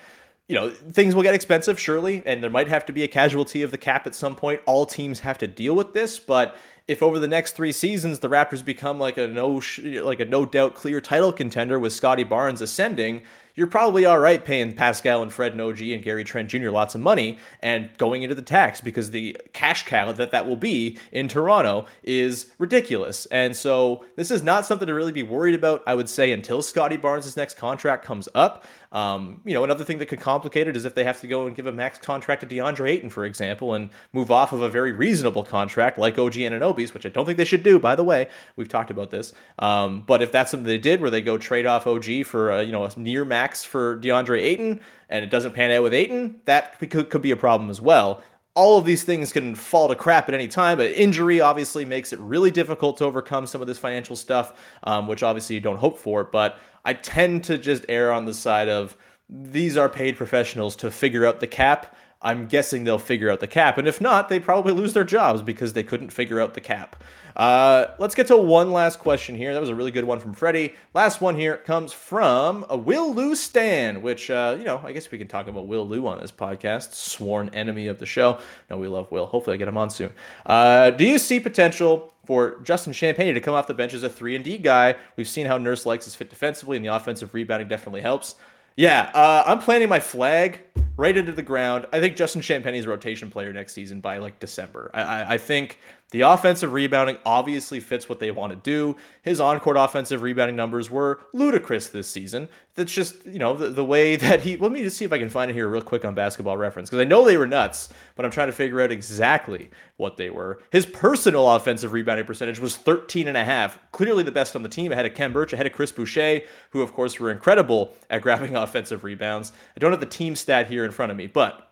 you 0.47 0.56
know 0.56 0.69
things 0.69 1.13
will 1.13 1.23
get 1.23 1.34
expensive 1.34 1.80
surely 1.80 2.23
and 2.26 2.41
there 2.41 2.50
might 2.50 2.67
have 2.67 2.86
to 2.86 2.93
be 2.93 3.04
a 3.04 3.08
casualty 3.08 3.63
of 3.63 3.71
the 3.71 3.78
cap 3.78 4.08
at 4.08 4.15
some 4.15 4.36
point 4.36 4.62
all 4.65 4.86
teams 4.86 5.19
have 5.19 5.38
to 5.38 5.45
deal 5.45 5.76
with 5.76 5.93
this 5.93 6.19
but 6.19 6.56
if 6.88 7.04
over 7.04 7.19
the 7.19 7.28
next 7.28 7.52
three 7.52 7.73
seasons 7.73 8.19
the 8.19 8.30
raptors 8.30 8.63
become 8.63 8.97
like 8.97 9.17
a 9.17 9.28
no 9.28 9.62
like 10.02 10.21
a 10.21 10.26
no 10.26 10.45
doubt 10.45 10.73
clear 10.73 11.02
title 11.02 11.34
contender 11.34 11.80
with 11.80 11.91
scottie 11.91 12.23
barnes 12.23 12.62
ascending 12.62 13.21
you're 13.58 13.65
probably 13.65 14.06
all 14.06 14.19
right 14.19 14.45
paying 14.45 14.71
Pascal 14.71 15.23
and 15.23 15.34
Fred 15.34 15.54
and 15.54 15.62
OG 15.62 15.82
and 15.82 16.04
Gary 16.04 16.23
Trent 16.23 16.47
Jr. 16.47 16.69
lots 16.69 16.93
of 16.93 17.02
money 17.02 17.39
and 17.63 17.89
going 17.97 18.21
into 18.21 18.36
the 18.36 18.41
tax 18.43 18.80
because 18.80 19.10
the 19.10 19.36
cash 19.52 19.84
cow 19.84 20.12
that 20.12 20.30
that 20.30 20.47
will 20.47 20.56
be 20.56 21.00
in 21.12 21.28
Toronto 21.28 21.88
is 22.04 22.52
ridiculous. 22.60 23.26
And 23.32 23.56
so 23.56 24.06
this 24.15 24.30
is 24.30 24.43
not 24.43 24.67
something 24.67 24.88
to 24.88 24.93
really 24.93 25.12
be 25.12 25.23
worried 25.23 25.56
about, 25.56 25.82
I 25.88 25.95
would 25.95 26.08
say, 26.08 26.34
until 26.34 26.62
Scottie 26.62 26.97
Barnes' 26.97 27.36
next 27.36 27.58
contract 27.58 28.06
comes 28.06 28.30
up. 28.36 28.63
Um, 28.91 29.41
you 29.45 29.54
know, 29.54 29.63
another 29.63 29.84
thing 29.84 29.97
that 30.00 30.08
could 30.08 30.19
complicate 30.19 30.67
it 30.67 30.78
is 30.78 30.86
if 30.86 30.95
they 30.95 31.04
have 31.04 31.19
to 31.21 31.28
go 31.28 31.47
and 31.47 31.56
give 31.56 31.67
a 31.67 31.71
max 31.71 31.97
contract 31.97 32.41
to 32.41 32.47
DeAndre 32.47 32.89
Ayton, 32.89 33.10
for 33.10 33.26
example, 33.26 33.73
and 33.73 33.89
move 34.13 34.32
off 34.32 34.54
of 34.54 34.62
a 34.62 34.69
very 34.69 34.91
reasonable 34.91 35.43
contract 35.43 35.97
like 35.97 36.17
OG 36.17 36.34
Anunoby's, 36.34 36.93
which 36.93 37.06
I 37.06 37.10
don't 37.10 37.26
think 37.26 37.38
they 37.38 37.45
should 37.45 37.63
do, 37.63 37.80
by 37.80 37.95
the 37.95 38.04
way. 38.04 38.28
We've 38.56 38.69
talked 38.69 38.91
about 38.91 39.12
this. 39.12 39.34
Um, 39.60 40.04
but 40.06 40.21
if 40.21 40.32
that's 40.32 40.52
something 40.52 40.67
they 40.67 40.78
did 40.78 41.02
where 41.02 41.10
they 41.10 41.21
go 41.21 41.38
trade 41.38 41.65
off 41.65 41.88
OG 41.88 42.26
for, 42.26 42.52
a, 42.52 42.63
you 42.63 42.71
know, 42.71 42.84
a 42.84 42.91
near 42.97 43.26
max 43.26 43.63
for 43.63 44.00
DeAndre 44.00 44.41
Ayton 44.41 44.80
and 45.10 45.23
it 45.23 45.30
doesn't 45.30 45.54
pan 45.54 45.71
out 45.71 45.84
with 45.84 45.93
Ayton, 45.93 46.39
that 46.45 46.80
could, 46.80 47.10
could 47.10 47.21
be 47.21 47.32
a 47.32 47.38
problem 47.38 47.69
as 47.69 47.82
well 47.82 48.23
all 48.58 48.80
of 48.80 48.86
these 48.86 49.04
things 49.04 49.32
can 49.32 49.54
fall 49.54 49.88
to 49.88 49.93
crap 49.93 50.28
at 50.28 50.34
any 50.34 50.48
time, 50.48 50.80
but 50.80 50.89
injury 50.93 51.39
obviously 51.39 51.86
makes 51.86 52.12
it 52.12 52.20
really 52.20 52.50
difficult 52.50 52.98
to 52.98 53.06
overcome 53.06 53.46
some 53.46 53.62
of 53.62 53.67
this 53.67 53.78
financial 53.78 54.15
stuff, 54.15 54.60
um, 54.82 55.08
which 55.08 55.22
obviously 55.22 55.54
you 55.54 55.60
don't 55.62 55.78
hope 55.78 56.00
for. 56.00 56.24
But 56.24 56.58
I 56.84 56.96
tend 56.96 57.43
to 57.43 57.60
just 57.60 57.86
err 57.88 58.12
on 58.12 58.26
the 58.26 58.34
side 58.34 58.67
of 58.67 58.98
these 59.30 59.78
are 59.78 59.88
paid 59.88 60.17
professionals 60.17 60.76
to 60.78 60.89
figure 60.89 61.24
out 61.24 61.39
the 61.39 61.46
cap. 61.46 61.96
I'm 62.24 62.48
guessing 62.48 62.84
they'll 62.84 62.98
figure 62.98 63.30
out 63.30 63.41
the 63.41 63.48
cap. 63.48 63.78
And 63.78 63.88
if 63.88 64.02
not, 64.02 64.28
they 64.28 64.39
probably 64.39 64.74
lose 64.74 64.93
their 64.93 65.04
jobs 65.04 65.43
because 65.43 65.74
they 65.74 65.84
couldn't 65.84 66.10
figure 66.10 66.41
out 66.41 66.56
the 66.56 66.62
cap. 66.62 67.04
Uh, 67.38 67.93
let's 68.00 68.15
get 68.15 68.28
to 68.28 68.36
one 68.36 68.73
last 68.73 68.97
question 68.97 69.36
here. 69.36 69.54
That 69.54 69.62
was 69.62 69.69
a 69.69 69.76
really 69.76 69.91
good 69.91 70.04
one 70.04 70.19
from 70.19 70.34
Freddie. 70.34 70.73
Last 70.95 71.21
one 71.21 71.36
here 71.36 71.58
comes 71.58 71.93
from 71.93 72.65
a 72.67 72.76
Will 72.76 73.13
Lou 73.13 73.36
Stan, 73.36 74.02
which, 74.02 74.32
uh, 74.32 74.56
you 74.58 74.65
know, 74.65 74.82
I 74.84 74.91
guess 74.91 75.12
we 75.12 75.19
can 75.19 75.28
talk 75.28 75.47
about 75.47 75.67
Will 75.67 75.88
Lou 75.88 76.08
on 76.08 76.19
this 76.19 76.32
podcast, 76.32 76.93
sworn 76.93 77.50
enemy 77.54 77.88
of 77.88 78.00
the 78.00 78.08
show. 78.08 78.39
No, 78.71 78.78
we 78.78 78.88
love 78.88 79.12
Will. 79.12 79.28
Hopefully 79.28 79.54
I 79.54 79.58
get 79.58 79.67
him 79.67 79.78
on 79.78 79.91
soon. 79.91 80.12
Uh, 80.47 80.89
do 80.89 81.06
you 81.06 81.19
see 81.19 81.39
potential 81.39 82.12
for 82.26 82.60
Justin 82.63 82.91
Champagnie 82.91 83.34
to 83.34 83.39
come 83.39 83.54
off 83.54 83.67
the 83.67 83.73
bench 83.73 83.93
as 83.93 84.04
a 84.04 84.10
three 84.10 84.36
and 84.36 84.43
D 84.43 84.58
guy. 84.58 84.95
We've 85.15 85.30
seen 85.30 85.45
how 85.45 85.58
Nurse 85.58 85.86
likes 85.86 86.04
his 86.04 86.13
fit 86.13 86.30
defensively, 86.30 86.76
and 86.76 86.86
the 86.86 86.93
offensive 86.93 87.34
rebounding 87.34 87.69
definitely 87.69 88.02
helps. 88.02 88.36
Yeah, 88.76 89.10
uh, 89.13 89.43
I'm 89.45 89.60
planting 89.60 89.89
my 89.89 90.00
flag 90.00 90.60
right 90.97 91.15
into 91.15 91.32
the 91.32 91.41
ground. 91.41 91.88
I 91.93 92.00
think 92.00 92.15
Justin 92.15 92.41
Champagnie's 92.41 92.86
a 92.86 92.89
rotation 92.89 93.32
player 93.32 93.54
next 93.54 93.73
season 93.73 94.02
by 94.02 94.17
like 94.17 94.39
December. 94.39 94.91
I, 94.93 95.02
I, 95.02 95.34
I 95.34 95.38
think 95.38 95.80
the 96.12 96.22
offensive 96.22 96.72
rebounding 96.72 97.17
obviously 97.26 97.82
fits 97.82 98.08
what 98.08 98.20
they 98.20 98.32
want 98.32 98.52
to 98.52 98.56
do. 98.56 98.96
His 99.24 99.41
on 99.41 99.60
court 99.60 99.76
offensive 99.76 100.22
rebounding 100.22 100.56
numbers 100.56 100.89
were 100.89 101.20
ludicrous 101.34 101.89
this 101.89 102.08
season. 102.08 102.48
That's 102.76 102.93
just, 102.93 103.26
you 103.26 103.39
know, 103.39 103.58
the, 103.58 103.70
the 103.70 103.84
way 103.84 104.15
that 104.17 104.39
he. 104.39 104.56
Let 104.56 104.72
me 104.72 104.84
just 104.84 104.96
see 104.96 105.04
if 105.04 105.12
I 105.12 105.17
can 105.17 105.30
find 105.30 105.52
it 105.52 105.54
here 105.54 105.67
real 105.67 105.82
quick 105.82 106.06
on 106.06 106.15
basketball 106.15 106.56
reference 106.56 106.89
because 106.89 107.02
I 107.02 107.04
know 107.04 107.26
they 107.26 107.36
were 107.36 107.46
nuts, 107.46 107.89
but 108.15 108.24
I'm 108.24 108.32
trying 108.32 108.48
to 108.48 108.54
figure 108.54 108.80
out 108.80 108.89
exactly 108.89 109.70
what 109.98 110.15
they 110.15 110.30
were. 110.30 110.63
His 110.72 110.86
personal 110.86 111.50
offensive 111.52 111.91
rebounding 111.91 112.26
percentage 112.26 112.60
was 112.60 112.78
13 112.78 113.28
and 113.28 113.36
a 113.36 113.43
half, 113.43 113.78
clearly 113.91 114.24
the 114.24 114.32
best 114.32 114.56
on 114.56 114.63
the 114.63 114.70
team 114.70 114.93
ahead 114.93 115.06
of 115.06 115.13
Khem 115.13 115.34
Birch, 115.34 115.52
ahead 115.52 115.67
of 115.67 115.74
Chris 115.74 115.91
Boucher, 115.91 116.41
who, 116.70 116.82
of 116.82 116.93
course, 116.93 117.20
were 117.20 117.32
incredible 117.32 117.96
at 118.10 118.22
grabbing 118.22 118.56
offensive 118.56 119.04
rebounds. 119.04 119.52
I 119.76 119.80
don't 119.80 119.91
have 119.91 120.00
the 120.00 120.06
team 120.06 120.38
stat 120.38 120.70
here 120.70 120.86
in 120.86 120.91
front 120.91 121.12
of 121.12 121.17
me, 121.17 121.28
but 121.28 121.66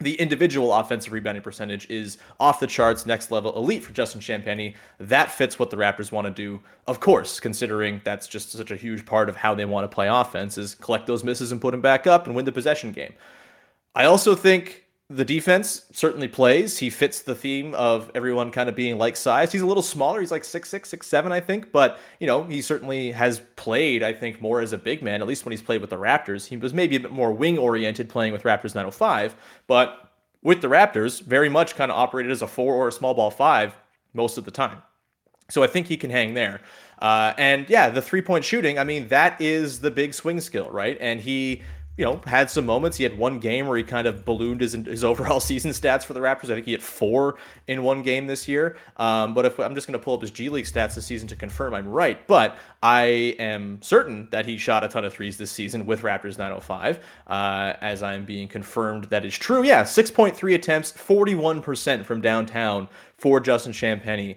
the 0.00 0.14
individual 0.14 0.72
offensive 0.72 1.12
rebounding 1.12 1.42
percentage 1.42 1.88
is 1.90 2.18
off 2.38 2.60
the 2.60 2.66
charts, 2.66 3.04
next 3.04 3.30
level 3.30 3.54
elite 3.56 3.84
for 3.84 3.92
Justin 3.92 4.20
Champagnie. 4.20 4.74
That 4.98 5.30
fits 5.30 5.58
what 5.58 5.70
the 5.70 5.76
Raptors 5.76 6.10
want 6.10 6.26
to 6.26 6.32
do, 6.32 6.60
of 6.86 7.00
course, 7.00 7.38
considering 7.38 8.00
that's 8.04 8.26
just 8.26 8.52
such 8.52 8.70
a 8.70 8.76
huge 8.76 9.04
part 9.04 9.28
of 9.28 9.36
how 9.36 9.54
they 9.54 9.64
want 9.64 9.84
to 9.84 9.94
play 9.94 10.08
offense 10.08 10.56
is 10.56 10.74
collect 10.74 11.06
those 11.06 11.22
misses 11.22 11.52
and 11.52 11.60
put 11.60 11.72
them 11.72 11.80
back 11.80 12.06
up 12.06 12.26
and 12.26 12.34
win 12.34 12.44
the 12.44 12.52
possession 12.52 12.92
game. 12.92 13.12
I 13.94 14.04
also 14.04 14.34
think 14.34 14.86
the 15.10 15.24
defense 15.24 15.86
certainly 15.90 16.28
plays. 16.28 16.78
He 16.78 16.88
fits 16.88 17.22
the 17.22 17.34
theme 17.34 17.74
of 17.74 18.12
everyone 18.14 18.52
kind 18.52 18.68
of 18.68 18.76
being 18.76 18.96
like 18.96 19.16
size. 19.16 19.50
He's 19.50 19.60
a 19.60 19.66
little 19.66 19.82
smaller. 19.82 20.20
He's 20.20 20.30
like 20.30 20.44
six 20.44 20.68
six, 20.68 20.88
six 20.88 21.08
seven, 21.08 21.32
I 21.32 21.40
think. 21.40 21.72
But 21.72 21.98
you 22.20 22.28
know, 22.28 22.44
he 22.44 22.62
certainly 22.62 23.10
has 23.10 23.42
played, 23.56 24.04
I 24.04 24.12
think, 24.12 24.40
more 24.40 24.60
as 24.60 24.72
a 24.72 24.78
big 24.78 25.02
man. 25.02 25.20
At 25.20 25.26
least 25.26 25.44
when 25.44 25.50
he's 25.50 25.62
played 25.62 25.80
with 25.80 25.90
the 25.90 25.96
Raptors, 25.96 26.46
he 26.46 26.56
was 26.56 26.72
maybe 26.72 26.94
a 26.94 27.00
bit 27.00 27.10
more 27.10 27.32
wing 27.32 27.58
oriented 27.58 28.08
playing 28.08 28.32
with 28.32 28.44
Raptors 28.44 28.76
905. 28.76 29.34
But 29.66 30.12
with 30.42 30.62
the 30.62 30.68
Raptors, 30.68 31.20
very 31.20 31.48
much 31.48 31.74
kind 31.74 31.90
of 31.90 31.98
operated 31.98 32.30
as 32.30 32.42
a 32.42 32.46
four 32.46 32.74
or 32.74 32.86
a 32.86 32.92
small 32.92 33.12
ball 33.12 33.32
five 33.32 33.76
most 34.14 34.38
of 34.38 34.44
the 34.44 34.52
time. 34.52 34.80
So 35.50 35.64
I 35.64 35.66
think 35.66 35.88
he 35.88 35.96
can 35.96 36.10
hang 36.10 36.34
there. 36.34 36.60
Uh, 37.00 37.34
and 37.36 37.68
yeah, 37.68 37.90
the 37.90 38.02
three 38.02 38.22
point 38.22 38.44
shooting, 38.44 38.78
I 38.78 38.84
mean, 38.84 39.08
that 39.08 39.40
is 39.40 39.80
the 39.80 39.90
big 39.90 40.14
swing 40.14 40.40
skill, 40.40 40.70
right? 40.70 40.96
And 41.00 41.18
he 41.18 41.62
you 42.00 42.06
know, 42.06 42.18
had 42.24 42.50
some 42.50 42.64
moments. 42.64 42.96
He 42.96 43.04
had 43.04 43.18
one 43.18 43.38
game 43.38 43.66
where 43.66 43.76
he 43.76 43.84
kind 43.84 44.06
of 44.06 44.24
ballooned 44.24 44.62
his 44.62 44.72
his 44.72 45.04
overall 45.04 45.38
season 45.40 45.70
stats 45.70 46.02
for 46.02 46.14
the 46.14 46.20
Raptors. 46.20 46.44
I 46.44 46.54
think 46.54 46.64
he 46.64 46.72
had 46.72 46.82
four 46.82 47.36
in 47.66 47.82
one 47.82 48.02
game 48.02 48.26
this 48.26 48.48
year. 48.48 48.78
Um, 48.96 49.34
but 49.34 49.44
if 49.44 49.60
I'm 49.60 49.74
just 49.74 49.86
going 49.86 49.98
to 49.98 50.02
pull 50.02 50.14
up 50.14 50.22
his 50.22 50.30
G 50.30 50.48
League 50.48 50.64
stats 50.64 50.94
this 50.94 51.04
season 51.04 51.28
to 51.28 51.36
confirm 51.36 51.74
I'm 51.74 51.86
right, 51.86 52.26
but 52.26 52.56
I 52.82 53.36
am 53.38 53.82
certain 53.82 54.28
that 54.30 54.46
he 54.46 54.56
shot 54.56 54.82
a 54.82 54.88
ton 54.88 55.04
of 55.04 55.12
threes 55.12 55.36
this 55.36 55.52
season 55.52 55.84
with 55.84 56.00
Raptors 56.00 56.38
905. 56.38 57.00
Uh, 57.26 57.74
as 57.82 58.02
I'm 58.02 58.24
being 58.24 58.48
confirmed 58.48 59.04
that 59.04 59.26
is 59.26 59.36
true. 59.36 59.62
Yeah, 59.62 59.82
6.3 59.84 60.54
attempts, 60.54 60.92
41% 60.92 62.06
from 62.06 62.22
downtown 62.22 62.88
for 63.18 63.40
Justin 63.40 63.72
Champagnie 63.72 64.36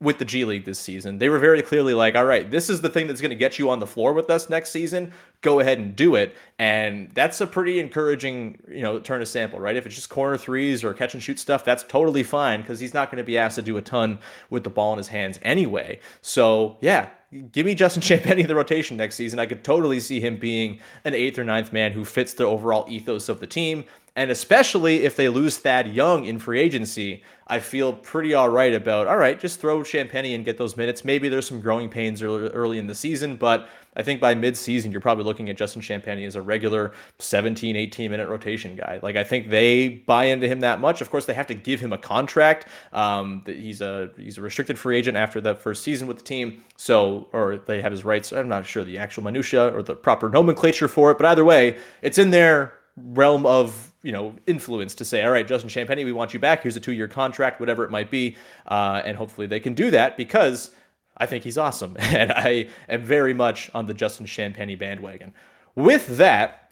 with 0.00 0.18
the 0.18 0.24
G 0.24 0.44
League 0.44 0.64
this 0.64 0.78
season. 0.78 1.18
They 1.18 1.28
were 1.28 1.38
very 1.38 1.62
clearly 1.62 1.94
like, 1.94 2.14
all 2.14 2.24
right, 2.24 2.50
this 2.50 2.68
is 2.68 2.80
the 2.80 2.88
thing 2.88 3.06
that's 3.06 3.20
going 3.20 3.30
to 3.30 3.36
get 3.36 3.58
you 3.58 3.70
on 3.70 3.78
the 3.78 3.86
floor 3.86 4.12
with 4.12 4.28
us 4.28 4.50
next 4.50 4.70
season. 4.70 5.12
Go 5.40 5.60
ahead 5.60 5.78
and 5.78 5.94
do 5.94 6.14
it. 6.16 6.36
And 6.58 7.10
that's 7.14 7.40
a 7.40 7.46
pretty 7.46 7.80
encouraging, 7.80 8.58
you 8.68 8.82
know, 8.82 8.98
turn 8.98 9.22
of 9.22 9.28
sample, 9.28 9.60
right? 9.60 9.76
If 9.76 9.86
it's 9.86 9.94
just 9.94 10.10
corner 10.10 10.36
threes 10.36 10.84
or 10.84 10.92
catch 10.94 11.14
and 11.14 11.22
shoot 11.22 11.38
stuff, 11.38 11.64
that's 11.64 11.84
totally 11.84 12.22
fine 12.22 12.60
because 12.60 12.80
he's 12.80 12.94
not 12.94 13.10
going 13.10 13.18
to 13.18 13.24
be 13.24 13.38
asked 13.38 13.56
to 13.56 13.62
do 13.62 13.76
a 13.76 13.82
ton 13.82 14.18
with 14.50 14.64
the 14.64 14.70
ball 14.70 14.92
in 14.92 14.98
his 14.98 15.08
hands 15.08 15.38
anyway. 15.42 16.00
So, 16.22 16.76
yeah, 16.80 17.08
give 17.52 17.66
me 17.66 17.74
Justin 17.74 18.02
Champagnie 18.02 18.40
in 18.40 18.46
the 18.46 18.54
rotation 18.54 18.96
next 18.96 19.14
season. 19.14 19.38
I 19.38 19.46
could 19.46 19.64
totally 19.64 20.00
see 20.00 20.20
him 20.20 20.36
being 20.36 20.80
an 21.04 21.14
eighth 21.14 21.38
or 21.38 21.44
ninth 21.44 21.72
man 21.72 21.92
who 21.92 22.04
fits 22.04 22.34
the 22.34 22.44
overall 22.44 22.84
ethos 22.88 23.28
of 23.28 23.40
the 23.40 23.46
team. 23.46 23.84
And 24.16 24.30
especially 24.30 25.04
if 25.04 25.16
they 25.16 25.28
lose 25.28 25.58
Thad 25.58 25.88
Young 25.88 26.24
in 26.26 26.38
free 26.38 26.60
agency, 26.60 27.24
I 27.48 27.58
feel 27.58 27.92
pretty 27.92 28.32
all 28.32 28.48
right 28.48 28.72
about, 28.72 29.08
all 29.08 29.16
right, 29.16 29.38
just 29.38 29.60
throw 29.60 29.80
Champagnie 29.80 30.34
and 30.34 30.44
get 30.44 30.56
those 30.56 30.76
minutes. 30.76 31.04
Maybe 31.04 31.28
there's 31.28 31.48
some 31.48 31.60
growing 31.60 31.88
pains 31.88 32.22
early, 32.22 32.78
in 32.78 32.86
the 32.86 32.94
season, 32.94 33.36
but 33.36 33.68
I 33.96 34.02
think 34.02 34.20
by 34.20 34.34
mid-season, 34.34 34.92
you're 34.92 35.00
probably 35.00 35.24
looking 35.24 35.50
at 35.50 35.56
Justin 35.56 35.82
Champagnie 35.82 36.26
as 36.26 36.36
a 36.36 36.42
regular 36.42 36.92
17, 37.18 37.76
18 37.76 38.10
minute 38.10 38.28
rotation 38.28 38.76
guy. 38.76 38.98
Like 39.02 39.16
I 39.16 39.24
think 39.24 39.50
they 39.50 39.88
buy 39.88 40.26
into 40.26 40.48
him 40.48 40.60
that 40.60 40.80
much. 40.80 41.00
Of 41.00 41.10
course, 41.10 41.26
they 41.26 41.34
have 41.34 41.46
to 41.48 41.54
give 41.54 41.80
him 41.80 41.92
a 41.92 41.98
contract. 41.98 42.68
Um, 42.92 43.42
he's 43.46 43.80
a 43.80 44.10
he's 44.16 44.38
a 44.38 44.42
restricted 44.42 44.78
free 44.78 44.96
agent 44.96 45.16
after 45.16 45.40
the 45.40 45.54
first 45.54 45.82
season 45.82 46.08
with 46.08 46.18
the 46.18 46.24
team. 46.24 46.64
So, 46.76 47.28
or 47.32 47.58
they 47.66 47.82
have 47.82 47.92
his 47.92 48.04
rights. 48.04 48.32
I'm 48.32 48.48
not 48.48 48.66
sure 48.66 48.84
the 48.84 48.98
actual 48.98 49.22
minutia 49.22 49.72
or 49.74 49.82
the 49.82 49.94
proper 49.94 50.28
nomenclature 50.28 50.88
for 50.88 51.10
it, 51.12 51.18
but 51.18 51.26
either 51.26 51.44
way, 51.44 51.78
it's 52.02 52.18
in 52.18 52.30
their 52.30 52.74
realm 52.96 53.46
of 53.46 53.92
you 54.04 54.12
know 54.12 54.34
influence 54.46 54.94
to 54.94 55.04
say 55.04 55.24
all 55.24 55.32
right 55.32 55.48
justin 55.48 55.68
champagnie 55.68 56.04
we 56.04 56.12
want 56.12 56.32
you 56.32 56.38
back 56.38 56.62
here's 56.62 56.76
a 56.76 56.80
two-year 56.80 57.08
contract 57.08 57.58
whatever 57.58 57.84
it 57.84 57.90
might 57.90 58.10
be 58.10 58.36
uh, 58.68 59.02
and 59.04 59.16
hopefully 59.16 59.46
they 59.46 59.58
can 59.58 59.74
do 59.74 59.90
that 59.90 60.16
because 60.16 60.70
i 61.16 61.26
think 61.26 61.42
he's 61.42 61.58
awesome 61.58 61.96
and 61.98 62.30
i 62.32 62.68
am 62.88 63.02
very 63.02 63.34
much 63.34 63.70
on 63.74 63.86
the 63.86 63.94
justin 63.94 64.26
champagnie 64.26 64.78
bandwagon 64.78 65.32
with 65.74 66.16
that 66.18 66.64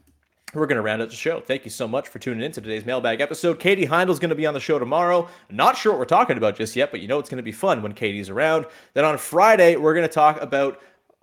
we're 0.54 0.66
going 0.66 0.76
to 0.76 0.82
round 0.82 1.00
out 1.00 1.08
the 1.08 1.16
show. 1.16 1.40
Thank 1.40 1.64
you 1.64 1.70
so 1.70 1.88
much 1.88 2.08
for 2.08 2.18
tuning 2.18 2.42
in 2.42 2.52
to 2.52 2.60
today's 2.60 2.84
mailbag 2.84 3.22
episode. 3.22 3.58
Katie 3.58 3.86
Heindl's 3.86 4.18
going 4.18 4.28
to 4.28 4.34
be 4.34 4.44
on 4.44 4.52
the 4.52 4.60
show 4.60 4.78
tomorrow. 4.78 5.26
Not 5.50 5.78
sure 5.78 5.92
what 5.92 5.98
we're 5.98 6.04
talking 6.04 6.36
about 6.36 6.56
just 6.56 6.76
yet, 6.76 6.90
but 6.90 7.00
you 7.00 7.08
know 7.08 7.18
it's 7.18 7.30
going 7.30 7.38
to 7.38 7.42
be 7.42 7.52
fun 7.52 7.80
when 7.80 7.94
Katie's 7.94 8.28
around. 8.28 8.66
Then 8.92 9.06
on 9.06 9.16
Friday, 9.16 9.76
we're 9.76 9.94
going 9.94 10.06
to 10.06 10.12
talk 10.12 10.40
about 10.42 10.80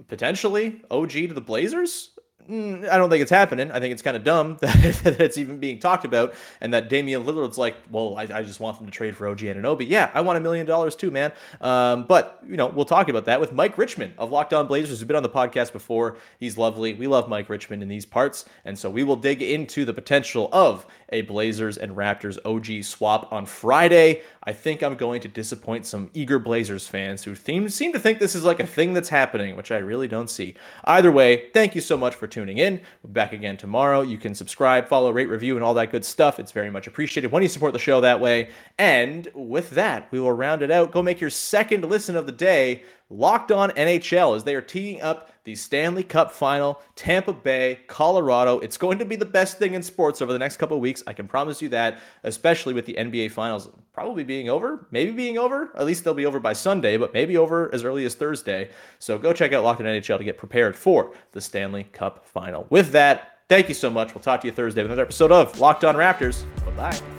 potentially 0.08 0.82
OG 0.90 1.12
to 1.12 1.34
the 1.34 1.42
Blazers. 1.42 2.12
Mm, 2.50 2.90
I 2.90 2.98
don't 2.98 3.12
think 3.12 3.22
it's 3.22 3.30
happening. 3.30 3.72
I 3.72 3.80
think 3.80 3.92
it's 3.92 4.02
kind 4.02 4.18
of 4.18 4.24
dumb 4.24 4.58
that, 4.62 4.76
that, 5.04 5.22
it's 5.22 5.38
even 5.38 5.60
being 5.60 5.80
talked 5.80 6.04
about, 6.04 6.34
and 6.62 6.74
that 6.74 6.90
Damian 6.90 7.24
Lillard's 7.24 7.60
like, 7.60 7.76
well, 7.92 8.18
I, 8.18 8.24
I 8.24 8.44
just 8.44 8.60
want 8.60 8.78
them 8.78 8.88
to 8.88 8.92
trade 8.92 9.16
for 9.16 9.28
OG 9.28 9.40
Anunoby. 9.40 9.88
Yeah, 9.88 10.10
I 10.16 10.22
want 10.22 10.38
a 10.38 10.42
million 10.42 10.66
dollars 10.66 10.96
too, 10.96 11.12
man. 11.12 11.32
Um, 11.62 12.06
but 12.06 12.40
you 12.48 12.58
know, 12.58 12.66
we'll 12.66 12.86
talk 12.86 13.08
about 13.08 13.26
that 13.26 13.40
with 13.40 13.54
Mike 13.54 13.78
Richman 13.78 14.14
of 14.18 14.32
Locked 14.32 14.54
On 14.54 14.66
Blazers, 14.66 14.98
who's 14.98 15.04
been 15.04 15.16
on 15.16 15.24
the 15.24 15.30
podcast 15.30 15.74
before. 15.74 16.18
He's 16.40 16.58
lovely. 16.58 16.96
We 16.96 17.06
love 17.06 17.30
Mike 17.30 17.50
Richman 17.50 17.84
in 17.84 17.88
these 17.88 18.06
parts, 18.06 18.46
and 18.66 18.78
so 18.78 18.90
we 18.90 19.04
will 19.04 19.16
dig 19.16 19.44
into 19.44 19.86
the 19.86 19.94
potential 19.94 20.50
of 20.52 20.88
a 21.12 21.22
Blazers 21.22 21.78
and 21.78 21.96
Raptors 21.96 22.38
OG 22.46 22.84
swap 22.84 23.32
on 23.32 23.46
Friday. 23.46 24.22
I 24.44 24.54
think 24.54 24.82
I'm 24.82 24.96
going 24.96 25.22
to 25.22 25.28
disappoint 25.28 25.86
some 25.86 26.10
eager 26.14 26.40
Blazers 26.40 26.88
fans 26.88 27.24
who 27.24 27.36
seem, 27.36 27.70
seem 27.70 27.94
to 27.94 28.00
think 28.00 28.20
this 28.20 28.36
is 28.36 28.44
like 28.44 28.60
a 28.60 28.66
thing 28.66 28.94
that's 28.94 29.10
happening, 29.10 29.56
which 29.56 29.72
I 29.72 29.78
really 29.78 30.08
don't 30.08 30.30
see. 30.30 30.56
Either 30.86 31.12
way, 31.12 31.50
thank 31.54 31.76
you 31.76 31.82
so 31.82 31.98
much 31.98 32.16
for 32.16 32.28
tuning 32.28 32.39
in. 32.48 32.80
We'll 33.04 33.12
back 33.12 33.34
again 33.34 33.58
tomorrow. 33.58 34.02
You 34.02 34.18
can 34.18 34.34
subscribe, 34.34 34.88
follow, 34.88 35.12
rate, 35.12 35.28
review, 35.28 35.56
and 35.56 35.64
all 35.64 35.74
that 35.74 35.92
good 35.92 36.06
stuff. 36.06 36.40
It's 36.40 36.54
very 36.54 36.70
much 36.70 36.88
appreciated 36.88 37.32
when 37.32 37.44
you 37.44 37.50
support 37.50 37.74
the 37.74 37.80
show 37.80 38.00
that 38.00 38.22
way. 38.22 38.50
And 38.78 39.28
with 39.34 39.72
that, 39.72 40.08
we 40.12 40.22
will 40.22 40.32
round 40.32 40.62
it 40.62 40.72
out. 40.72 40.92
Go 40.92 41.02
make 41.02 41.20
your 41.20 41.30
second 41.30 41.84
listen 41.84 42.16
of 42.16 42.26
the 42.26 42.32
day 42.32 42.84
Locked 43.10 43.52
On 43.52 43.72
NHL 43.72 44.36
as 44.36 44.44
they 44.44 44.54
are 44.56 44.62
teeing 44.62 45.02
up 45.02 45.32
the 45.44 45.56
Stanley 45.56 46.04
Cup 46.04 46.32
final, 46.32 46.82
Tampa 46.96 47.34
Bay, 47.34 47.80
Colorado. 47.88 48.60
It's 48.60 48.78
going 48.78 49.00
to 49.00 49.06
be 49.06 49.16
the 49.16 49.26
best 49.26 49.58
thing 49.58 49.74
in 49.74 49.82
sports 49.82 50.22
over 50.22 50.32
the 50.32 50.38
next 50.38 50.58
couple 50.58 50.80
weeks. 50.80 51.02
I 51.08 51.14
can 51.14 51.28
promise 51.28 51.62
you 51.62 51.70
that, 51.70 52.00
especially 52.24 52.74
with 52.74 52.86
the 52.86 52.94
NBA 52.94 53.32
finals 53.32 53.70
probably 53.94 54.24
being 54.24 54.50
over, 54.50 54.88
maybe 54.92 55.12
being 55.12 55.38
over. 55.40 55.72
At 55.76 55.86
least 55.86 56.04
they'll 56.04 56.14
be 56.14 56.28
over 56.28 56.40
by 56.40 56.54
Sunday, 56.54 56.98
but 56.98 57.14
maybe 57.14 57.36
over 57.36 57.74
as 57.74 57.84
early 57.84 58.06
as 58.06 58.14
Thursday. 58.14 58.70
So 59.00 59.18
go 59.18 59.34
check 59.34 59.54
out 59.54 59.64
Locked 59.64 59.82
On 59.82 59.88
NHL 59.88 60.20
to 60.20 60.24
get 60.24 60.38
prepared 60.38 60.76
for 60.76 61.14
the 61.32 61.42
Stanley 61.42 61.86
Cup 61.86 62.26
final. 62.28 62.68
With 62.70 62.92
that, 62.92 63.40
thank 63.50 63.70
you 63.70 63.76
so 63.76 63.90
much. 63.90 64.14
We'll 64.14 64.22
talk 64.22 64.42
to 64.42 64.48
you 64.48 64.54
Thursday 64.54 64.84
with 64.84 64.92
another 64.92 65.04
episode 65.04 65.32
of 65.32 65.60
Locked 65.60 65.84
On 65.84 65.96
Raptors. 65.96 66.44
Bye 66.66 66.92
bye. 66.92 67.19